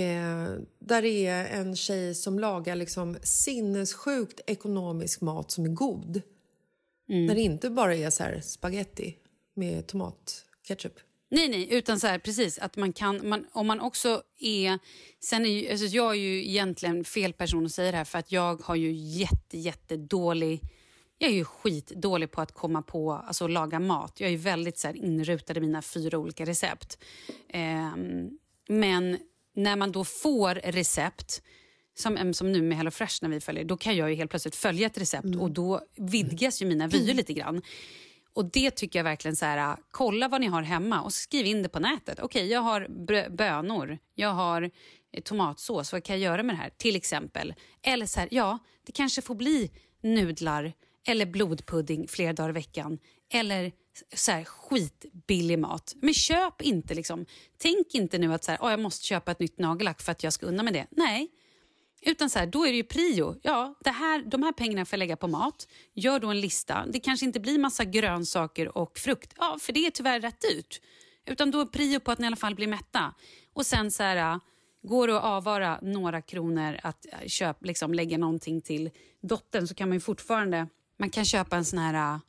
där 0.79 1.05
är 1.05 1.47
en 1.47 1.77
tjej 1.77 2.15
som 2.15 2.39
lagar 2.39 2.77
liksom 2.77 3.17
sinnessjukt 3.23 4.41
ekonomisk 4.47 5.21
mat 5.21 5.51
som 5.51 5.65
är 5.65 5.69
god. 5.69 6.23
Mm. 7.09 7.27
Där 7.27 7.35
det 7.35 7.41
inte 7.41 7.71
bara 7.71 7.95
är 7.95 8.11
så 8.11 8.23
här 8.23 8.41
spaghetti 8.41 9.17
med 9.55 9.87
tomatketchup. 9.87 11.08
Nej, 11.31 11.49
nej, 11.49 11.69
utan 11.71 12.01
så 12.01 12.07
här, 12.07 12.19
precis 12.19 12.59
att 12.59 12.77
man 12.77 12.93
kan, 12.93 13.29
man, 13.29 13.47
om 13.53 13.67
man 13.67 13.81
också 13.81 14.23
är, 14.39 14.79
sen 15.21 15.47
är 15.47 15.51
ju, 15.51 15.71
alltså 15.71 15.87
jag 15.87 16.11
är 16.11 16.19
ju 16.19 16.49
egentligen 16.49 17.05
fel 17.05 17.33
person 17.33 17.67
att 17.67 17.73
säga 17.73 17.91
det 17.91 17.97
här 17.97 18.05
för 18.05 18.19
att 18.19 18.33
jag 18.33 18.63
har 18.63 18.75
ju 18.75 18.93
jätte, 18.93 19.59
jätte 19.59 19.97
dålig, 19.97 20.63
jag 21.19 21.31
är 21.31 21.35
ju 21.35 21.45
skitdålig 21.45 22.31
på 22.31 22.41
att 22.41 22.53
komma 22.53 22.83
på, 22.83 23.13
alltså 23.13 23.47
laga 23.47 23.81
mat. 23.81 24.21
Jag 24.21 24.33
är 24.33 24.37
väldigt 24.37 24.79
så 24.79 24.87
här, 24.87 24.97
inrutad 24.97 25.57
i 25.57 25.61
mina 25.61 25.83
fyra 25.83 26.19
olika 26.19 26.47
recept. 26.47 26.99
Eh, 27.49 27.97
men 28.69 29.19
när 29.55 29.77
man 29.77 29.93
då 29.93 30.05
får 30.05 30.55
recept 30.55 31.43
som, 31.95 32.35
som 32.35 32.53
nu 32.53 32.63
med 32.63 32.77
Hello 32.77 32.91
Fresh 32.91 33.19
när 33.23 33.29
vi 33.29 33.41
följer, 33.41 33.65
då 33.65 33.77
kan 33.77 33.97
jag 33.97 34.11
ju 34.11 34.17
helt 34.17 34.31
plötsligt 34.31 34.57
följa 34.57 34.87
ett 34.87 34.99
recept 34.99 35.25
mm. 35.25 35.41
och 35.41 35.51
då 35.51 35.81
vidgas 35.97 36.63
ju 36.63 36.67
mina 36.67 36.87
vyer 36.87 37.15
lite 37.15 37.33
grann. 37.33 37.63
Och 38.39 38.45
det 38.45 38.71
tycker 38.71 38.99
jag 38.99 39.05
verkligen 39.05 39.37
så 39.37 39.45
här, 39.45 39.77
kolla 39.91 40.29
vad 40.29 40.41
ni 40.41 40.47
har 40.47 40.63
hemma 40.63 41.03
och 41.03 41.13
skriv 41.13 41.47
in 41.47 41.63
det 41.63 41.69
på 41.69 41.81
nätet. 41.81 42.21
Okej, 42.21 42.25
okay, 42.25 42.53
jag 42.53 42.61
har 42.61 42.87
bönor, 43.31 43.99
jag 44.15 44.29
har 44.29 44.71
eh, 45.13 45.23
tomatsås, 45.23 45.93
vad 45.93 46.05
kan 46.05 46.21
jag 46.21 46.33
göra 46.33 46.43
med 46.43 46.55
det 46.55 46.59
här? 46.59 46.71
Till 46.77 46.97
exempel. 46.97 47.55
Eller 47.83 48.07
så 48.07 48.21
här, 48.21 48.29
ja, 48.33 48.59
det 48.87 48.93
kanske 48.93 49.23
får 49.23 49.35
bli 49.35 49.71
nudlar 50.03 50.73
eller 51.07 51.27
blodpudding 51.27 52.09
flera 52.09 52.33
dagar 52.33 52.51
i 52.51 52.53
veckan. 52.53 52.99
Eller 53.33 53.73
så 54.15 54.33
här, 54.33 54.45
skitbillig 54.45 55.59
mat. 55.59 55.95
Men 56.01 56.15
köp 56.15 56.63
inte 56.63 56.95
liksom. 56.95 57.27
Tänk 57.59 57.95
inte 57.95 58.19
nu 58.19 58.35
att 58.35 58.45
så 58.45 58.51
här, 58.51 58.59
oh, 58.59 58.71
jag 58.71 58.81
måste 58.81 59.07
köpa 59.07 59.31
ett 59.31 59.41
nytt 59.41 59.59
nagellack 59.59 60.03
för 60.03 60.13
att 60.13 60.23
jag 60.23 60.33
ska 60.33 60.47
unna 60.47 60.63
med 60.63 60.73
det. 60.73 60.87
Nej, 60.91 61.29
utan 62.03 62.31
så 62.31 62.39
här, 62.39 62.47
då 62.47 62.67
är 62.67 62.71
det 62.71 62.77
ju 62.77 62.85
prio. 62.85 63.37
Ja, 63.43 63.75
det 63.85 63.91
här, 63.91 64.23
de 64.23 64.43
här 64.43 64.53
pengarna 64.53 64.85
får 64.85 64.97
jag 64.97 64.99
lägga 64.99 65.17
på 65.17 65.29
mat. 65.29 65.69
Gör 65.95 66.21
då 66.21 66.29
en 66.29 66.41
lista. 66.41 66.87
Det 66.87 67.01
kanske 67.01 67.27
inte 67.27 67.41
blir 67.41 67.59
massa 67.59 67.85
grönsaker 67.85 68.79
och 68.79 68.99
frukt. 68.99 69.35
Ja, 69.39 69.59
för 69.61 69.73
det 69.73 69.87
är 69.87 69.91
tyvärr 69.91 70.21
rätt 70.21 70.41
dyrt. 70.41 70.81
Utan 71.27 71.51
då 71.51 71.61
är 71.61 71.65
prio 71.65 72.01
på 72.01 72.11
att 72.11 72.19
ni 72.19 72.25
i 72.25 72.27
alla 72.27 72.37
fall 72.37 72.55
blir 72.55 72.67
mätta. 72.67 73.15
Och 73.53 73.67
sen 73.67 73.91
så 73.91 74.03
här, 74.03 74.41
går 74.83 75.09
det 75.09 75.17
att 75.17 75.25
avvara 75.25 75.79
några 75.83 76.23
kronor 76.23 76.81
att 76.83 77.07
eh, 77.07 77.27
köp, 77.27 77.65
liksom, 77.65 77.95
lägga 77.95 78.19
någonting 78.19 78.61
till 78.61 78.91
dottern 79.21 79.67
så 79.67 79.75
kan 79.75 79.89
man 79.89 79.97
ju 79.97 80.01
fortfarande... 80.01 80.67
Man 80.99 81.11
kan 81.11 81.25
köpa 81.25 81.57
en 81.57 81.65
sån 81.65 81.79
här... 81.79 81.95
Eh, 82.15 82.21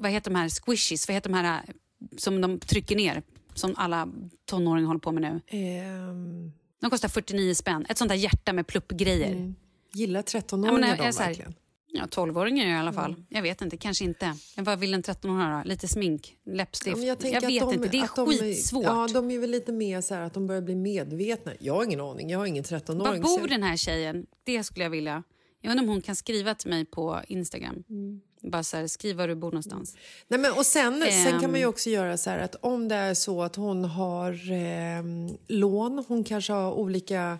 vad 0.00 0.10
heter 0.10 0.30
de 0.30 0.36
här 0.36 0.48
squishies? 0.48 1.08
Vad 1.08 1.14
heter 1.14 1.30
de 1.30 1.36
här 1.36 1.62
eh, 1.68 1.74
som 2.16 2.40
de 2.40 2.60
trycker 2.60 2.96
ner? 2.96 3.22
Som 3.54 3.74
alla 3.76 4.08
tonåringar 4.44 4.86
håller 4.86 5.00
på 5.00 5.12
med 5.12 5.22
nu. 5.22 5.58
Um... 5.98 6.52
De 6.80 6.90
kostar 6.90 7.08
49 7.08 7.54
spänn. 7.54 7.86
Ett 7.88 7.98
sånt 7.98 8.08
där 8.08 8.16
hjärta 8.16 8.52
med 8.52 8.66
pluppgrejer. 8.66 9.32
Mm. 9.32 9.54
gillar 9.92 10.20
Ja, 10.32 10.40
13-åringar 10.40 10.72
men 10.72 10.84
är 10.84 10.96
dem 10.96 11.12
verkligen? 11.18 11.54
Ja, 11.92 12.04
12-åringar 12.04 12.66
i 12.66 12.72
alla 12.72 12.92
fall. 12.92 13.14
Jag 13.28 13.42
vet 13.42 13.62
inte, 13.62 13.76
kanske 13.76 14.04
inte. 14.04 14.36
Vad 14.56 14.78
vill 14.78 14.94
en 14.94 15.02
13-åring 15.02 15.36
ha? 15.36 15.62
Lite 15.64 15.88
smink, 15.88 16.36
läppstift? 16.46 16.96
Ja, 16.98 17.04
jag 17.04 17.12
att 17.12 17.22
vet 17.22 17.60
de- 17.60 17.74
inte, 17.74 17.88
det 17.88 17.98
är 17.98 18.04
att 18.04 18.16
de- 18.16 18.26
skitsvårt. 18.28 18.84
Ja, 18.84 19.08
de 19.14 19.30
är 19.30 19.38
väl 19.38 19.50
lite 19.50 19.72
mer 19.72 20.00
så 20.00 20.14
här 20.14 20.22
att 20.22 20.34
de 20.34 20.46
börjar 20.46 20.62
bli 20.62 20.74
medvetna. 20.74 21.52
Jag 21.58 21.74
har 21.74 21.84
ingen 21.84 22.00
aning, 22.00 22.30
jag 22.30 22.38
har 22.38 22.46
ingen 22.46 22.64
13-åring. 22.64 23.22
Var 23.22 23.28
så- 23.28 23.40
bor 23.40 23.48
den 23.48 23.62
här 23.62 23.76
tjejen? 23.76 24.26
Det 24.44 24.64
skulle 24.64 24.84
jag 24.84 24.90
vilja. 24.90 25.22
Jag 25.60 25.70
undrar 25.70 25.84
om 25.84 25.88
hon 25.88 26.00
kan 26.02 26.16
skriva 26.16 26.54
till 26.54 26.70
mig 26.70 26.84
på 26.84 27.20
Instagram. 27.28 27.84
Mm. 27.90 28.20
Bara 28.42 28.62
så 28.62 28.76
här, 28.76 28.86
skriv 28.86 29.16
var 29.16 29.28
du 29.28 29.34
bor 29.34 29.50
någonstans. 29.50 29.96
Nej, 30.28 30.40
men, 30.40 30.52
och 30.52 30.66
sen, 30.66 31.04
sen 31.24 31.40
kan 31.40 31.50
man 31.50 31.60
ju 31.60 31.64
Ehm. 31.64 31.68
också 31.70 31.90
göra 31.90 32.16
så 32.16 32.30
här 32.30 32.38
att 32.38 32.54
om 32.54 32.88
det 32.88 32.94
är 32.94 33.14
så 33.14 33.42
att 33.42 33.56
hon 33.56 33.84
har 33.84 34.52
eh, 34.52 35.02
lån, 35.48 36.04
hon 36.08 36.24
kanske 36.24 36.52
har 36.52 36.72
olika 36.72 37.38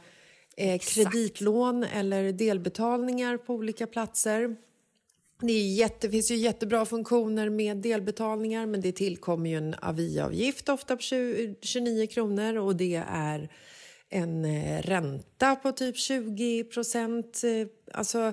eh, 0.56 0.78
kreditlån 0.78 1.84
eller 1.84 2.32
delbetalningar 2.32 3.36
på 3.36 3.54
olika 3.54 3.86
platser. 3.86 4.56
Det, 5.40 5.52
jätte, 5.52 6.10
finns 6.10 6.30
ju 6.30 6.36
jättebra 6.36 6.84
funktioner 6.86 7.48
med 7.50 7.76
delbetalningar 7.76 8.66
men 8.66 8.80
det 8.80 8.92
tillkommer 8.92 9.50
ju 9.50 9.56
en 9.56 9.74
aviavgift 9.82 10.68
ofta 10.68 10.96
på 10.96 11.02
20, 11.02 11.54
29 11.62 12.06
kronor 12.06 12.56
och 12.56 12.76
det 12.76 13.04
är 13.08 13.48
en 14.10 14.44
eh, 14.44 14.82
ränta 14.82 15.56
på 15.56 15.72
typ 15.72 15.96
20 15.96 16.64
procent. 16.64 17.42
Eh, 17.44 17.66
alltså, 17.94 18.32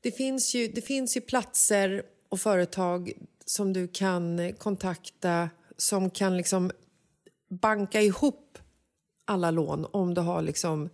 det, 0.00 0.12
finns 0.12 0.54
ju, 0.54 0.68
det 0.68 0.80
finns 0.80 1.16
ju 1.16 1.20
platser 1.20 2.02
och 2.28 2.40
företag 2.40 3.12
som 3.44 3.72
du 3.72 3.88
kan 3.88 4.52
kontakta 4.58 5.50
som 5.76 6.10
kan 6.10 6.36
liksom 6.36 6.70
banka 7.50 8.02
ihop 8.02 8.58
alla 9.24 9.50
lån 9.50 9.86
om 9.90 10.14
du 10.14 10.20
har 10.20 10.42
liksom 10.42 10.88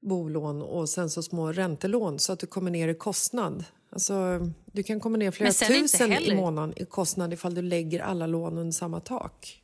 bolån 0.00 0.62
och 0.62 0.88
sen 0.88 1.10
så 1.10 1.22
små 1.22 1.52
räntelån 1.52 2.18
så 2.18 2.32
att 2.32 2.38
du 2.38 2.46
kommer 2.46 2.70
ner 2.70 2.88
i 2.88 2.94
kostnad. 2.94 3.64
Alltså, 3.92 4.40
du 4.64 4.82
kan 4.82 5.00
komma 5.00 5.16
ner 5.16 5.30
flera 5.30 5.52
tusen 5.52 6.12
i 6.12 6.34
månaden 6.34 6.72
i 6.76 6.84
kostnad 6.84 7.32
ifall 7.32 7.54
du 7.54 7.62
lägger 7.62 8.00
alla 8.00 8.26
lån 8.26 8.58
under 8.58 8.72
samma 8.72 9.00
tak. 9.00 9.62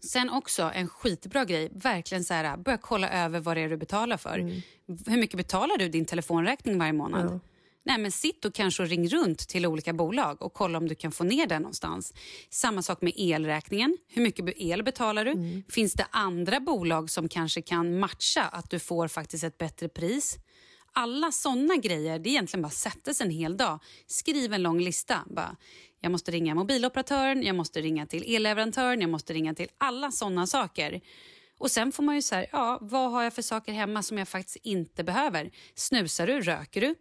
Sen 0.00 0.30
också 0.30 0.70
en 0.74 0.88
skitbra 0.88 1.44
grej, 1.44 1.70
verkligen 1.72 2.24
så 2.24 2.34
här, 2.34 2.56
börja 2.56 2.78
kolla 2.78 3.10
över 3.10 3.40
vad 3.40 3.56
det 3.56 3.60
är 3.60 3.68
du 3.68 3.76
betalar 3.76 4.16
för. 4.16 4.38
Mm. 4.38 4.60
Hur 5.06 5.16
mycket 5.16 5.36
betalar 5.36 5.78
du 5.78 5.88
din 5.88 6.04
telefonräkning 6.04 6.78
varje 6.78 6.92
månad? 6.92 7.40
Nej, 7.84 7.98
men 7.98 8.12
sitt 8.12 8.44
och 8.44 8.54
kanske 8.54 8.84
ring 8.84 9.08
runt 9.08 9.38
till 9.48 9.66
olika 9.66 9.92
bolag 9.92 10.42
och 10.42 10.52
kolla 10.52 10.78
om 10.78 10.88
du 10.88 10.94
kan 10.94 11.12
få 11.12 11.24
ner 11.24 11.46
den 11.46 11.62
någonstans. 11.62 12.14
Samma 12.50 12.82
sak 12.82 13.00
med 13.00 13.12
elräkningen. 13.16 13.98
Hur 14.08 14.22
mycket 14.22 14.54
el 14.56 14.82
betalar 14.82 15.24
du? 15.24 15.30
Mm. 15.30 15.62
Finns 15.68 15.92
det 15.92 16.06
andra 16.10 16.60
bolag 16.60 17.10
som 17.10 17.28
kanske 17.28 17.62
kan 17.62 17.98
matcha 17.98 18.42
att 18.42 18.70
du 18.70 18.78
får 18.78 19.08
faktiskt 19.08 19.44
ett 19.44 19.58
bättre 19.58 19.88
pris? 19.88 20.38
Alla 20.92 21.32
såna 21.32 21.76
grejer, 21.76 22.18
det 22.18 22.28
är 22.28 22.30
egentligen 22.30 22.62
bara 22.62 22.66
att 22.66 22.74
sätta 22.74 23.14
sig 23.14 23.26
en 23.26 23.32
hel 23.32 23.56
dag. 23.56 23.78
Skriv 24.06 24.52
en 24.52 24.62
lång 24.62 24.80
lista. 24.80 25.18
Bara, 25.26 25.56
jag 26.02 26.12
måste 26.12 26.30
ringa 26.30 26.54
mobiloperatören, 26.54 27.42
jag 27.42 27.56
måste 27.56 27.80
ringa 27.80 28.06
till 28.06 28.34
elleverantören, 28.36 29.00
jag 29.00 29.10
måste 29.10 29.32
ringa 29.32 29.54
till 29.54 29.68
alla 29.78 30.10
såna 30.10 30.46
saker. 30.46 31.00
Och 31.58 31.70
sen 31.70 31.92
får 31.92 32.02
man 32.02 32.14
ju 32.14 32.22
så 32.22 32.34
här, 32.34 32.46
ja, 32.52 32.78
vad 32.80 33.10
har 33.10 33.22
jag 33.22 33.34
för 33.34 33.42
saker 33.42 33.72
hemma 33.72 34.02
som 34.02 34.18
jag 34.18 34.28
faktiskt 34.28 34.56
inte 34.62 35.04
behöver? 35.04 35.50
Snusar 35.74 36.26
du? 36.26 36.40
Röker 36.40 36.80
du? 36.80 36.94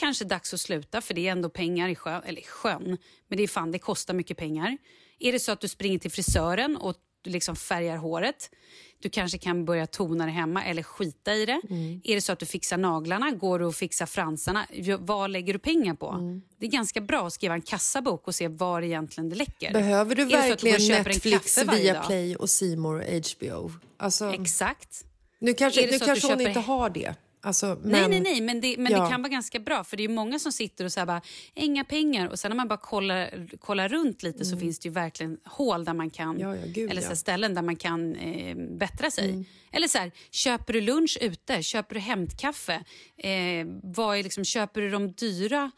Kanske 0.00 0.24
dags 0.24 0.54
att 0.54 0.60
sluta 0.60 1.00
för 1.00 1.14
det 1.14 1.28
är 1.28 1.32
ändå 1.32 1.50
pengar 1.50 1.88
i 1.88 1.94
sjön, 1.94 2.22
eller 2.26 2.40
i 2.40 2.44
sjön, 2.44 2.98
men 3.28 3.36
det 3.36 3.42
är 3.42 3.48
fan 3.48 3.72
det 3.72 3.78
kostar 3.78 4.14
mycket 4.14 4.36
pengar. 4.36 4.78
Är 5.18 5.32
det 5.32 5.40
så 5.40 5.52
att 5.52 5.60
du 5.60 5.68
springer 5.68 5.98
till 5.98 6.10
frisören 6.10 6.76
och 6.76 6.96
liksom 7.24 7.56
färgar 7.56 7.96
håret, 7.96 8.50
du 8.98 9.08
kanske 9.08 9.38
kan 9.38 9.64
börja 9.64 9.86
tona 9.86 10.24
det 10.26 10.30
hemma 10.32 10.64
eller 10.64 10.82
skita 10.82 11.34
i 11.34 11.46
det. 11.46 11.60
Är 12.04 12.14
det 12.14 12.20
så 12.20 12.32
att 12.32 12.38
du 12.38 12.46
fixar 12.46 12.76
naglarna, 12.76 13.30
går 13.30 13.58
du 13.58 13.64
och 13.64 13.74
fixar 13.74 14.06
fransarna, 14.06 14.66
vad 14.98 15.30
lägger 15.30 15.52
du 15.52 15.58
pengar 15.58 15.94
på? 15.94 16.40
Det 16.58 16.66
är 16.66 16.70
ganska 16.70 17.00
bra 17.00 17.26
att 17.26 17.32
skriva 17.32 17.54
en 17.54 17.62
kassabok 17.62 18.26
och 18.28 18.34
se 18.34 18.48
var 18.48 18.82
egentligen 18.82 19.28
det 19.28 19.36
läcker. 19.36 19.72
Behöver 19.72 20.14
du 20.14 20.24
och 20.24 20.32
verkligen 20.32 20.80
en 20.80 21.04
Netflix? 21.04 21.58
Viaplay 21.58 22.36
och 22.36 22.50
C 22.50 22.76
More 22.76 23.20
HBO? 23.40 23.72
Alltså, 23.96 24.32
Exakt. 24.32 25.04
nu 25.38 25.54
kanske, 25.54 25.80
nu 25.80 25.90
du 25.92 25.98
kanske 25.98 26.26
hon 26.26 26.38
köper- 26.38 26.48
inte 26.48 26.60
har 26.60 26.90
det. 26.90 27.14
Alltså, 27.40 27.66
Nej, 27.66 28.00
men, 28.00 28.10
nej, 28.10 28.20
nej, 28.20 28.40
men, 28.40 28.60
det, 28.60 28.76
men 28.78 28.92
Ja. 28.92 29.04
det 29.04 29.10
kan 29.10 29.22
vara 29.22 29.30
ganska 29.30 29.58
bra. 29.58 29.84
För 29.84 29.96
det 29.96 30.04
är 30.04 30.08
många 30.08 30.38
som 30.38 30.52
sitter 30.52 30.84
och 30.84 30.92
säger 30.92 31.06
bara, 31.06 31.20
inga 31.54 31.84
pengar. 31.84 32.28
Och 32.28 32.38
sen 32.38 32.48
när 32.50 32.56
man 32.56 32.68
bara 32.68 32.78
kollar, 32.78 33.56
kollar 33.58 33.88
runt 33.88 34.22
lite 34.22 34.44
så 34.44 34.56
finns 34.56 34.78
det 34.78 34.88
ju 34.88 34.92
verkligen 34.92 35.38
hål 35.44 35.84
där 35.84 35.94
man 35.94 36.10
kan, 36.10 36.36
Mm. 36.36 36.40
Ja, 36.48 36.56
ja, 36.56 36.62
gud, 36.66 36.90
eller 36.90 37.00
så 37.00 37.06
här. 37.06 37.10
Mm. 37.12 37.16
ställen 37.16 37.54
där 37.54 37.62
man 37.62 37.76
kan 37.76 38.16
eh, 38.16 38.56
bättra 38.78 39.10
sig. 39.10 39.44
Eller 39.72 39.88
så 39.88 39.98
här, 39.98 40.12
köper 40.30 40.72
du 40.72 40.80
lunch 40.80 41.18
ute? 41.20 41.62
Köper 41.62 41.94
du 41.94 42.00
hämtkaffe? 42.00 42.74
Eh, 43.18 43.66
vad 43.82 44.18
är 44.18 44.22
liksom, 44.22 44.44
köper 44.44 44.80
du 44.80 44.90
de 44.90 45.12
dyra? 45.12 45.70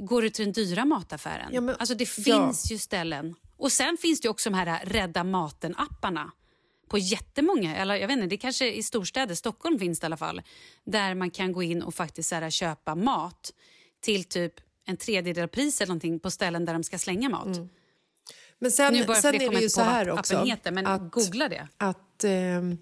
Går 0.00 0.22
du 0.22 0.30
till 0.30 0.44
den 0.44 0.52
dyra 0.52 0.84
mataffären? 0.84 1.64
Men- 1.64 1.76
alltså 1.78 1.94
det 1.94 2.06
finns 2.06 2.72
ju 2.72 2.78
ställen. 2.78 3.34
Och 3.56 3.72
sen 3.72 3.96
finns 3.96 4.20
det 4.20 4.28
också 4.28 4.50
de 4.50 4.56
här 4.56 4.84
Rädda 4.84 5.24
Maten-apparna 5.24 6.30
på 6.90 6.98
jättemånga, 6.98 7.76
eller 7.76 7.94
jag 7.94 8.08
vet 8.08 8.14
inte, 8.14 8.26
det 8.26 8.36
kanske 8.36 8.72
i 8.72 8.82
storstäder, 8.82 9.34
Stockholm 9.34 9.78
finns 9.78 10.00
det 10.00 10.04
i 10.04 10.06
alla 10.06 10.16
fall, 10.16 10.42
där 10.84 11.14
man 11.14 11.30
kan 11.30 11.52
gå 11.52 11.62
in 11.62 11.82
och 11.82 11.94
faktiskt 11.94 12.28
så 12.28 12.34
här, 12.34 12.50
köpa 12.50 12.94
mat 12.94 13.52
till 14.00 14.24
typ 14.24 14.54
en 14.86 14.96
tredjedel 14.96 15.44
av 15.44 15.48
priset 15.48 15.80
eller 15.80 15.88
någonting 15.88 16.20
på 16.20 16.30
ställen 16.30 16.64
där 16.64 16.72
de 16.72 16.84
ska 16.84 16.98
slänga 16.98 17.28
mat. 17.28 17.58
men 18.58 18.70
sen, 18.70 18.92
nu 18.92 19.04
bara 19.04 19.22
sen 19.22 19.38
det 19.38 19.44
är 19.44 19.50
det 19.50 19.60
ju 19.60 19.68
så 19.68 19.80
här 19.80 20.10
också. 20.10 20.44
heter, 20.44 20.72
men 20.72 20.86
att, 20.86 21.10
googla 21.10 21.48
det. 21.48 21.68
Att, 21.76 22.24
ehm, 22.24 22.78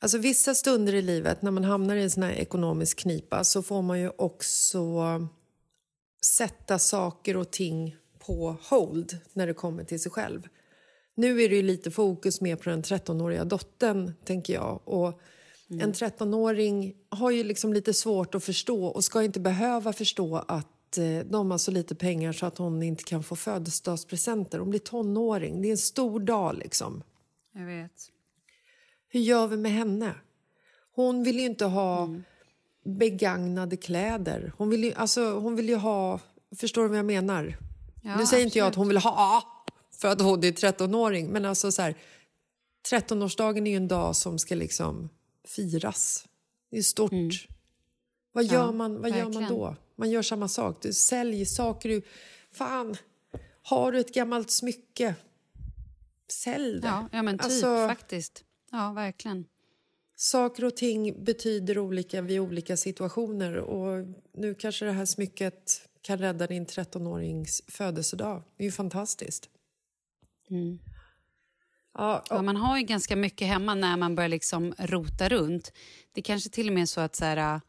alltså 0.00 0.18
vissa 0.18 0.54
stunder 0.54 0.94
i 0.94 1.02
livet 1.02 1.42
när 1.42 1.50
man 1.50 1.64
hamnar 1.64 1.96
i 1.96 2.02
en 2.02 2.10
sån 2.10 2.22
här 2.22 2.32
ekonomisk 2.32 2.98
knipa 2.98 3.44
så 3.44 3.62
får 3.62 3.82
man 3.82 4.00
ju 4.00 4.10
också 4.18 5.04
sätta 6.24 6.78
saker 6.78 7.36
och 7.36 7.50
ting 7.50 7.96
på 8.18 8.56
hold 8.62 9.18
när 9.32 9.46
det 9.46 9.54
kommer 9.54 9.84
till 9.84 10.00
sig 10.00 10.12
själv. 10.12 10.48
Nu 11.14 11.42
är 11.42 11.48
det 11.48 11.56
ju 11.56 11.62
lite 11.62 11.90
fokus 11.90 12.40
mer 12.40 12.56
på 12.56 12.70
den 12.70 12.82
13-åriga 12.82 13.44
dottern, 13.44 14.12
tänker 14.24 14.54
jag. 14.54 14.80
Och 14.84 15.20
En 15.68 15.92
13-åring 15.92 16.94
har 17.08 17.30
ju 17.30 17.44
liksom 17.44 17.72
lite 17.72 17.94
svårt 17.94 18.34
att 18.34 18.44
förstå 18.44 18.86
och 18.86 19.04
ska 19.04 19.22
inte 19.22 19.40
behöva 19.40 19.92
förstå 19.92 20.36
att 20.36 20.98
eh, 20.98 21.26
de 21.30 21.50
har 21.50 21.58
så 21.58 21.70
lite 21.70 21.94
pengar 21.94 22.32
så 22.32 22.46
att 22.46 22.58
hon 22.58 22.82
inte 22.82 23.04
kan 23.04 23.22
få 23.22 23.36
födelsedagspresenter. 23.36 24.58
Hon 24.58 24.70
blir 24.70 24.80
tonåring. 24.80 25.62
Det 25.62 25.68
är 25.68 25.70
en 25.70 25.78
stor 25.78 26.20
dag. 26.20 26.56
liksom. 26.58 27.02
Jag 27.52 27.66
vet. 27.66 27.92
Hur 29.08 29.20
gör 29.20 29.46
vi 29.46 29.56
med 29.56 29.72
henne? 29.72 30.14
Hon 30.94 31.22
vill 31.22 31.38
ju 31.38 31.46
inte 31.46 31.64
ha 31.64 32.08
begagnade 32.84 33.76
kläder. 33.76 34.52
Hon 34.58 34.70
vill 34.70 34.84
ju, 34.84 34.92
alltså, 34.94 35.38
hon 35.38 35.56
vill 35.56 35.68
ju 35.68 35.76
ha... 35.76 36.20
Förstår 36.56 36.82
du 36.82 36.88
vad 36.88 36.98
jag 36.98 37.06
menar? 37.06 37.58
Ja, 38.02 38.16
nu 38.16 38.26
säger 38.26 38.44
inte 38.44 38.58
jag 38.58 38.64
att 38.64 38.68
absolut. 38.68 38.76
hon 38.76 38.88
vill 38.88 38.96
ha 38.96 39.42
för 40.02 40.08
att 40.08 40.20
hon 40.20 40.44
är 40.44 40.52
13-åring, 40.52 41.28
men 41.28 41.44
alltså 41.44 41.72
så 41.72 41.82
här, 41.82 41.94
13-årsdagen 42.90 43.66
är 43.66 43.70
ju 43.70 43.76
en 43.76 43.88
dag 43.88 44.16
som 44.16 44.38
ska 44.38 44.54
liksom 44.54 45.08
firas. 45.44 46.28
Det 46.70 46.78
är 46.78 46.82
stort. 46.82 47.12
Vad, 48.32 48.44
gör, 48.44 48.52
Ja, 48.54 48.72
man, 48.72 49.02
vad 49.02 49.10
gör 49.10 49.28
man 49.28 49.48
då? 49.48 49.76
Man 49.96 50.10
gör 50.10 50.22
samma 50.22 50.48
sak. 50.48 50.82
Du 50.82 50.92
säljer 50.92 51.44
saker. 51.44 51.88
Du, 51.88 52.02
fan, 52.52 52.96
har 53.62 53.92
du 53.92 54.00
ett 54.00 54.14
gammalt 54.14 54.50
smycke, 54.50 55.14
sälj 56.28 56.80
det. 56.80 56.86
Ja, 56.86 57.08
ja 57.12 57.22
men 57.22 57.38
typ 57.38 57.44
Alltså- 57.44 57.88
faktiskt. 57.88 58.44
Ja, 58.70 58.92
verkligen. 58.92 59.44
Saker 60.16 60.64
och 60.64 60.76
ting 60.76 61.24
betyder 61.24 61.78
olika 61.78 62.20
vid 62.20 62.40
olika 62.40 62.76
situationer 62.76 63.56
och 63.56 64.06
nu 64.34 64.54
kanske 64.54 64.84
det 64.84 64.92
här 64.92 65.06
smycket 65.06 65.88
kan 66.02 66.18
rädda 66.18 66.46
din 66.46 66.66
13-årings 66.66 67.62
födelsedag. 67.68 68.42
Det 68.56 68.62
är 68.62 68.66
ju 68.66 68.72
fantastiskt. 68.72 69.48
Ja, 71.94 72.24
Ja, 72.30 72.42
man 72.42 72.56
har 72.56 72.78
ju 72.78 72.84
ganska 72.84 73.16
mycket 73.16 73.48
hemma 73.48 73.74
när 73.74 73.96
man 73.96 74.14
börjar 74.14 74.28
liksom 74.28 74.74
rota 74.78 75.28
runt. 75.28 75.72
Det 76.12 76.22
kanske 76.22 76.50
till 76.50 76.68
och 76.68 76.74
med 76.74 76.82
är 76.82 76.86
så 76.86 77.00
att 77.00 77.16
så 77.16 77.24
här, 77.24 77.60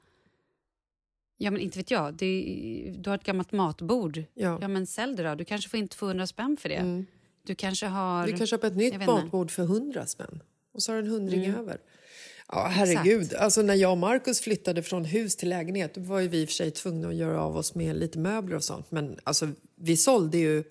Ja, 1.38 1.52
men 1.52 1.62
inte 1.62 1.80
vet 1.80 1.92
jag. 1.92 2.14
Det, 2.14 2.94
du 2.98 3.10
har 3.10 3.18
ett 3.18 3.24
gammalt 3.24 3.52
matbord. 3.52 4.24
Ja. 4.34 4.58
Ja, 4.62 4.68
men 4.68 4.88
sälj 4.88 5.16
det 5.16 5.24
då. 5.24 5.36
Du 5.36 5.46
kanske 5.46 5.70
får 5.70 5.80
in 5.80 5.88
200 5.88 6.28
spänn 6.28 6.58
för 6.58 6.70
det. 6.70 7.06
Du 7.46 7.56
kanske 7.56 7.86
har... 7.86 8.28
Du 8.28 8.38
kan 8.38 8.48
köpa 8.48 8.68
ett 8.68 8.76
nytt 8.76 9.06
matbord 9.06 9.52
för 9.52 9.64
100 9.64 10.06
spänn. 10.06 10.44
Och 10.74 10.84
så 10.84 10.92
har 10.92 11.02
du 11.02 11.08
en 11.08 11.12
hundring 11.12 11.46
över. 11.46 11.78
Ja, 12.48 12.68
herregud. 12.68 13.34
Alltså, 13.34 13.62
när 13.62 13.74
jag 13.74 13.92
och 13.92 13.98
Markus 13.98 14.42
flyttade 14.42 14.84
från 14.84 15.06
hus 15.06 15.36
till 15.36 15.50
lägenhet 15.50 15.96
då 15.96 16.02
var 16.02 16.20
ju 16.20 16.28
vi 16.28 16.42
i 16.42 16.46
och 16.46 16.50
för 16.50 16.54
sig 16.54 16.72
tvungna 16.72 17.08
att 17.08 17.16
göra 17.16 17.42
av 17.42 17.58
oss 17.58 17.76
med 17.76 17.96
lite 17.96 18.20
möbler 18.20 18.56
och 18.56 18.64
sånt. 18.64 18.92
Men 18.92 19.18
alltså, 19.24 19.50
vi 19.76 19.98
sålde 19.98 20.38
ju, 20.38 20.64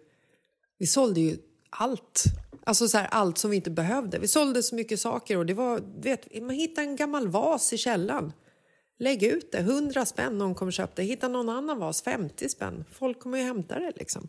vi 0.79 0.87
sålde 0.87 1.21
ju 1.21 1.37
allt. 1.73 2.25
Alltså 2.65 2.89
så 2.89 2.99
här, 2.99 3.07
allt 3.07 3.39
som 3.39 3.51
vi 3.51 3.57
inte 3.57 3.71
behövde. 3.71 4.19
Vi 4.19 4.29
sålde 4.29 4.63
så 4.63 4.75
mycket 4.75 5.01
saker. 5.01 5.39
och 5.39 5.47
det 5.47 5.55
var, 5.55 5.81
vet, 6.03 6.43
Man 6.43 6.51
hittade 6.51 6.87
en 6.87 6.97
gammal 6.97 7.29
vas 7.29 7.73
i 7.73 7.79
källaren. 7.79 8.33
Lägg 8.99 9.23
ut 9.23 9.53
det. 9.53 9.59
100 9.59 10.07
spänn 10.07 10.39
någon 10.39 10.55
kommer 10.55 10.73
köpa 10.73 10.93
det. 10.97 11.03
Hitta 11.03 11.29
någon 11.29 11.49
annan 11.49 11.79
vas. 11.79 12.03
50 12.03 12.49
spänn. 12.49 12.85
Folk 12.93 13.21
kommer 13.21 13.39
ju 13.39 13.45
hämta 13.45 13.79
det. 13.79 13.93
liksom. 13.97 14.29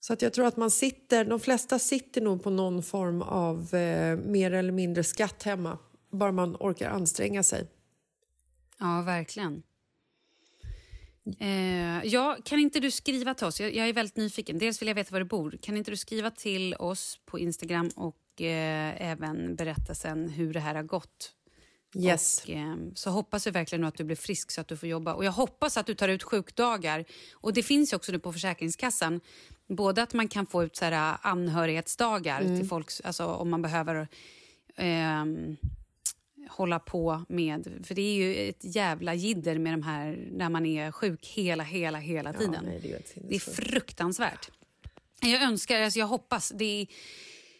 Så 0.00 0.12
att 0.12 0.22
jag 0.22 0.32
tror 0.32 0.46
att 0.46 0.56
man 0.56 0.70
sitter, 0.70 1.24
de 1.24 1.40
flesta 1.40 1.78
sitter 1.78 2.20
nog 2.20 2.42
på 2.42 2.50
någon 2.50 2.82
form 2.82 3.22
av 3.22 3.74
eh, 3.74 4.16
mer 4.16 4.52
eller 4.52 4.72
mindre 4.72 5.04
skatt 5.04 5.42
hemma. 5.42 5.78
Bara 6.12 6.32
man 6.32 6.56
orkar 6.56 6.90
anstränga 6.90 7.42
sig. 7.42 7.66
Ja, 8.78 9.02
verkligen. 9.02 9.62
Eh, 11.38 12.04
ja, 12.04 12.36
kan 12.44 12.58
inte 12.58 12.80
du 12.80 12.90
skriva 12.90 13.34
till 13.34 13.46
oss? 13.46 13.60
Jag, 13.60 13.74
jag 13.74 13.88
är 13.88 13.92
väldigt 13.92 14.16
nyfiken. 14.16 14.58
Dels 14.58 14.82
vill 14.82 14.88
jag 14.88 14.94
veta 14.94 15.12
var 15.12 15.20
du 15.20 15.26
bor. 15.26 15.58
Kan 15.62 15.76
inte 15.76 15.90
du 15.90 15.96
skriva 15.96 16.30
till 16.30 16.74
oss 16.74 17.20
på 17.26 17.38
Instagram 17.38 17.90
och 17.96 18.42
eh, 18.42 19.10
även 19.10 19.56
berätta 19.56 19.94
sen 19.94 20.28
hur 20.28 20.52
det 20.52 20.60
här 20.60 20.74
har 20.74 20.82
gått? 20.82 21.32
Yes. 21.94 22.44
Och, 22.44 22.50
eh, 22.50 22.76
så 22.94 23.10
hoppas 23.10 23.46
vi 23.46 23.50
verkligen 23.50 23.84
att 23.84 23.94
du 23.94 24.04
blir 24.04 24.16
frisk 24.16 24.50
så 24.50 24.60
att 24.60 24.68
du 24.68 24.76
får 24.76 24.88
jobba. 24.88 25.14
Och 25.14 25.24
jag 25.24 25.32
hoppas 25.32 25.76
att 25.76 25.86
du 25.86 25.94
tar 25.94 26.08
ut 26.08 26.22
sjukdagar. 26.22 27.04
Och 27.34 27.52
det 27.52 27.62
finns 27.62 27.92
ju 27.92 27.96
också 27.96 28.12
nu 28.12 28.18
på 28.18 28.32
Försäkringskassan. 28.32 29.20
Både 29.68 30.02
att 30.02 30.14
man 30.14 30.28
kan 30.28 30.46
få 30.46 30.64
ut 30.64 30.76
så 30.76 30.84
här, 30.84 31.16
anhörighetsdagar 31.22 32.40
till 32.40 32.68
folk, 32.68 32.90
alltså 33.04 33.26
om 33.26 33.50
man 33.50 33.62
behöver 33.62 34.08
ehm, 34.76 35.56
hålla 36.48 36.78
på 36.78 37.24
med. 37.28 37.84
För 37.84 37.94
det 37.94 38.02
är 38.02 38.14
ju 38.14 38.48
ett 38.48 38.64
jävla 38.74 39.14
jidder 39.14 39.58
med 39.58 39.72
de 39.72 39.82
här 39.82 40.28
när 40.32 40.48
man 40.48 40.66
är 40.66 40.90
sjuk 40.90 41.26
hela, 41.26 41.64
hela, 41.64 41.98
hela 41.98 42.32
tiden. 42.32 42.64
nej, 42.64 42.80
det 42.82 42.92
är 42.92 43.00
det 43.14 43.34
är 43.34 43.40
fruktansvärt. 43.40 44.50
Jag 45.20 45.42
önskar, 45.42 45.80
alltså 45.80 45.98
jag 45.98 46.06
hoppas. 46.06 46.52
Det 46.54 46.80
är, 46.80 46.86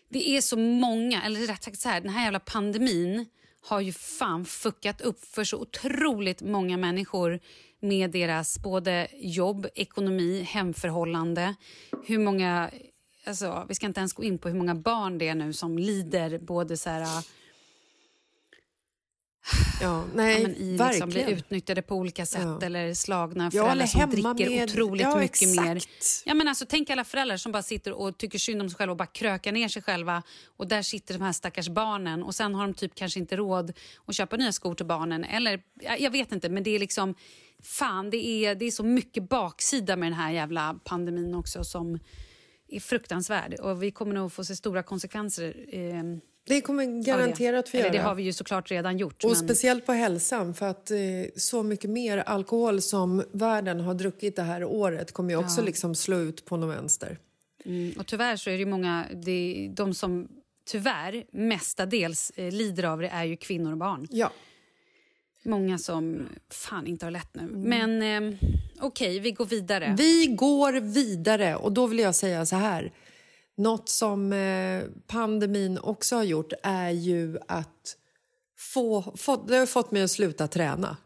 det 0.08 0.30
är 0.30 0.40
så 0.40 0.58
många, 0.58 1.22
eller 1.22 1.40
rätt 1.40 1.64
sagt 1.64 1.80
så 1.80 1.88
här, 1.88 2.00
den 2.00 2.10
här 2.10 2.24
jävla 2.24 2.40
pandemin 2.40 3.26
har 3.60 3.80
ju 3.80 3.92
fan 3.92 4.44
fuckat 4.44 5.00
upp 5.00 5.24
för 5.24 5.44
så 5.44 5.58
otroligt 5.58 6.42
många 6.42 6.76
människor 6.76 7.40
med 7.80 8.10
deras 8.10 8.58
både 8.58 9.08
jobb, 9.20 9.66
ekonomi, 9.74 10.42
hemförhållande. 10.42 11.54
Hur 12.06 12.18
många, 12.18 12.70
alltså, 13.24 13.66
vi 13.68 13.74
ska 13.74 13.86
inte 13.86 14.00
ens 14.00 14.12
gå 14.12 14.24
in 14.24 14.38
på 14.38 14.48
hur 14.48 14.56
många 14.56 14.74
barn 14.74 15.18
det 15.18 15.28
är 15.28 15.34
nu 15.34 15.52
som 15.52 15.78
lider 15.78 16.38
både 16.38 16.76
så 16.76 16.90
här, 16.90 17.24
Ja, 19.80 20.04
nej, 20.14 20.42
ja, 20.42 20.48
men 20.48 20.56
i 20.56 20.64
liksom, 20.78 21.08
blir 21.08 21.18
verkligen. 21.18 21.38
utnyttjade 21.38 21.82
på 21.82 21.94
olika 21.94 22.26
sätt 22.26 22.40
Ja. 22.42 22.60
eller 22.62 22.94
slagna 22.94 23.44
Ja, 23.44 23.50
föräldrar 23.50 23.72
eller 23.72 23.86
som 23.86 24.10
dricker 24.10 24.50
med- 24.50 24.70
otroligt 24.70 25.02
ja, 25.02 25.18
mycket 25.18 25.42
exakt. 25.42 25.66
mer. 25.66 25.82
Ja, 26.24 26.34
men 26.34 26.48
alltså, 26.48 26.66
tänk 26.68 26.90
alla 26.90 27.04
föräldrar 27.04 27.36
som 27.36 27.52
bara 27.52 27.62
sitter 27.62 27.92
och 27.92 28.18
tycker 28.18 28.38
synd 28.38 28.62
om 28.62 28.68
sig 28.70 28.76
själva 28.76 28.90
och 28.90 28.96
bara 28.96 29.06
krökar 29.06 29.52
ner 29.52 29.68
sig 29.68 29.82
själva. 29.82 30.22
Och 30.56 30.68
där 30.68 30.82
sitter 30.82 31.14
de 31.14 31.24
här 31.24 31.32
stackars 31.32 31.68
barnen 31.68 32.22
och 32.22 32.34
sen 32.34 32.54
har 32.54 32.62
de 32.66 32.74
typ 32.74 32.94
kanske 32.94 33.20
inte 33.20 33.36
råd 33.36 33.72
att 34.06 34.14
köpa 34.14 34.36
nya 34.36 34.52
skor 34.52 34.74
till 34.74 34.86
barnen. 34.86 35.24
Eller 35.24 35.62
ja, 35.82 35.96
jag 35.96 36.10
vet 36.10 36.32
inte, 36.32 36.48
men 36.48 36.62
det 36.62 36.70
är 36.70 36.78
liksom 36.78 37.14
fan, 37.62 38.10
det 38.10 38.26
är, 38.26 38.54
det 38.54 38.64
är 38.64 38.70
så 38.70 38.82
mycket 38.84 39.28
baksida 39.28 39.96
med 39.96 40.06
den 40.06 40.18
här 40.18 40.32
jävla 40.32 40.78
pandemin 40.84 41.34
också 41.34 41.64
som 41.64 41.98
är 42.68 42.80
fruktansvärd. 42.80 43.54
Och 43.60 43.82
vi 43.82 43.90
kommer 43.90 44.14
nog 44.14 44.32
få 44.32 44.44
se 44.44 44.56
stora 44.56 44.82
konsekvenser. 44.82 45.64
Eh, 45.72 46.02
Det 46.46 46.60
kommer 46.60 47.02
garanterat 47.04 47.68
få 47.68 47.76
Eller 47.76 47.86
göra. 47.86 47.96
det 47.98 48.02
har 48.02 48.14
vi 48.14 48.22
ju 48.22 48.32
såklart 48.32 48.70
redan 48.70 48.98
gjort. 48.98 49.24
Och 49.24 49.30
men- 49.30 49.36
speciellt 49.36 49.86
på 49.86 49.92
hälsan, 49.92 50.54
för 50.54 50.66
att 50.66 50.90
eh, 50.90 50.98
så 51.36 51.62
mycket 51.62 51.90
mer 51.90 52.18
alkohol 52.18 52.80
som 52.80 53.22
världen 53.32 53.80
har 53.80 53.94
druckit 53.94 54.36
det 54.36 54.42
här 54.42 54.64
året 54.64 55.12
kommer 55.12 55.30
ju 55.30 55.36
också 55.36 55.62
liksom 55.62 55.94
slå 55.94 56.18
ut 56.18 56.44
på 56.44 56.56
någon 56.56 56.68
vänster. 56.68 57.18
Mm, 57.64 57.92
och 57.98 58.06
tyvärr 58.06 58.36
så 58.36 58.50
är 58.50 58.58
det 58.58 58.66
många, 58.66 59.04
det, 59.14 59.70
de 59.74 59.94
som 59.94 60.28
tyvärr 60.66 61.24
mestadels 61.30 62.32
eh, 62.36 62.52
lider 62.52 62.84
av 62.84 63.00
det 63.00 63.08
är 63.08 63.24
ju 63.24 63.36
kvinnor 63.36 63.72
och 63.72 63.78
barn. 63.78 64.06
Ja. 64.10 64.32
Många 65.42 65.78
som 65.78 66.28
fan 66.50 66.86
inte 66.86 67.06
har 67.06 67.10
lätt 67.10 67.34
nu. 67.34 67.42
Men 67.42 68.02
eh, 68.02 68.38
okej, 68.80 69.18
vi 69.20 69.30
går 69.30 69.46
vidare. 69.46 69.94
Vi 69.98 70.26
går 70.26 70.72
vidare 70.72 71.56
och 71.56 71.72
då 71.72 71.86
vill 71.86 71.98
jag 71.98 72.14
säga 72.14 72.46
så 72.46 72.56
här. 72.56 72.92
Något 73.56 73.88
som 73.88 74.32
eh, 74.32 74.84
pandemin 75.06 75.78
också 75.78 76.16
har 76.16 76.24
gjort 76.24 76.52
är 76.62 76.90
ju 76.90 77.38
att 77.48 77.96
få, 78.58 79.14
få, 79.16 79.36
det 79.36 79.56
har 79.56 79.66
fått 79.66 79.90
mig 79.90 80.02
att 80.02 80.10
sluta 80.10 80.48
träna. 80.48 80.96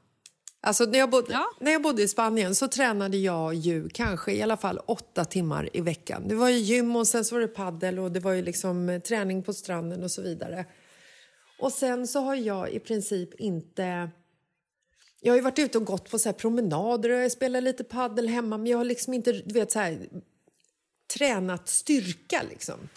Alltså 0.62 0.84
när, 0.84 0.98
jag 0.98 1.10
bodde, 1.10 1.32
Ja. 1.32 1.44
när 1.60 1.72
jag 1.72 1.82
bodde 1.82 2.02
i 2.02 2.08
Spanien 2.08 2.54
så 2.54 2.68
tränade 2.68 3.16
jag 3.16 3.54
ju 3.54 3.88
kanske 3.88 4.32
i 4.32 4.42
alla 4.42 4.56
fall 4.56 4.78
åtta 4.86 5.24
timmar 5.24 5.68
i 5.72 5.80
veckan. 5.80 6.28
Det 6.28 6.34
var 6.34 6.48
ju 6.48 6.58
gym 6.58 6.96
och 6.96 7.06
sen 7.06 7.24
så 7.24 7.34
var 7.34 7.40
det 7.40 7.48
paddel 7.48 7.98
och 7.98 8.12
det 8.12 8.20
var 8.20 8.32
ju 8.32 8.42
liksom 8.42 8.88
eh, 8.88 9.00
träning 9.00 9.42
på 9.42 9.52
stranden 9.52 10.02
och 10.04 10.10
så 10.10 10.22
vidare. 10.22 10.64
Och 11.60 11.72
sen 11.72 12.06
så 12.06 12.20
har 12.20 12.34
jag 12.34 12.70
i 12.70 12.78
princip 12.80 13.34
inte... 13.40 14.10
Jag 15.20 15.34
har 15.34 15.40
varit 15.40 15.58
ute 15.58 15.78
och 15.78 15.84
gått 15.84 16.10
på 16.10 16.18
så 16.18 16.28
här 16.28 16.34
promenader 16.34 17.10
och 17.10 17.20
jag 17.20 17.32
spelar 17.32 17.60
lite 17.60 17.84
paddel 17.84 18.28
hemma 18.28 18.58
men 18.58 18.66
jag 18.66 18.78
har 18.78 18.84
liksom 18.84 19.14
inte 19.14 19.32
du 19.32 19.54
vet, 19.54 19.72
så 19.72 19.78
här, 19.78 20.08
tränat 21.14 21.68
styrka. 21.68 22.42
Liksom. 22.50 22.88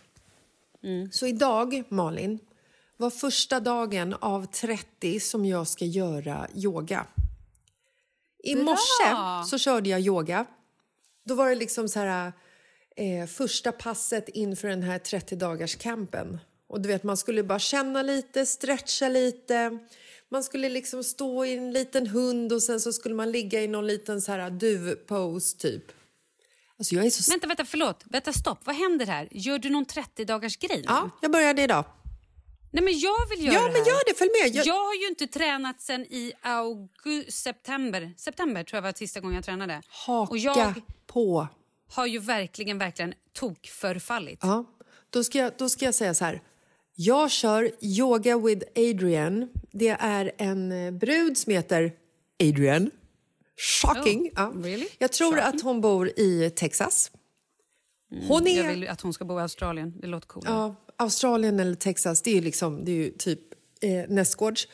Så 1.11 1.27
idag, 1.27 1.83
Malin, 1.89 2.39
var 2.97 3.09
första 3.09 3.59
dagen 3.59 4.13
av 4.13 4.45
30 4.45 5.19
som 5.19 5.45
jag 5.45 5.67
ska 5.67 5.85
göra 5.85 6.47
yoga. 6.55 7.07
I 8.43 8.55
morse 8.55 9.47
så 9.49 9.57
körde 9.57 9.89
jag 9.89 10.01
yoga. 10.01 10.45
Då 11.25 11.35
var 11.35 11.49
det 11.49 11.55
liksom 11.55 11.89
så 11.89 11.99
här, 11.99 12.33
eh, 12.95 13.27
första 13.27 13.71
passet 13.71 14.29
inför 14.29 14.67
den 14.67 14.83
här 14.83 14.99
30-dagars-campen. 14.99 16.39
Och 16.67 16.81
du 16.81 16.89
vet, 16.89 17.03
man 17.03 17.17
skulle 17.17 17.43
bara 17.43 17.59
känna 17.59 18.01
lite, 18.01 18.45
stretcha 18.45 19.09
lite. 19.09 19.79
Man 20.29 20.43
skulle 20.43 20.69
liksom 20.69 21.03
stå 21.03 21.45
i 21.45 21.57
en 21.57 21.71
liten 21.71 22.07
hund 22.07 22.53
och 22.53 22.63
sen 22.63 22.79
så 22.79 22.93
skulle 22.93 23.15
man 23.15 23.31
ligga 23.31 23.61
i 23.61 23.67
någon 23.67 23.87
liten 23.87 24.21
så 24.21 24.31
här 24.31 24.49
duv-pose 24.49 25.57
typ. 25.57 25.91
Alltså 26.79 26.95
jag 26.95 27.05
är 27.05 27.09
så... 27.09 27.31
Vänta, 27.31 27.47
vänta, 27.47 27.65
förlåt. 27.65 28.03
Vänta, 28.05 28.33
stopp. 28.33 28.59
Vad 28.65 28.75
händer 28.75 29.05
här? 29.05 29.27
Gör 29.31 29.59
du 29.59 29.69
någon 29.69 29.85
30-dagars 29.85 30.57
grej? 30.59 30.83
Ja, 30.87 31.09
jag 31.21 31.31
började 31.31 31.61
idag. 31.63 31.85
Nej, 32.71 32.83
men 32.83 32.99
jag 32.99 33.29
vill 33.29 33.45
göra 33.45 33.53
Ja, 33.55 33.61
det 33.61 33.67
men 33.73 33.81
här. 33.81 33.87
gör 33.87 33.99
det. 34.07 34.13
Följ 34.17 34.29
med. 34.43 34.55
Jag... 34.55 34.65
Jag 34.65 34.85
har 34.85 34.93
ju 34.93 35.07
inte 35.07 35.27
tränat 35.27 35.81
sen 35.81 36.01
i 36.01 36.33
augusti, 36.41 37.31
september. 37.31 38.13
September 38.17 38.63
tror 38.63 38.77
jag 38.77 38.81
var 38.81 38.93
sista 38.93 39.19
gången 39.19 39.35
jag 39.35 39.45
tränade. 39.45 39.81
Haka 39.87 40.31
Och 40.31 40.37
jag 40.37 40.73
på. 41.07 41.47
har 41.91 42.05
ju 42.05 42.19
verkligen, 42.19 42.77
verkligen 42.77 43.13
tokförfallit. 43.33 44.39
Ja, 44.41 44.65
då 45.09 45.23
ska, 45.23 45.37
jag, 45.37 45.51
då 45.57 45.69
ska 45.69 45.85
jag 45.85 45.95
säga 45.95 46.13
så 46.13 46.25
här. 46.25 46.41
Jag 46.95 47.31
kör 47.31 47.71
Yoga 47.81 48.37
with 48.37 48.65
Adrian. 48.75 49.49
Det 49.71 49.89
är 49.99 50.31
en 50.37 50.71
eh, 50.85 50.91
brud 50.91 51.37
som 51.37 51.53
heter 51.53 51.91
Adrian. 52.43 52.91
Shocking! 53.57 54.21
Oh, 54.21 54.31
ja. 54.35 54.53
really? 54.55 54.87
Jag 54.97 55.11
tror 55.11 55.39
att 55.39 55.61
hon 55.61 55.81
bor 55.81 56.19
i 56.19 56.49
Texas. 56.55 57.11
Hon 58.27 58.47
är... 58.47 58.63
Jag 58.63 58.69
vill 58.69 58.87
att 58.87 59.01
hon 59.01 59.13
ska 59.13 59.25
bo 59.25 59.39
i 59.39 59.41
Australien. 59.41 59.93
Det 60.01 60.07
låter 60.07 60.27
coolt. 60.27 60.45
Ja, 60.47 60.75
Australien 60.97 61.59
eller 61.59 61.75
Texas, 61.75 62.21
det 62.21 62.31
är 62.31 62.35
ju, 62.35 62.41
liksom, 62.41 62.85
det 62.85 62.91
är 62.91 62.95
ju 62.95 63.11
typ 63.11 63.39
eh, 63.81 64.09
nästgårds. 64.09 64.67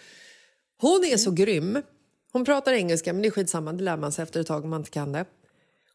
Hon 0.82 1.04
är 1.06 1.18
så 1.18 1.32
grym. 1.32 1.82
Hon 2.32 2.46
pratar 2.46 2.74
engelska, 2.74 3.14
men 3.14 3.22
det 3.22 3.28
är 3.28 3.32
skitsamma. 3.32 3.74
Det 3.74 3.84
lär 3.84 3.98
man 3.98 4.12
sig 4.12 4.24
efter 4.24 4.40
ett 4.40 4.48
tag 4.48 4.64
om 4.64 4.70
man 4.70 4.82
inte 4.82 4.92
kan 4.92 5.12
det. 5.12 5.26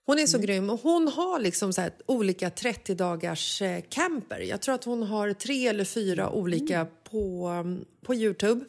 Hon 0.06 0.18
är 0.18 0.26
så 0.26 0.38
grym. 0.38 0.70
Och 0.70 0.80
hon 0.80 1.08
har 1.08 1.38
liksom 1.38 1.72
så 1.72 1.80
här 1.80 1.92
olika 2.06 2.48
30-dagars 2.48 3.62
eh, 3.62 3.82
camper. 3.88 4.40
Jag 4.40 4.62
tror 4.62 4.74
att 4.74 4.84
hon 4.84 5.02
har 5.02 5.32
tre 5.32 5.68
eller 5.68 5.84
fyra 5.84 6.30
olika 6.30 6.86
på, 7.10 7.48
um, 7.48 7.84
på 8.02 8.14
Youtube. 8.14 8.64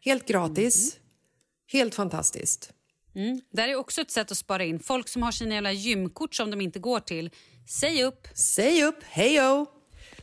Helt 0.00 0.26
gratis. 0.26 0.98
Helt 1.72 1.94
fantastiskt. 1.94 2.73
Mm. 3.14 3.40
Där 3.52 3.68
är 3.68 3.76
också 3.76 4.00
ett 4.00 4.10
sätt 4.10 4.30
att 4.30 4.38
spara 4.38 4.64
in. 4.64 4.80
Folk 4.80 5.08
som 5.08 5.22
har 5.22 5.32
sina 5.32 5.54
jävla 5.54 5.72
gymkort 5.72 6.34
som 6.34 6.50
de 6.50 6.60
inte 6.60 6.78
går 6.78 7.00
till, 7.00 7.30
säg 7.68 8.04
upp. 8.04 8.28
Säg 8.34 8.84
upp, 8.84 9.02
hejo! 9.02 9.66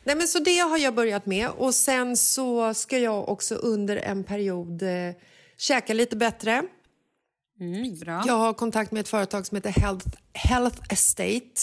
Nej, 0.03 0.15
men 0.15 0.27
så 0.27 0.39
det 0.39 0.57
har 0.57 0.77
jag 0.77 0.95
börjat 0.95 1.25
med. 1.25 1.49
Och 1.49 1.75
sen 1.75 2.17
så 2.17 2.73
ska 2.73 2.97
jag 2.97 3.29
också 3.29 3.55
under 3.55 3.97
en 3.97 4.23
period 4.23 4.83
eh, 4.83 5.15
käka 5.57 5.93
lite 5.93 6.15
bättre. 6.15 6.63
Mm, 7.59 7.99
bra. 7.99 8.23
Jag 8.27 8.33
har 8.33 8.53
kontakt 8.53 8.91
med 8.91 8.99
ett 8.99 9.07
företag 9.07 9.45
som 9.47 9.55
heter 9.55 9.69
Health, 9.69 10.07
Health 10.33 10.81
Estate. 10.89 11.61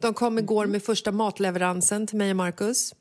De 0.00 0.14
kom 0.14 0.38
igår 0.38 0.66
med 0.66 0.82
första 0.82 1.12
matleveransen 1.12 2.06
till 2.06 2.16
mig 2.16 2.30
och 2.30 2.36
Marcus. 2.36 2.94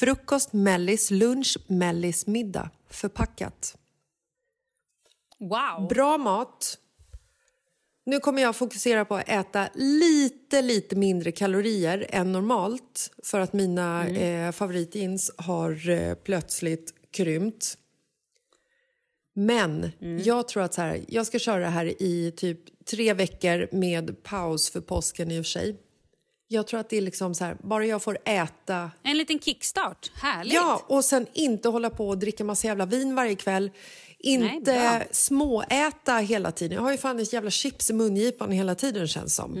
Frukost, 0.00 0.52
mellis, 0.52 1.10
lunch, 1.10 1.58
mellis, 1.66 2.26
middag. 2.26 2.70
Förpackat. 2.90 3.76
Wow. 5.48 5.88
Bra 5.88 6.18
mat. 6.18 6.78
Nu 8.06 8.18
kommer 8.20 8.42
jag 8.42 8.56
fokusera 8.56 9.04
på 9.04 9.14
att 9.14 9.28
äta 9.28 9.68
lite, 9.74 10.62
lite 10.62 10.96
mindre 10.96 11.32
kalorier 11.32 12.06
än 12.08 12.32
normalt 12.32 13.10
för 13.22 13.40
att 13.40 13.52
mina 13.52 14.08
eh, 14.08 14.52
favoritjeans 14.52 15.30
har 15.38 15.88
eh, 15.88 16.14
plötsligt 16.14 16.94
krympt. 17.10 17.78
Men 19.34 19.90
jag 20.24 20.48
tror 20.48 20.62
att 20.62 20.74
så 20.74 20.80
här, 20.80 21.04
jag 21.08 21.26
ska 21.26 21.38
köra 21.38 21.58
det 21.58 21.66
här 21.70 22.02
i 22.02 22.32
typ 22.36 22.84
tre 22.84 23.14
veckor 23.14 23.68
med 23.72 24.22
paus 24.22 24.70
för 24.70 24.80
påsken 24.80 25.30
i 25.30 25.40
och 25.40 25.44
för 25.44 25.50
sig. 25.50 25.76
Jag 26.48 26.66
tror 26.66 26.80
att 26.80 26.90
det 26.90 26.96
är 26.96 27.00
liksom 27.00 27.34
så 27.34 27.44
här, 27.44 27.56
bara 27.62 27.86
jag 27.86 28.02
får 28.02 28.18
äta 28.24 28.90
En 29.02 29.18
liten 29.18 29.38
kickstart. 29.38 30.10
Härligt. 30.14 30.54
Ja, 30.54 30.84
och 30.88 31.04
sen 31.04 31.26
inte 31.32 31.68
hålla 31.68 31.90
på 31.90 32.08
och 32.08 32.18
dricka 32.18 32.44
massa 32.44 32.66
jävla 32.66 32.86
vin 32.86 33.14
varje 33.14 33.34
kväll. 33.34 33.70
Inte 34.26 34.72
bra. 34.72 35.02
småäta 35.10 36.16
hela 36.16 36.52
tiden. 36.52 36.74
Jag 36.76 36.82
har 36.82 36.92
ju 36.92 36.98
fan 36.98 37.20
ett 37.20 37.32
jävla 37.32 37.50
chips 37.50 37.90
i 37.90 37.92
mungipan 37.92 38.50
hela 38.50 38.74
tiden 38.74 39.08
känns 39.08 39.34
som. 39.34 39.56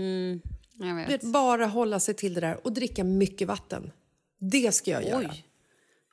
Jag 0.78 0.96
Du 0.96 1.12
vet. 1.12 1.22
bara 1.22 1.66
hålla 1.66 2.00
sig 2.00 2.14
till 2.14 2.34
det 2.34 2.40
där 2.40 2.60
och 2.66 2.72
dricka 2.72 3.04
mycket 3.04 3.48
vatten. 3.48 3.90
Det 4.40 4.74
ska 4.74 4.90
jag 4.90 5.04
göra. 5.04 5.18
Oj. 5.30 5.44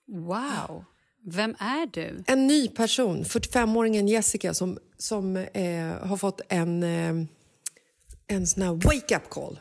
Wow. 0.07 0.85
Vem 1.25 1.55
är 1.59 1.85
du? 1.93 2.23
En 2.27 2.47
ny 2.47 2.67
person, 2.67 3.23
45-åringen 3.23 4.07
Jessica 4.07 4.53
som, 4.53 4.79
som 4.97 5.37
eh, 5.37 6.07
har 6.07 6.17
fått 6.17 6.41
en, 6.49 6.83
eh, 6.83 7.25
en 8.27 8.47
sån 8.47 8.63
här 8.63 8.73
wake-up 8.73 9.29
call. 9.29 9.59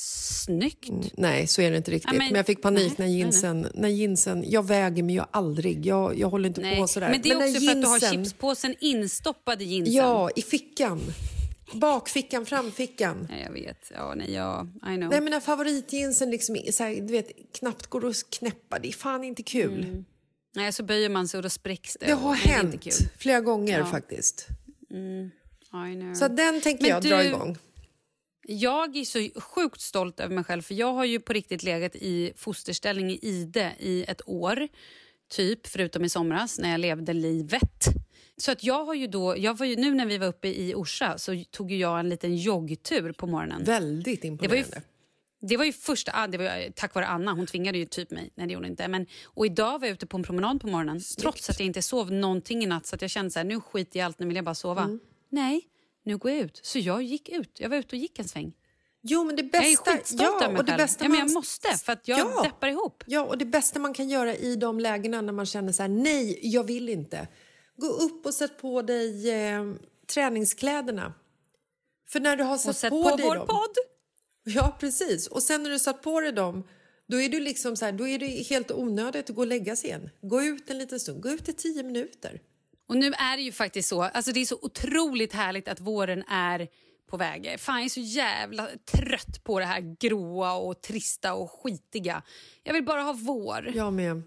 Snyggt. 0.00 0.88
Nej, 1.16 1.46
så 1.46 1.62
är 1.62 1.70
det 1.70 1.76
inte 1.76 1.90
riktigt. 1.90 2.12
Ja, 2.12 2.18
men, 2.18 2.26
men- 2.26 2.36
jag 2.36 2.46
fick 2.46 2.62
panik 2.62 2.84
nej, 2.88 2.94
när 2.98 3.06
nej, 3.06 3.18
jeansen, 3.18 3.66
när 3.74 3.88
jeansen... 3.88 4.44
Jag 4.50 4.66
väger 4.66 5.02
mig 5.02 5.14
ju 5.14 5.22
aldrig. 5.30 5.86
Jag, 5.86 6.18
jag 6.18 6.28
håller 6.30 6.48
inte 6.48 6.60
Nej. 6.60 6.76
på 6.80 6.88
sådär. 6.88 7.10
Men 7.10 7.22
det 7.22 7.30
är 7.30 7.38
när 7.38 7.48
också 7.48 7.60
för 7.60 7.70
att 7.70 7.82
du 7.82 7.88
har 7.88 7.98
jeansen- 7.98 8.24
chipspåsen 8.24 8.74
instoppad 8.80 9.62
i 9.62 9.64
jeansen. 9.64 9.94
Ja, 9.94 10.30
i 10.36 10.42
fickan. 10.42 11.00
Bakfickan, 11.74 12.46
framfickan. 12.46 13.26
Nej, 13.30 13.42
jag 13.46 13.52
vet. 13.52 13.92
Ja, 13.94 14.14
nej, 14.16 14.32
jag... 14.32 14.66
I 14.66 14.96
know. 14.96 15.10
Nej, 15.10 15.20
men 15.20 15.24
när 15.30 15.40
favoritjeansen 15.40 16.30
liksom 16.30 16.56
så 16.72 16.84
här, 16.84 16.94
du 16.94 17.12
vet, 17.12 17.30
knappt 17.58 17.86
går 17.86 18.06
att 18.08 18.30
knäppa, 18.38 18.78
det 18.78 18.88
är 18.88 18.92
fan 18.92 19.24
inte 19.24 19.42
kul. 19.42 20.04
Nej, 20.54 20.72
så 20.72 20.82
böjer 20.82 21.08
man 21.08 21.28
sig 21.28 21.38
och 21.38 21.42
då 21.42 21.50
spräcks 21.50 21.96
det. 22.00 22.06
Det 22.06 22.12
har 22.12 22.34
det 22.44 22.50
är 22.50 22.56
hänt 22.56 22.84
flera 23.18 23.40
gånger 23.40 23.78
Ja. 23.78 23.86
faktiskt. 23.86 24.46
Know. 25.70 26.14
Så 26.14 26.28
den 26.28 26.60
tänker 26.60 26.82
Men 26.82 26.90
jag 26.90 27.02
dra 27.02 27.18
du- 27.22 27.28
igång. 27.28 27.56
Jag 28.50 28.96
är 28.96 29.04
så 29.04 29.40
sjukt 29.40 29.80
stolt 29.80 30.20
över 30.20 30.34
mig 30.34 30.44
själv 30.44 30.62
för 30.62 30.74
jag 30.74 30.92
har 30.92 31.04
ju 31.04 31.20
på 31.20 31.32
riktigt 31.32 31.62
legat 31.62 31.96
i 31.96 32.32
fosterställning 32.36 33.10
i 33.10 33.18
ide 33.22 33.72
i 33.78 34.04
ett 34.08 34.20
år. 34.28 34.68
Typ, 35.30 35.66
förutom 35.66 36.04
i 36.04 36.08
somras 36.08 36.58
när 36.58 36.70
jag 36.70 36.80
levde 36.80 37.12
livet. 37.12 37.84
Så 38.36 38.52
att 38.52 38.64
jag 38.64 38.84
har 38.84 38.94
ju 38.94 39.06
då, 39.06 39.38
jag 39.38 39.58
var 39.58 39.66
ju, 39.66 39.76
nu 39.76 39.94
när 39.94 40.06
vi 40.06 40.18
var 40.18 40.26
uppe 40.26 40.48
i 40.48 40.74
Orsa 40.74 41.18
så 41.18 41.44
tog 41.50 41.72
jag 41.72 42.00
en 42.00 42.08
liten 42.08 42.36
joggtur 42.36 43.12
på 43.12 43.26
morgonen. 43.26 43.64
Väldigt 43.64 44.22
Det 44.22 44.28
var 44.28 44.54
ju, 44.54 44.60
imponerande. 44.60 44.82
det 45.40 45.56
var 45.56 45.64
ju 45.64 45.72
första, 45.72 46.12
ah, 46.14 46.26
det 46.26 46.38
var 46.38 46.70
tack 46.74 46.94
vare 46.94 47.06
Anna, 47.06 47.32
hon 47.32 47.46
tvingade 47.46 47.78
ju 47.78 47.84
typ 47.84 48.10
mig. 48.10 48.30
Nej 48.34 48.46
det 48.46 48.52
gjorde 48.52 48.66
hon 48.66 48.70
inte. 48.70 48.88
Men, 48.88 49.06
och 49.24 49.46
idag 49.46 49.78
var 49.78 49.86
jag 49.86 49.94
ute 49.94 50.06
på 50.06 50.16
en 50.16 50.22
promenad 50.22 50.60
på 50.60 50.66
morgonen 50.66 51.00
trots 51.18 51.50
att 51.50 51.60
jag 51.60 51.66
inte 51.66 51.82
sov 51.82 52.12
någonting 52.12 52.62
i 52.62 52.66
natt 52.66 52.86
så 52.86 52.94
att 52.94 53.02
jag 53.02 53.10
kände 53.10 53.30
så 53.30 53.38
här, 53.38 53.44
nu 53.44 53.60
skiter 53.60 53.98
jag 53.98 54.04
i 54.04 54.06
allt, 54.06 54.18
nu 54.18 54.26
vill 54.26 54.36
jag 54.36 54.44
bara 54.44 54.54
sova. 54.54 54.82
Mm. 54.82 55.00
Nej, 55.28 55.60
nu 56.08 56.16
går 56.18 56.30
jag 56.30 56.40
ut. 56.40 56.60
Så 56.62 56.78
jag 56.78 57.02
gick 57.02 57.28
ut, 57.28 57.60
jag 57.60 57.68
var 57.68 57.76
ute 57.76 57.96
och 57.96 58.00
gick 58.00 58.18
en 58.18 58.28
sväng. 58.28 58.52
Jo, 59.02 59.24
men 59.24 59.36
det 59.36 59.42
Jag 59.42 59.54
är 59.66 59.70
bästa... 59.70 59.92
skitstolt 59.92 60.22
ja, 60.22 60.36
över 60.36 60.48
mig 60.52 60.58
och 60.58 60.64
det 60.64 60.70
själv. 60.72 60.78
bästa 60.82 61.04
Ja, 61.04 61.08
men 61.08 61.18
jag 61.18 61.26
man- 61.26 61.34
måste 61.34 61.68
för 61.84 61.92
att 61.92 62.08
jag 62.08 62.18
Ja. 62.18 62.42
deppar 62.42 62.68
ihop. 62.68 63.04
Ja, 63.06 63.22
och 63.26 63.38
det 63.38 63.44
bästa 63.44 63.78
man 63.78 63.94
kan 63.94 64.08
göra 64.08 64.34
i 64.36 64.56
de 64.56 64.80
lägena 64.80 65.20
när 65.20 65.32
man 65.32 65.46
känner 65.46 65.72
så 65.72 65.82
här, 65.82 65.88
nej, 65.88 66.38
jag 66.42 66.64
vill 66.64 66.88
inte. 66.88 67.28
Gå 67.76 67.86
upp 67.86 68.26
och 68.26 68.34
sätt 68.34 68.58
på 68.60 68.82
dig 68.82 69.30
eh, 69.30 69.72
träningskläderna. 70.14 71.14
För 72.08 72.20
när 72.20 72.36
du 72.36 72.44
har 72.44 72.58
satt 72.58 72.68
Och 72.70 72.76
sätt 72.76 72.90
på, 72.90 73.02
på 73.10 73.16
dig 73.16 73.26
vår 73.26 73.34
dem... 73.34 73.46
podd. 73.46 73.74
Ja, 74.44 74.76
precis. 74.80 75.26
Och 75.26 75.42
sen 75.42 75.62
när 75.62 75.70
du 75.70 75.78
satt 75.78 76.02
på 76.02 76.20
dig 76.20 76.32
dem, 76.32 76.68
då 77.08 77.20
är, 77.20 77.28
du 77.28 77.40
liksom 77.40 77.76
så 77.76 77.84
här, 77.84 77.92
då 77.92 78.08
är 78.08 78.18
det 78.18 78.26
helt 78.26 78.70
onödigt 78.70 79.30
att 79.30 79.36
gå 79.36 79.42
och 79.42 79.46
lägga 79.46 79.76
sig 79.76 79.90
igen. 79.90 80.10
Gå 80.22 80.42
ut 80.42 80.70
en 80.70 80.78
liten 80.78 81.00
stund. 81.00 81.22
Gå 81.22 81.28
ut 81.28 81.48
i 81.48 81.52
tio 81.52 81.82
minuter. 81.82 82.40
Och 82.88 82.96
nu 82.96 83.06
är 83.06 83.36
det 83.36 83.42
ju 83.42 83.52
faktiskt 83.52 83.88
så, 83.88 84.02
alltså 84.02 84.32
det 84.32 84.40
är 84.40 84.44
så 84.44 84.58
otroligt 84.62 85.32
härligt 85.32 85.68
att 85.68 85.80
våren 85.80 86.24
är 86.28 86.68
på 87.10 87.16
väg. 87.16 87.60
Fan, 87.60 87.76
jag 87.76 87.84
är 87.84 87.88
så 87.88 88.00
jävla 88.00 88.68
trött 88.84 89.44
på 89.44 89.58
det 89.58 89.64
här 89.64 89.96
gråa 90.00 90.52
och 90.52 90.80
trista 90.80 91.34
och 91.34 91.50
skitiga. 91.50 92.22
Jag 92.62 92.74
vill 92.74 92.84
bara 92.84 93.02
ha 93.02 93.12
vår. 93.12 93.72
Jag 93.74 93.92
med. 93.92 94.22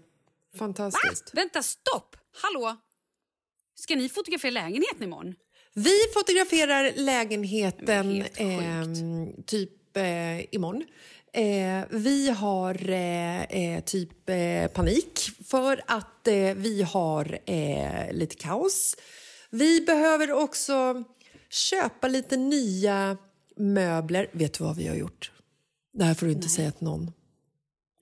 Fantastiskt. 0.58 1.30
Vänta, 1.32 1.62
stopp! 1.62 2.16
Hallå? 2.42 2.76
Ska 3.74 3.96
ni 3.96 4.08
fotografera 4.08 4.50
lägenheten 4.50 5.02
imorgon? 5.02 5.34
Vi 5.74 5.98
fotograferar 6.14 6.92
lägenheten 6.96 8.22
eh, 8.22 9.44
typ 9.46 9.96
eh, 9.96 10.54
imorgon. 10.54 10.84
Eh, 11.34 11.84
vi 11.90 12.30
har 12.30 12.90
eh, 12.90 13.42
eh, 13.42 13.84
typ 13.84 14.28
eh, 14.28 14.66
panik 14.66 15.20
för 15.46 15.82
att 15.86 16.28
eh, 16.28 16.54
vi 16.54 16.82
har 16.82 17.38
eh, 17.46 18.12
lite 18.12 18.34
kaos. 18.34 18.96
Vi 19.50 19.80
behöver 19.80 20.32
också 20.32 21.04
köpa 21.50 22.08
lite 22.08 22.36
nya 22.36 23.16
möbler. 23.56 24.30
Vet 24.32 24.52
du 24.54 24.64
vad 24.64 24.76
vi 24.76 24.88
har 24.88 24.96
gjort? 24.96 25.32
Det 25.92 26.04
här 26.04 26.14
får 26.14 26.26
du 26.26 26.32
inte 26.32 26.48
säga 26.48 26.70
till 26.70 26.84
någon. 26.84 27.12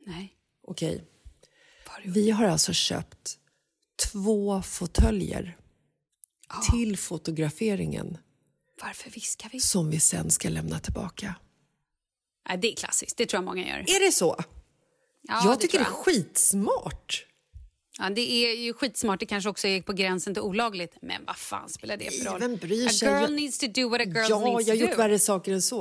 Nej. 0.07 0.33
Okej. 0.67 1.05
Vi 2.05 2.31
har 2.31 2.45
alltså 2.45 2.73
köpt 2.73 3.39
två 4.13 4.63
fåtöljer 4.63 5.57
till 6.73 6.99
fotograferingen 6.99 8.19
Varför 8.83 9.11
viskar 9.11 9.49
vi? 9.53 9.61
som 9.61 9.91
vi 9.91 10.01
sen 10.01 10.31
ska 10.31 10.49
lämna 10.49 10.79
tillbaka. 10.79 11.35
Nej, 12.49 12.59
det 12.59 12.73
är 12.73 12.77
klassiskt, 12.77 13.17
det 13.17 13.27
tror 13.27 13.39
jag 13.39 13.45
många 13.45 13.69
gör. 13.69 13.79
Är 13.97 14.07
det 14.07 14.13
så? 14.13 14.37
Ja, 15.29 15.43
jag 15.45 15.61
tycker 15.61 15.79
det 15.79 15.85
tror 15.85 16.09
är 16.09 16.15
skitsmart. 16.15 17.27
Ja, 17.99 18.11
det 18.11 18.21
är 18.33 18.55
ju 18.55 18.73
skitsmart, 18.73 19.21
det 19.21 19.27
kanske 19.27 19.51
också 19.51 19.69
är 19.69 19.83
på 19.83 19.93
gränsen 19.93 20.35
till 20.35 20.43
olagligt. 20.43 20.95
Men 21.03 21.25
vad 21.27 21.37
fan 21.37 21.69
spelar 21.69 21.97
det 21.97 22.11
för 22.15 22.25
roll? 22.25 22.41
Vem 22.41 22.57
bryr 22.57 22.87
a 22.87 22.91
sig? 22.91 23.09
girl 23.09 23.21
Jag- 23.23 23.33
needs 23.33 23.59
to 23.59 23.67
do 23.67 23.89
what 23.89 24.01
a 24.01 24.05
girl 24.05 24.17
Ja, 24.17 24.39
needs 24.39 24.69
jag 24.69 24.75
har 24.75 24.79
to 24.79 24.81
gjort 24.81 24.91
do. 24.91 24.97
värre 24.97 25.19
saker 25.19 25.53
än 25.53 25.63
så. 25.63 25.81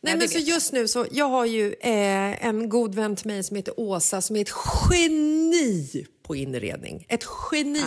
Nej, 0.00 0.12
det 0.12 0.18
men 0.18 0.28
så 0.28 0.38
jag. 0.38 0.42
just 0.48 0.72
nu 0.72 0.88
så 0.88 1.06
jag 1.12 1.28
har 1.28 1.44
ju 1.46 1.72
eh, 1.80 2.46
en 2.46 2.68
god 2.68 2.94
vän 2.94 3.16
till 3.16 3.26
mig 3.26 3.42
som 3.44 3.56
heter 3.56 3.74
Åsa 3.80 4.20
som 4.20 4.36
är 4.36 4.40
ett 4.40 4.52
geni 4.90 6.06
på 6.22 6.36
inredning. 6.36 7.06
Ett 7.08 7.24
geni. 7.52 7.80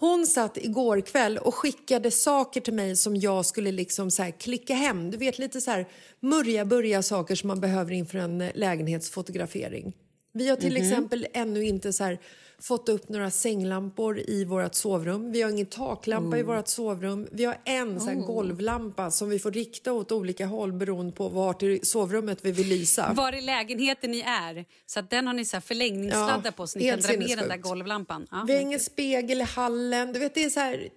Hon. 0.00 0.26
satt 0.26 0.56
igår 0.56 1.00
kväll 1.00 1.38
och 1.38 1.54
skickade 1.54 2.10
saker 2.10 2.60
till 2.60 2.72
mig 2.74 2.96
som 2.96 3.16
jag 3.16 3.46
skulle 3.46 3.72
liksom 3.72 4.10
så 4.10 4.22
här 4.22 4.30
klicka 4.30 4.74
hem. 4.74 5.10
Du 5.10 5.16
vet 5.16 5.38
lite 5.38 5.60
så 5.60 5.70
här 5.70 5.86
murja 6.20 6.64
börja 6.64 7.02
saker 7.02 7.34
som 7.34 7.48
man 7.48 7.60
behöver 7.60 7.92
inför 7.92 8.18
en 8.18 8.40
eh, 8.40 8.50
lägenhetsfotografering. 8.54 9.92
Vi 10.32 10.48
har 10.48 10.56
till 10.56 10.72
Mhm. 10.74 10.82
exempel 10.82 11.26
ännu 11.34 11.64
inte 11.64 11.92
så 11.92 12.04
här 12.04 12.18
fått 12.62 12.88
upp 12.88 13.08
några 13.08 13.30
sänglampor 13.30 14.18
i 14.18 14.44
vårt 14.44 14.74
sovrum. 14.74 15.32
Vi 15.32 15.42
har 15.42 15.50
ingen 15.50 15.66
taklampa 15.66 16.36
Oh. 16.36 16.40
i 16.40 16.42
vårt 16.42 16.68
sovrum. 16.68 17.28
Vi 17.32 17.44
har 17.44 17.56
en 17.64 18.00
så 18.00 18.06
här 18.06 18.14
golvlampa 18.14 19.10
som 19.10 19.28
vi 19.28 19.38
får 19.38 19.50
rikta 19.50 19.92
åt 19.92 20.12
olika 20.12 20.46
håll 20.46 20.72
beroende 20.72 21.12
på 21.12 21.28
vart 21.28 21.62
i 21.62 21.80
sovrummet 21.82 22.38
vi 22.42 22.52
vill 22.52 22.66
lysa. 22.68 23.12
Var 23.16 23.32
i 23.34 23.40
lägenheten 23.40 24.10
ni 24.10 24.20
är. 24.20 24.64
Så 24.86 25.00
den 25.00 25.26
har 25.26 25.34
ni 25.34 25.44
så 25.44 25.56
här 25.56 25.60
förlängningssladdar 25.60 26.40
Ja, 26.44 26.52
på 26.52 26.66
så 26.66 26.78
ni 26.78 26.90
kan 26.90 27.00
dra 27.00 27.12
ner 27.12 27.36
den 27.36 27.48
där 27.48 27.56
golvlampan. 27.56 28.26
Ja, 28.30 28.44
Vi 28.46 28.54
har 28.54 28.60
ingen 28.60 28.80
spegel 28.80 29.40
i 29.40 29.44
hallen. 29.44 30.12
Du 30.12 30.18
vet, 30.18 30.34
det 30.34 30.44
är 30.44 30.50
så 30.50 30.60
här, 30.60 30.88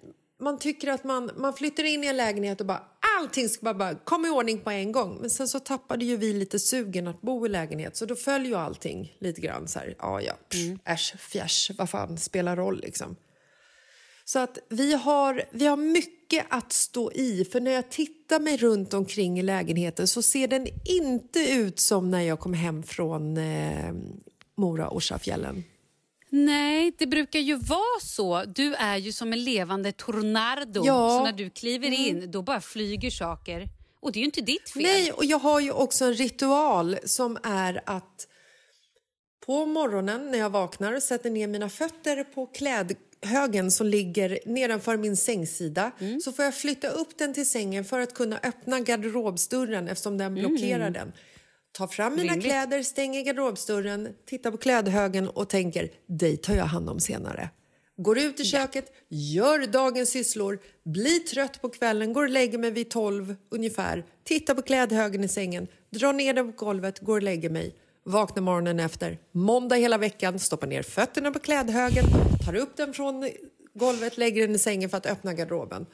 man 0.42 0.58
tycker 0.58 0.88
att 0.88 1.04
man, 1.04 1.30
man 1.36 1.54
flyttar 1.54 1.84
in 1.84 2.04
i 2.04 2.06
en 2.06 2.16
lägenhet 2.16 2.60
och 2.60 2.66
bara 2.66 2.82
allting 3.20 3.48
ska 3.48 3.64
bara, 3.64 3.74
bara 3.74 3.94
komma 3.94 4.28
i 4.28 4.30
ordning 4.30 4.60
på 4.60 4.70
en 4.70 4.92
gång. 4.92 5.18
Men 5.20 5.30
sen 5.30 5.48
så 5.48 5.60
tappade 5.60 6.04
ju 6.04 6.16
vi 6.16 6.32
lite 6.32 6.58
sugen 6.58 7.06
att 7.06 7.20
bo 7.20 7.46
i 7.46 7.48
lägenhet 7.48 7.96
så 7.96 8.06
då 8.06 8.14
följer 8.14 8.48
ju 8.48 8.54
allting 8.56 9.16
lite 9.18 9.40
grann 9.40 9.68
så 9.68 9.78
här, 9.78 9.94
ja 9.98 10.20
ja, 10.20 10.32
Mm. 10.54 10.78
äsch, 10.84 11.14
fjärs, 11.18 11.70
vad 11.78 11.90
fan 11.90 12.18
spelar 12.18 12.56
roll 12.56 12.80
liksom. 12.80 13.16
Så 14.24 14.38
att 14.38 14.58
vi 14.68 14.94
har, 14.94 15.42
vi 15.50 15.66
har 15.66 15.76
mycket 15.76 16.46
att 16.50 16.72
stå 16.72 17.12
i. 17.12 17.44
För 17.44 17.60
när 17.60 17.70
jag 17.70 17.90
tittar 17.90 18.40
mig 18.40 18.56
runt 18.56 18.94
omkring 18.94 19.38
i 19.38 19.42
lägenheten 19.42 20.06
så 20.08 20.22
ser 20.22 20.48
den 20.48 20.66
inte 20.84 21.38
ut 21.38 21.80
som 21.80 22.10
när 22.10 22.20
jag 22.22 22.40
kom 22.40 22.54
hem 22.54 22.82
från 22.82 23.36
eh, 23.36 23.92
Mora 24.56 24.90
Orsafjällen. 24.90 25.64
Nej, 26.34 26.92
det 26.98 27.06
brukar 27.06 27.38
ju 27.38 27.56
vara 27.56 28.00
så. 28.00 28.44
Du 28.44 28.74
är 28.74 28.96
ju 28.96 29.12
som 29.12 29.32
en 29.32 29.44
levande 29.44 29.92
tornado. 29.92 30.82
Ja. 30.86 31.10
Mm. 31.10 31.18
Så 31.18 31.24
när 31.24 31.32
du 31.32 31.50
kliver 31.50 31.90
in, 31.90 32.30
då 32.30 32.42
bara 32.42 32.60
flyger 32.60 33.10
saker. 33.10 33.68
Och 34.00 34.12
det 34.12 34.18
är 34.18 34.20
ju 34.20 34.24
inte 34.24 34.40
ditt 34.40 34.70
fel. 34.70 34.82
Nej, 34.82 35.12
och 35.12 35.24
jag 35.24 35.38
har 35.38 35.60
ju 35.60 35.72
också 35.72 36.04
en 36.04 36.14
ritual 36.14 36.96
som 37.04 37.38
är 37.42 37.82
att 37.86 38.26
på 39.46 39.66
morgonen 39.66 40.30
när 40.30 40.38
jag 40.38 40.50
vaknar 40.50 41.00
sätter 41.00 41.30
ner 41.30 41.46
mina 41.46 41.68
fötter 41.68 42.24
på 42.24 42.46
klädhögen 42.46 43.70
som 43.70 43.86
ligger 43.86 44.38
nedanför 44.46 44.96
min 44.96 45.16
sängsida 45.16 45.90
Mm. 45.98 46.20
så 46.20 46.32
får 46.32 46.44
jag 46.44 46.54
flytta 46.54 46.88
upp 46.88 47.18
den 47.18 47.34
till 47.34 47.50
sängen 47.50 47.84
för 47.84 48.00
att 48.00 48.14
kunna 48.14 48.38
öppna 48.42 48.80
garderobsdörren 48.80 49.88
eftersom 49.88 50.18
den 50.18 50.34
blockerar 50.34 50.90
den. 50.90 51.12
Ta 51.72 51.88
fram 51.88 52.16
mina. 52.16 52.32
Rimligt. 52.32 52.44
kläder, 52.44 52.82
stänger 52.82 53.24
garderobsdörren, 53.24 54.08
tittar 54.26 54.50
på 54.50 54.56
klädhögen 54.56 55.28
och 55.28 55.48
tänker 55.48 55.90
dig 56.06 56.36
tar 56.36 56.54
jag 56.54 56.64
hand 56.64 56.90
om 56.90 57.00
senare. 57.00 57.50
Går 57.96 58.18
ut 58.18 58.40
i 58.40 58.44
köket, 58.44 58.92
gör 59.08 59.66
dagens 59.66 60.10
sysslor, 60.10 60.58
blir 60.84 61.18
trött 61.18 61.62
på 61.62 61.68
kvällen, 61.68 62.12
går 62.12 62.22
och 62.22 62.28
lägger 62.28 62.58
mig 62.58 62.70
vid 62.70 62.90
12 62.90 63.36
ungefär, 63.50 64.04
tittar 64.24 64.54
på 64.54 64.62
klädhögen 64.62 65.24
i 65.24 65.28
sängen, 65.28 65.66
drar 65.90 66.12
ner 66.12 66.34
den 66.34 66.52
på 66.52 66.64
golvet, 66.64 66.98
går 67.00 67.16
och 67.16 67.22
lägger 67.22 67.50
mig. 67.50 67.74
Vaknar 68.04 68.42
morgonen 68.42 68.80
efter, 68.80 69.18
måndag 69.32 69.76
hela 69.76 69.98
veckan, 69.98 70.38
stoppar 70.38 70.66
ner 70.66 70.82
fötterna 70.82 71.30
på 71.30 71.38
klädhögen, 71.38 72.04
tar 72.46 72.54
upp 72.54 72.76
den 72.76 72.94
från 72.94 73.30
golvet, 73.74 74.18
lägger 74.18 74.46
den 74.46 74.56
i 74.56 74.58
sängen 74.58 74.90
för 74.90 74.96
att 74.96 75.06
öppna 75.06 75.34
garderoben. 75.34 75.86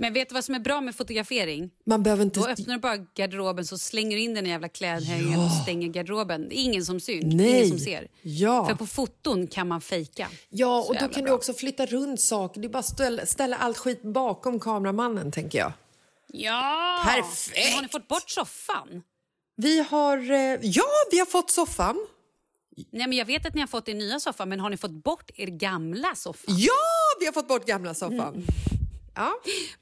Men 0.00 0.12
vet 0.12 0.28
du 0.28 0.34
vad 0.34 0.44
som 0.44 0.54
är 0.54 0.58
bra 0.58 0.80
med 0.80 0.96
fotografering? 0.96 1.70
Man 1.86 2.02
behöver 2.02 2.22
inte... 2.24 2.40
Då 2.40 2.46
öppnar 2.46 2.74
du 2.74 2.80
bara 2.80 2.96
garderoben 2.96 3.66
så 3.66 3.78
slänger 3.78 4.16
du 4.16 4.22
in 4.22 4.34
den 4.34 4.46
jävla 4.46 4.68
klädhängen 4.68 5.40
och 5.40 5.50
stänger 5.62 5.88
garderoben. 5.88 6.48
Det 6.48 6.58
är 6.58 6.62
ingen 6.62 6.84
som 6.84 7.00
syns, 7.00 7.34
Nej. 7.34 7.56
ingen 7.56 7.68
som 7.68 7.78
ser. 7.78 8.08
Ja. 8.22 8.66
För 8.66 8.74
på 8.74 8.86
foton 8.86 9.46
kan 9.46 9.68
man 9.68 9.80
fejka. 9.80 10.28
Ja, 10.48 10.80
och 10.88 10.94
då 10.94 11.00
kan 11.00 11.22
du 11.22 11.22
bra. 11.22 11.32
också 11.32 11.52
flytta 11.52 11.86
runt 11.86 12.20
saker. 12.20 12.60
Det 12.60 12.66
är 12.66 12.68
bara 12.68 12.82
ställa, 12.82 13.26
ställa 13.26 13.56
allt 13.56 13.78
skit 13.78 14.02
bakom 14.02 14.60
kameramannen, 14.60 15.32
tänker 15.32 15.58
jag. 15.58 15.72
Ja! 16.32 17.00
Perfekt! 17.04 17.58
Men 17.66 17.74
Har 17.74 17.82
ni 17.82 17.88
fått 17.88 18.08
bort 18.08 18.30
soffan? 18.30 19.02
Vi 19.56 19.78
har... 19.90 20.30
Eh, 20.30 20.58
ja, 20.62 20.84
vi 21.10 21.18
har 21.18 21.26
fått 21.26 21.50
soffan. 21.50 22.06
Nej, 22.76 23.06
men 23.08 23.12
jag 23.12 23.24
vet 23.24 23.46
att 23.46 23.54
ni 23.54 23.60
har 23.60 23.68
fått 23.68 23.88
er 23.88 23.94
nya 23.94 24.20
soffa, 24.20 24.46
men 24.46 24.60
har 24.60 24.70
ni 24.70 24.76
fått 24.76 25.04
bort 25.04 25.30
er 25.34 25.46
gamla 25.46 26.14
soffa? 26.14 26.44
Ja, 26.46 26.72
vi 27.20 27.26
har 27.26 27.32
fått 27.32 27.48
bort 27.48 27.66
gamla 27.66 27.94
soffan. 27.94 28.46
Ja. 29.20 29.32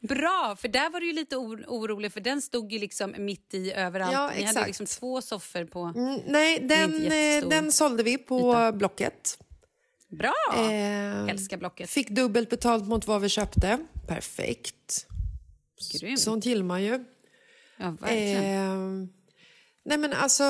Bra, 0.09 0.57
för 0.61 0.69
där 0.69 0.91
var 0.91 1.01
du 1.01 1.07
ju 1.07 1.13
lite 1.13 1.37
or- 1.37 1.65
orolig 1.69 2.13
för 2.13 2.21
den 2.21 2.43
stod 2.43 2.73
ju 2.73 2.79
liksom 2.79 3.15
mitt 3.19 3.55
i 3.55 3.73
överallt. 3.73 4.13
Ja, 4.13 4.27
Ni 4.27 4.33
hade 4.43 4.49
exakt. 4.49 4.67
liksom 4.67 4.87
två 4.87 5.23
soffor 5.23 5.65
på... 5.65 5.81
Mm, 5.97 6.21
nej, 6.27 6.59
den, 6.61 6.95
eh, 7.05 7.49
den 7.49 7.73
sålde 7.73 8.03
vi 8.03 8.19
på 8.19 8.73
Blocket. 8.75 9.39
Bra! 10.11 10.35
Eh, 10.57 11.25
Älskar 11.29 11.57
Blocket. 11.57 11.91
Fick 11.91 12.09
dubbelt 12.11 12.51
betalt 12.51 12.87
mot 12.89 13.07
vad 13.07 13.21
vi 13.21 13.29
köpte. 13.29 13.79
Perfekt. 14.07 15.07
Grymt. 15.93 16.21
Sånt 16.21 16.47
gillar 16.47 16.65
man 16.65 16.83
ju. 16.83 17.05
Ja, 17.79 17.97
verkligen. 18.01 18.45
Eh, 19.03 19.09
nej 19.85 19.99
men 19.99 20.13
alltså, 20.13 20.45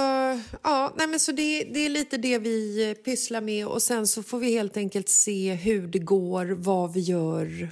ja, 0.63 0.95
nej 0.97 1.07
men 1.07 1.21
så 1.21 1.33
det, 1.33 1.65
det 1.65 1.81
är 1.81 1.89
lite 1.89 2.17
det 2.17 2.39
vi 2.39 2.89
eh, 2.91 2.95
pysslar 2.95 3.41
med 3.41 3.67
och 3.67 3.83
sen 3.83 4.07
så 4.07 4.23
får 4.23 4.39
vi 4.39 4.53
helt 4.53 4.77
enkelt 4.77 5.09
se 5.09 5.55
hur 5.55 5.87
det 5.87 5.99
går, 5.99 6.47
vad 6.47 6.93
vi 6.93 7.01
gör. 7.01 7.69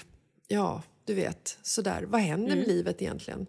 Ja, 0.48 0.82
du 1.06 1.14
vet, 1.14 1.58
sådär. 1.62 2.02
Vad 2.02 2.20
händer 2.20 2.56
med 2.56 2.68
livet 2.68 3.02
egentligen? 3.02 3.46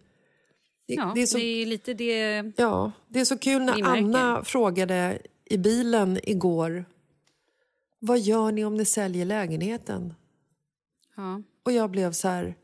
Det, 0.87 0.93
Mm. 0.93 1.07
ja, 1.07 1.13
det 1.15 1.21
är 1.21 1.25
så, 1.25 1.37
det 1.37 1.43
är 1.43 1.65
lite 1.65 1.93
det... 1.93 2.43
ja, 2.57 2.91
det 3.07 3.19
är 3.19 3.25
så 3.25 3.37
kul 3.37 3.61
när. 3.61 3.83
Anna 3.83 4.43
frågade 4.43 5.19
i 5.45 5.57
bilen 5.57 6.19
igår 6.23 6.85
vad 7.99 8.19
gör 8.19 8.51
ni 8.51 8.65
om 8.65 8.77
ni 8.77 8.85
säljer 8.85 9.25
lägenheten? 9.25 10.13
Ja. 11.15 11.41
Och 11.63 11.71
jag 11.71 11.91
blev 11.91 12.11
så 12.11 12.27
här, 12.27 12.55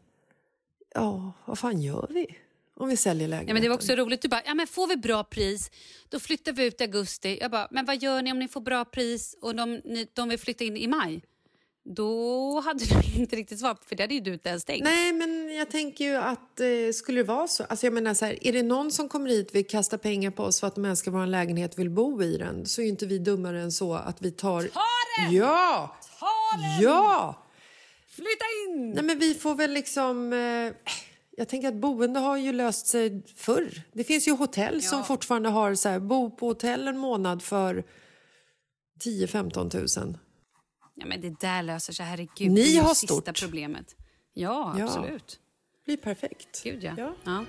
ja, 0.95 1.33
vad 1.45 1.59
fan 1.59 1.81
gör 1.81 2.07
vi 2.09 2.37
om 2.75 2.89
vi 2.89 2.97
säljer 2.97 3.27
lägenheten? 3.27 3.47
Ja, 3.47 3.53
men 3.53 3.63
det 3.63 3.69
var 3.69 3.75
också 3.75 3.95
roligt. 3.95 4.21
Du 4.21 4.27
bara, 4.27 4.41
ja, 4.45 4.53
men 4.53 4.67
får 4.67 4.87
vi 4.87 4.97
bra 4.97 5.23
pris, 5.23 5.71
då 6.09 6.19
flyttar 6.19 6.51
vi 6.51 6.65
ut 6.65 6.81
i 6.81 6.83
augusti. 6.83 7.37
Jag 7.41 7.51
bara, 7.51 7.67
men 7.71 7.85
vad 7.85 8.01
gör 8.01 8.21
ni 8.21 8.31
om 8.31 8.39
ni 8.39 8.47
får 8.47 8.61
bra 8.61 8.85
pris 8.85 9.37
och 9.41 9.55
de, 9.55 9.81
ni, 9.83 10.07
de 10.13 10.29
vill 10.29 10.39
flytta 10.39 10.63
in 10.63 10.77
i 10.77 10.87
maj? 10.87 11.21
Då 11.85 12.59
hade 12.59 12.85
du 12.85 13.19
inte 13.21 13.35
riktigt 13.35 13.59
svar, 13.59 13.77
för 13.85 13.95
det 13.95 14.03
hade 14.03 14.13
ju 14.13 14.19
du 14.19 14.33
inte 14.33 14.49
ens 14.49 14.65
tänkt. 14.65 14.83
Nej, 14.83 15.13
men 15.13 15.55
jag 15.55 15.71
tänker 15.71 16.05
ju 16.05 16.15
att 16.15 16.59
eh, 16.59 16.67
skulle 16.93 17.19
det 17.19 17.27
vara 17.27 17.47
så... 17.47 17.63
Alltså 17.63 17.85
jag 17.85 17.93
menar 17.93 18.13
så 18.13 18.25
här, 18.25 18.47
är 18.47 18.53
det 18.53 18.63
någon 18.63 18.91
som 18.91 19.09
kommer 19.09 19.29
hit 19.29 19.55
vill 19.55 19.67
kasta 19.67 19.97
pengar 19.97 20.31
på 20.31 20.43
oss 20.43 20.59
för 20.59 20.67
att 20.67 20.75
de 20.75 20.85
älskar 20.85 21.11
vår 21.11 21.25
lägenhet 21.25 21.73
och 21.73 21.79
vill 21.79 21.89
bo 21.89 22.23
i 22.23 22.37
den 22.37 22.65
så 22.65 22.81
är 22.81 22.83
ju 22.83 22.89
inte 22.89 23.05
vi 23.05 23.19
dummare 23.19 23.61
än 23.61 23.71
så 23.71 23.93
att 23.93 24.21
vi 24.21 24.31
tar... 24.31 24.61
Ta 24.61 24.79
den! 25.17 25.35
Ja! 25.35 25.95
Ta 26.19 26.57
den! 26.57 26.81
Ja! 26.81 27.43
Flytta 28.07 28.45
in! 28.67 28.91
Nej, 28.91 29.03
men 29.03 29.19
vi 29.19 29.33
får 29.33 29.55
väl 29.55 29.71
liksom... 29.71 30.33
Eh, 30.33 30.93
jag 31.37 31.49
tänker 31.49 31.67
att 31.67 31.75
boende 31.75 32.19
har 32.19 32.37
ju 32.37 32.51
löst 32.51 32.87
sig 32.87 33.23
förr. 33.35 33.81
Det 33.93 34.03
finns 34.03 34.27
ju 34.27 34.31
hotell 34.31 34.81
som 34.81 35.03
fortfarande 35.03 35.49
har 35.49 35.75
så 35.75 35.89
här, 35.89 35.99
bo 35.99 36.31
på 36.31 36.47
hotell 36.47 36.87
en 36.87 36.97
månad 36.97 37.43
för 37.43 37.83
10-15 39.03 39.99
000. 40.05 40.17
Ja, 40.95 41.05
men 41.05 41.21
det 41.21 41.39
där 41.39 41.63
löser 41.63 41.93
sig, 41.93 42.05
herregud. 42.05 42.51
Ni 42.51 42.63
det 42.63 42.77
är 42.77 42.81
har 42.81 42.93
sista 42.93 43.13
stort. 43.21 43.39
problemet. 43.39 43.95
Ja, 44.33 44.75
Ja. 44.79 44.85
absolut. 44.85 45.39
Det 45.75 45.85
blir 45.85 45.97
perfekt. 45.97 46.63
Gud, 46.63 46.83
ja. 46.83 46.93
Ja. 46.97 47.13
ja. 47.23 47.45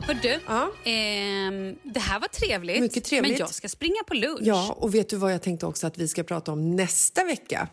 Hör 0.00 0.14
du, 0.14 0.40
Ja. 0.46 0.70
ehm, 0.84 1.76
det 1.82 2.00
här 2.00 2.20
var 2.20 2.28
trevligt, 2.28 2.80
Mycket 2.80 3.04
trevligt. 3.04 3.32
men 3.32 3.38
jag 3.38 3.54
ska 3.54 3.68
springa 3.68 4.02
på 4.06 4.14
lunch. 4.14 4.38
Ja, 4.42 4.72
och 4.78 4.94
vet 4.94 5.08
du 5.08 5.16
vad 5.16 5.32
jag 5.32 5.42
tänkte 5.42 5.66
också 5.66 5.86
att 5.86 5.98
vi 5.98 6.08
ska 6.08 6.22
prata 6.22 6.52
om 6.52 6.76
nästa 6.76 7.24
vecka? 7.24 7.68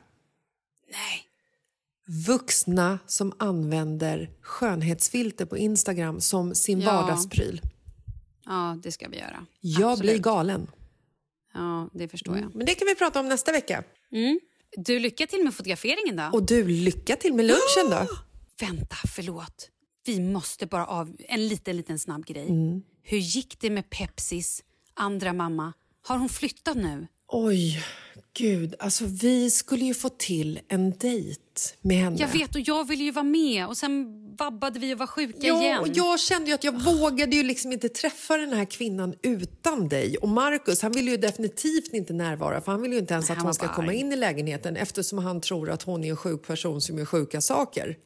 Nej. 0.92 1.24
Vuxna 2.28 3.00
som 3.08 3.34
använder 3.40 4.30
skönhetsfilter 4.42 5.46
på 5.46 5.58
Instagram 5.58 6.22
som 6.22 6.56
sin 6.56 6.82
Ja. 6.82 6.92
vardagspryl. 6.94 7.62
Ja, 8.46 8.78
det 8.84 8.92
ska 8.92 9.08
vi 9.10 9.18
göra. 9.18 9.46
Jag 9.62 9.92
Absolut. 9.92 10.12
blir 10.12 10.20
galen. 10.24 10.68
Ja, 11.54 11.90
det 11.94 12.08
förstår 12.08 12.38
jag. 12.38 12.56
Men 12.56 12.66
det 12.66 12.76
kan 12.76 12.88
vi 12.88 12.96
prata 12.96 13.20
om 13.20 13.30
nästa 13.30 13.52
vecka. 13.52 13.84
Du, 14.78 15.00
lycka 15.00 15.28
till 15.28 15.44
med 15.44 15.54
fotograferingen 15.54 16.16
då. 16.16 16.30
Och 16.34 16.46
du, 16.46 16.68
lycka 16.68 17.16
till 17.16 17.34
med 17.34 17.46
lunchen 17.46 17.90
då. 17.90 18.08
Vänta, 18.60 18.96
förlåt. 19.16 19.70
Vi 20.06 20.20
måste 20.20 20.66
bara 20.66 20.86
av 20.86 21.16
en 21.20 21.48
liten, 21.48 21.78
liten 21.78 22.00
snabb 22.00 22.26
grej. 22.26 22.48
Hur 23.04 23.18
gick 23.18 23.60
det 23.60 23.70
med 23.70 23.90
Pepsis 23.90 24.64
andra 24.94 25.34
mamma? 25.34 25.74
Har 26.02 26.18
hon 26.18 26.30
flyttat 26.30 26.78
nu? 26.78 27.08
Oj, 27.28 27.84
gud. 28.38 28.76
Alltså 28.80 29.06
vi 29.06 29.50
skulle 29.50 29.86
ju 29.86 29.94
få 29.94 30.10
till 30.10 30.60
en 30.68 30.92
dejt 30.98 31.42
med 31.82 31.98
henne. 31.98 32.18
Jag 32.20 32.28
vet 32.28 32.56
och 32.56 32.62
jag 32.62 32.88
ville 32.88 33.04
ju 33.04 33.12
vara 33.12 33.24
med 33.24 33.68
och 33.68 33.78
sen 33.78 34.18
vabbade 34.36 34.80
vi 34.80 34.94
och 34.94 34.98
var 34.98 35.08
sjuka 35.08 35.48
Ja, 35.48 35.62
igen. 35.62 35.80
och 35.80 35.88
jag 35.88 36.20
kände 36.20 36.48
ju 36.50 36.54
att 36.54 36.64
jag 36.64 36.84
vågade 36.84 37.36
ju 37.36 37.44
liksom 37.44 37.72
inte 37.72 37.90
träffa 37.90 38.38
den 38.38 38.54
här 38.54 38.66
kvinnan 38.66 39.14
utan 39.22 39.90
dig. 39.90 40.18
Och 40.18 40.30
Marcus, 40.30 40.82
han 40.82 40.92
ville 40.92 41.12
ju 41.12 41.18
definitivt 41.18 41.94
inte 41.94 42.14
närvara 42.14 42.62
för 42.62 42.72
han 42.72 42.82
vill 42.82 42.94
ju 42.94 43.00
inte 43.00 43.14
ens 43.14 43.30
Nej, 43.30 43.38
att 43.38 43.44
hon 43.44 43.54
ska 43.54 43.66
bara 43.68 43.76
komma 43.76 43.88
arg. 43.88 43.98
in 43.98 44.12
i 44.12 44.16
lägenheten 44.16 44.76
eftersom 44.76 45.18
han 45.18 45.42
tror 45.42 45.70
att 45.70 45.84
hon 45.84 46.04
är 46.04 46.10
en 46.10 46.18
sjuk 46.18 46.48
person 46.48 46.82
som 46.82 46.98
gör 46.98 47.06
sjuka 47.06 47.42
saker. 47.42 47.98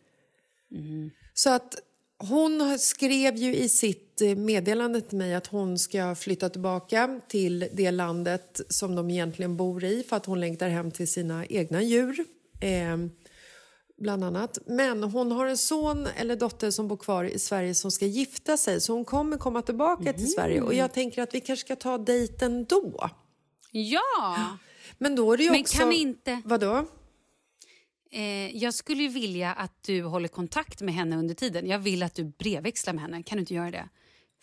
Mm. 0.72 1.10
Så 1.34 1.50
att 1.50 1.76
hon 2.18 2.80
skrev 2.80 3.36
ju 3.36 3.56
i 3.56 3.70
sitt 3.70 4.22
eh, 4.22 4.36
meddelande 4.36 5.02
till 5.02 5.18
mig 5.18 5.36
att 5.36 5.48
hon 5.48 5.80
ska 5.80 6.16
flytta 6.16 6.50
tillbaka 6.50 7.20
till 7.28 7.70
det 7.74 7.92
landet 7.92 8.62
som 8.70 8.96
de 8.96 9.10
egentligen 9.10 9.58
bor 9.58 9.84
i 9.84 10.04
för 10.10 10.16
att 10.18 10.26
hon 10.26 10.40
längtar 10.40 10.70
hem 10.70 10.92
till 10.92 11.08
sina 11.12 11.46
egna 11.46 11.82
djur. 11.82 12.26
Eh, 12.62 12.98
bland 13.98 14.24
annat. 14.24 14.58
Men 14.68 15.04
hon 15.04 15.32
har 15.32 15.46
en 15.46 15.58
son 15.58 16.08
eller 16.18 16.36
dotter 16.36 16.72
som 16.72 16.88
bor 16.88 16.98
kvar 16.98 17.24
i 17.24 17.40
Sverige 17.40 17.76
som 17.76 17.92
ska 17.92 18.06
gifta 18.06 18.58
sig 18.58 18.82
så 18.82 18.94
hon 18.94 19.06
kommer 19.06 19.38
komma 19.38 19.62
tillbaka 19.62 20.02
Mm. 20.02 20.14
till 20.14 20.32
Sverige 20.32 20.62
och 20.62 20.74
jag 20.74 20.94
tänker 20.94 21.22
att 21.22 21.36
vi 21.36 21.40
kanske 21.42 21.66
ska 21.66 21.76
ta 21.76 21.98
dejten 21.98 22.66
då. 22.66 23.10
Ja! 23.72 24.38
Men 24.98 25.16
då 25.16 25.34
är 25.34 25.38
det 25.38 25.44
ju 25.44 25.52
Men 25.52 25.62
också... 25.62 25.78
kan 25.78 25.90
vi 25.90 25.96
inte- 26.02 26.42
Vadå? 26.46 26.86
Eh, 28.12 28.58
jag 28.58 28.74
skulle 28.74 29.02
ju 29.04 29.10
vilja 29.10 29.54
att 29.54 29.84
du 29.84 30.04
håller 30.04 30.28
kontakt 30.28 30.82
med 30.82 30.94
henne 30.94 31.18
under 31.18 31.36
tiden. 31.36 31.68
Jag 31.68 31.80
vill 31.80 32.04
att 32.04 32.16
du 32.16 32.24
brevväxlar 32.24 32.94
med 32.94 33.02
henne. 33.04 33.24
Kan 33.24 33.36
du 33.38 33.40
inte 33.40 33.54
göra 33.54 33.72
det? 33.72 33.90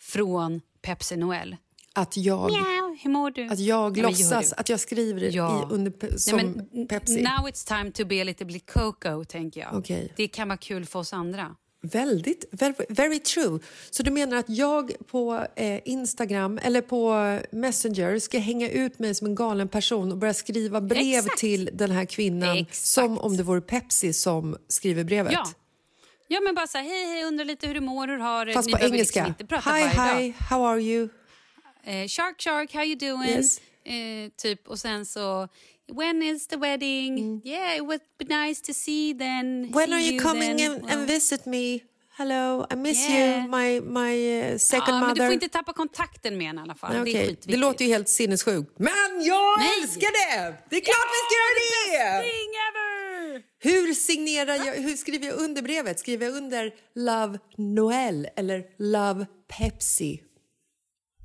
Från 0.01 0.61
Pepsi 0.81 1.17
Noel. 1.17 1.55
Att 1.95 2.17
jag, 2.17 2.51
Mjau, 2.51 2.97
hur 3.03 3.09
mår 3.09 3.31
du? 3.31 3.47
att 3.47 3.59
jag 3.59 3.97
Nej, 3.97 4.01
låtsas 4.01 4.53
att 4.53 4.69
jag 4.69 4.79
skriver 4.79 5.21
det 5.21 5.29
Ja. 5.29 5.69
i, 5.71 5.73
under, 5.73 6.17
som 6.17 6.37
Nej, 6.37 6.45
men, 6.73 6.87
Pepsi. 6.87 7.21
Now 7.21 7.47
it's 7.47 7.67
time 7.67 7.91
to 7.91 8.05
be 8.05 8.21
a 8.21 8.23
little 8.23 8.45
bit 8.45 8.71
Coco, 8.71 9.23
tänker 9.25 9.61
jag. 9.61 9.73
Okej. 9.73 10.13
Det 10.17 10.27
kan 10.27 10.47
vara 10.47 10.57
kul 10.57 10.85
för 10.85 10.99
oss 10.99 11.13
andra. 11.13 11.55
Väldigt, 11.85 12.45
very, 12.51 12.73
very 12.89 13.19
true. 13.19 13.59
Så 13.89 14.03
du 14.03 14.11
menar 14.11 14.37
att 14.37 14.49
jag 14.49 14.91
på 15.07 15.47
eh, 15.55 15.79
Instagram 15.85 16.59
eller 16.63 16.81
på 16.81 17.39
Messenger 17.51 18.19
ska 18.19 18.39
hänga 18.39 18.69
ut 18.69 18.99
mig 18.99 19.15
som 19.15 19.27
en 19.27 19.35
galen 19.35 19.67
person 19.67 20.11
och 20.11 20.17
börja 20.17 20.33
skriva 20.33 20.81
brev 20.81 21.19
Exakt. 21.19 21.37
till 21.39 21.69
den 21.73 21.91
här 21.91 22.05
kvinnan 22.05 22.57
Exakt. 22.57 22.85
som 22.85 23.17
om 23.17 23.37
det 23.37 23.43
vore 23.43 23.61
Pepsi 23.61 24.13
som 24.13 24.57
skriver 24.67 25.03
brevet? 25.03 25.33
Ja. 25.33 25.45
Ja, 26.27 26.39
men 26.39 26.55
bara 26.55 26.67
så 26.67 26.77
här, 26.77 26.85
hej, 26.85 27.05
hej, 27.05 27.23
undrar 27.23 27.45
lite 27.45 27.67
hur 27.67 27.73
du 27.73 27.79
mår, 27.81 28.07
hur 28.07 28.17
har 28.17 28.53
Fast 28.53 28.67
Ni 28.67 28.73
på 28.73 28.77
liksom 28.77 28.93
engelska. 28.93 29.33
prata 29.47 29.71
hi, 29.71 29.81
hi, 29.83 29.95
dag. 29.97 30.33
how 30.49 30.65
are 30.67 30.81
you? 30.81 31.09
Eh, 31.83 32.07
shark, 32.07 32.41
shark, 32.41 32.73
how 32.73 32.83
you 32.83 32.95
doing? 32.95 33.29
Yes. 33.29 33.61
Eh, 33.85 34.31
typ, 34.37 34.67
och 34.67 34.79
sen 34.79 35.05
så, 35.05 35.47
when 35.95 36.21
is 36.21 36.47
the 36.47 36.57
wedding? 36.57 37.41
Yeah, 37.45 37.77
it 37.77 37.81
would 37.85 38.01
be 38.19 38.25
nice 38.25 38.61
to 38.61 38.73
see 38.73 39.13
then. 39.13 39.65
Mm. 39.65 39.73
When 39.75 39.93
are 39.93 40.01
you 40.01 40.19
coming 40.19 40.57
then. 40.57 40.71
and, 40.71 40.83
Well, 40.83 40.97
and 40.99 41.07
visit 41.07 41.45
me? 41.45 41.79
Hello, 42.17 42.65
I 42.71 42.75
miss 42.75 43.09
Yeah. 43.09 43.43
you, 43.43 43.49
my, 43.49 43.79
my 43.81 44.13
uh, 44.53 44.57
second 44.57 44.87
Ja, 44.87 44.99
men 44.99 45.09
mother. 45.09 45.15
du 45.15 45.21
får 45.27 45.33
inte 45.33 45.49
tappa 45.49 45.73
kontakten 45.73 46.37
med 46.37 46.47
henne 46.47 46.61
i 46.61 46.63
alla 46.63 46.75
fall. 46.75 46.93
Nej, 47.03 47.13
Det 47.13 47.19
är 47.25 47.37
det 47.51 47.57
låter 47.57 47.85
ju 47.85 47.91
helt 47.91 48.09
sinnessjukt. 48.09 48.79
Men 48.79 49.23
jag 49.23 49.59
Nej. 49.59 49.69
älskar 49.81 50.11
det! 50.11 50.55
Det 50.69 50.75
är 50.75 50.81
klart 50.81 51.07
vi 51.15 51.19
ska 51.25 51.35
göra 51.39 52.21
det! 52.21 52.23
Thing 52.29 52.51
ever! 52.69 53.43
Hur 53.59 53.93
signerar 53.93 54.55
jag, 54.65 54.73
hur 54.75 54.95
skriver 54.97 55.27
jag 55.27 55.35
under 55.39 55.61
brevet? 55.61 55.99
Skriver 55.99 56.25
jag 56.25 56.35
under 56.35 56.71
Love 56.95 57.39
Noel 57.57 58.27
eller 58.35 58.63
Love 58.77 59.25
Pepsi? 59.57 60.21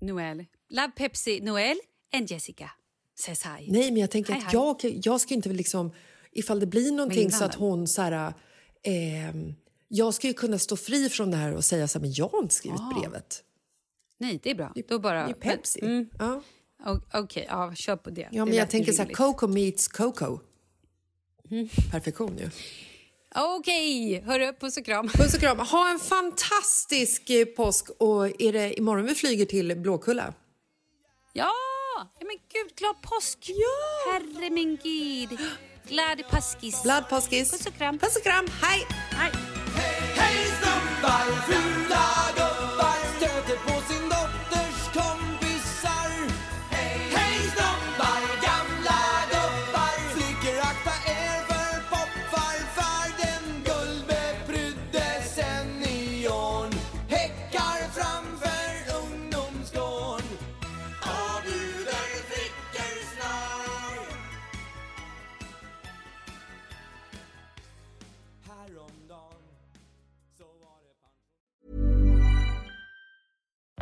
Noel. 0.00 0.44
Love 0.70 0.92
Pepsi 0.96 1.40
Noel 1.40 1.76
and 2.14 2.30
Jessica 2.30 2.70
says 3.18 3.42
hi. 3.46 3.70
Nej, 3.72 3.90
men 3.90 3.96
jag 4.00 4.10
tänker 4.10 4.32
Hej, 4.32 4.42
att 4.46 4.52
hej. 4.82 4.92
jag, 4.92 5.00
jag 5.04 5.20
ska 5.20 5.34
inte 5.34 5.48
liksom... 5.48 5.92
Ifall 6.32 6.60
det 6.60 6.66
blir 6.66 6.92
någonting 6.92 7.32
så 7.32 7.44
att 7.44 7.54
hon 7.54 7.88
så 7.88 8.02
här... 8.02 8.32
ehm, 8.82 9.54
jag 9.88 10.14
ska 10.14 10.26
ju 10.26 10.34
kunna 10.34 10.58
stå 10.58 10.76
fri 10.76 11.08
från 11.08 11.30
det 11.30 11.36
här 11.36 11.54
och 11.54 11.64
säga 11.64 11.88
så 11.88 11.98
här, 11.98 12.00
men 12.02 12.12
jag 12.12 12.28
har 12.28 12.42
inte 12.42 12.54
skrivit 12.54 12.80
Ah. 12.80 12.94
brevet. 13.00 13.44
Nej, 14.18 14.40
det 14.42 14.50
är 14.50 14.54
bra. 14.54 14.72
Då 14.88 14.98
bara... 14.98 15.24
Det 15.24 15.30
är 15.30 15.34
Pepsi. 15.34 15.80
Mm, 15.82 16.08
Ja. 16.18 16.42
o- 16.86 17.00
Okej, 17.14 17.46
ja, 17.48 17.74
kör 17.74 17.96
på 17.96 18.10
det. 18.10 18.20
ja, 18.20 18.44
Det 18.44 18.44
men 18.50 18.54
jag 18.58 18.70
tänker 18.70 18.92
så 18.92 19.02
här. 19.02 19.12
Coco 19.12 19.46
meets 19.46 19.88
Coco. 19.88 20.38
Mm. 21.50 21.68
Perfektion 21.90 22.38
ju. 22.38 22.50
Okej, 23.34 24.20
hörru, 24.20 24.52
puss 24.60 24.76
och 24.76 24.84
kram. 24.84 25.08
Puss 25.08 25.34
och 25.34 25.40
kram. 25.40 25.58
Ha 25.58 25.90
en 25.92 25.98
fantastisk 25.98 27.30
eh, 27.30 27.44
påsk. 27.44 27.90
Och 27.98 28.42
är 28.42 28.52
det 28.52 28.78
imorgon 28.78 29.06
vi 29.06 29.14
flyger 29.14 29.44
till 29.44 29.76
Blåkulla? 29.76 30.34
Ja! 31.32 31.50
Men 32.28 32.38
gud, 32.52 32.70
glad 32.76 32.96
påsk! 33.02 33.38
Ja! 33.48 34.12
Herre 34.12 34.50
min 34.50 34.76
gud. 34.82 35.38
Glad 35.88 36.28
påskis. 36.30 36.82
Glad 36.82 37.08
påskis. 37.08 37.50
Puss 37.50 37.66
och 37.66 37.74
kram. 37.74 37.98
Puss 37.98 38.16
och 38.16 38.22
kram. 38.22 38.46
Hej! 38.62 38.86
Hej. 39.10 39.32
Hej 40.16 40.46
snubbar, 40.46 41.26
fula 41.46 42.47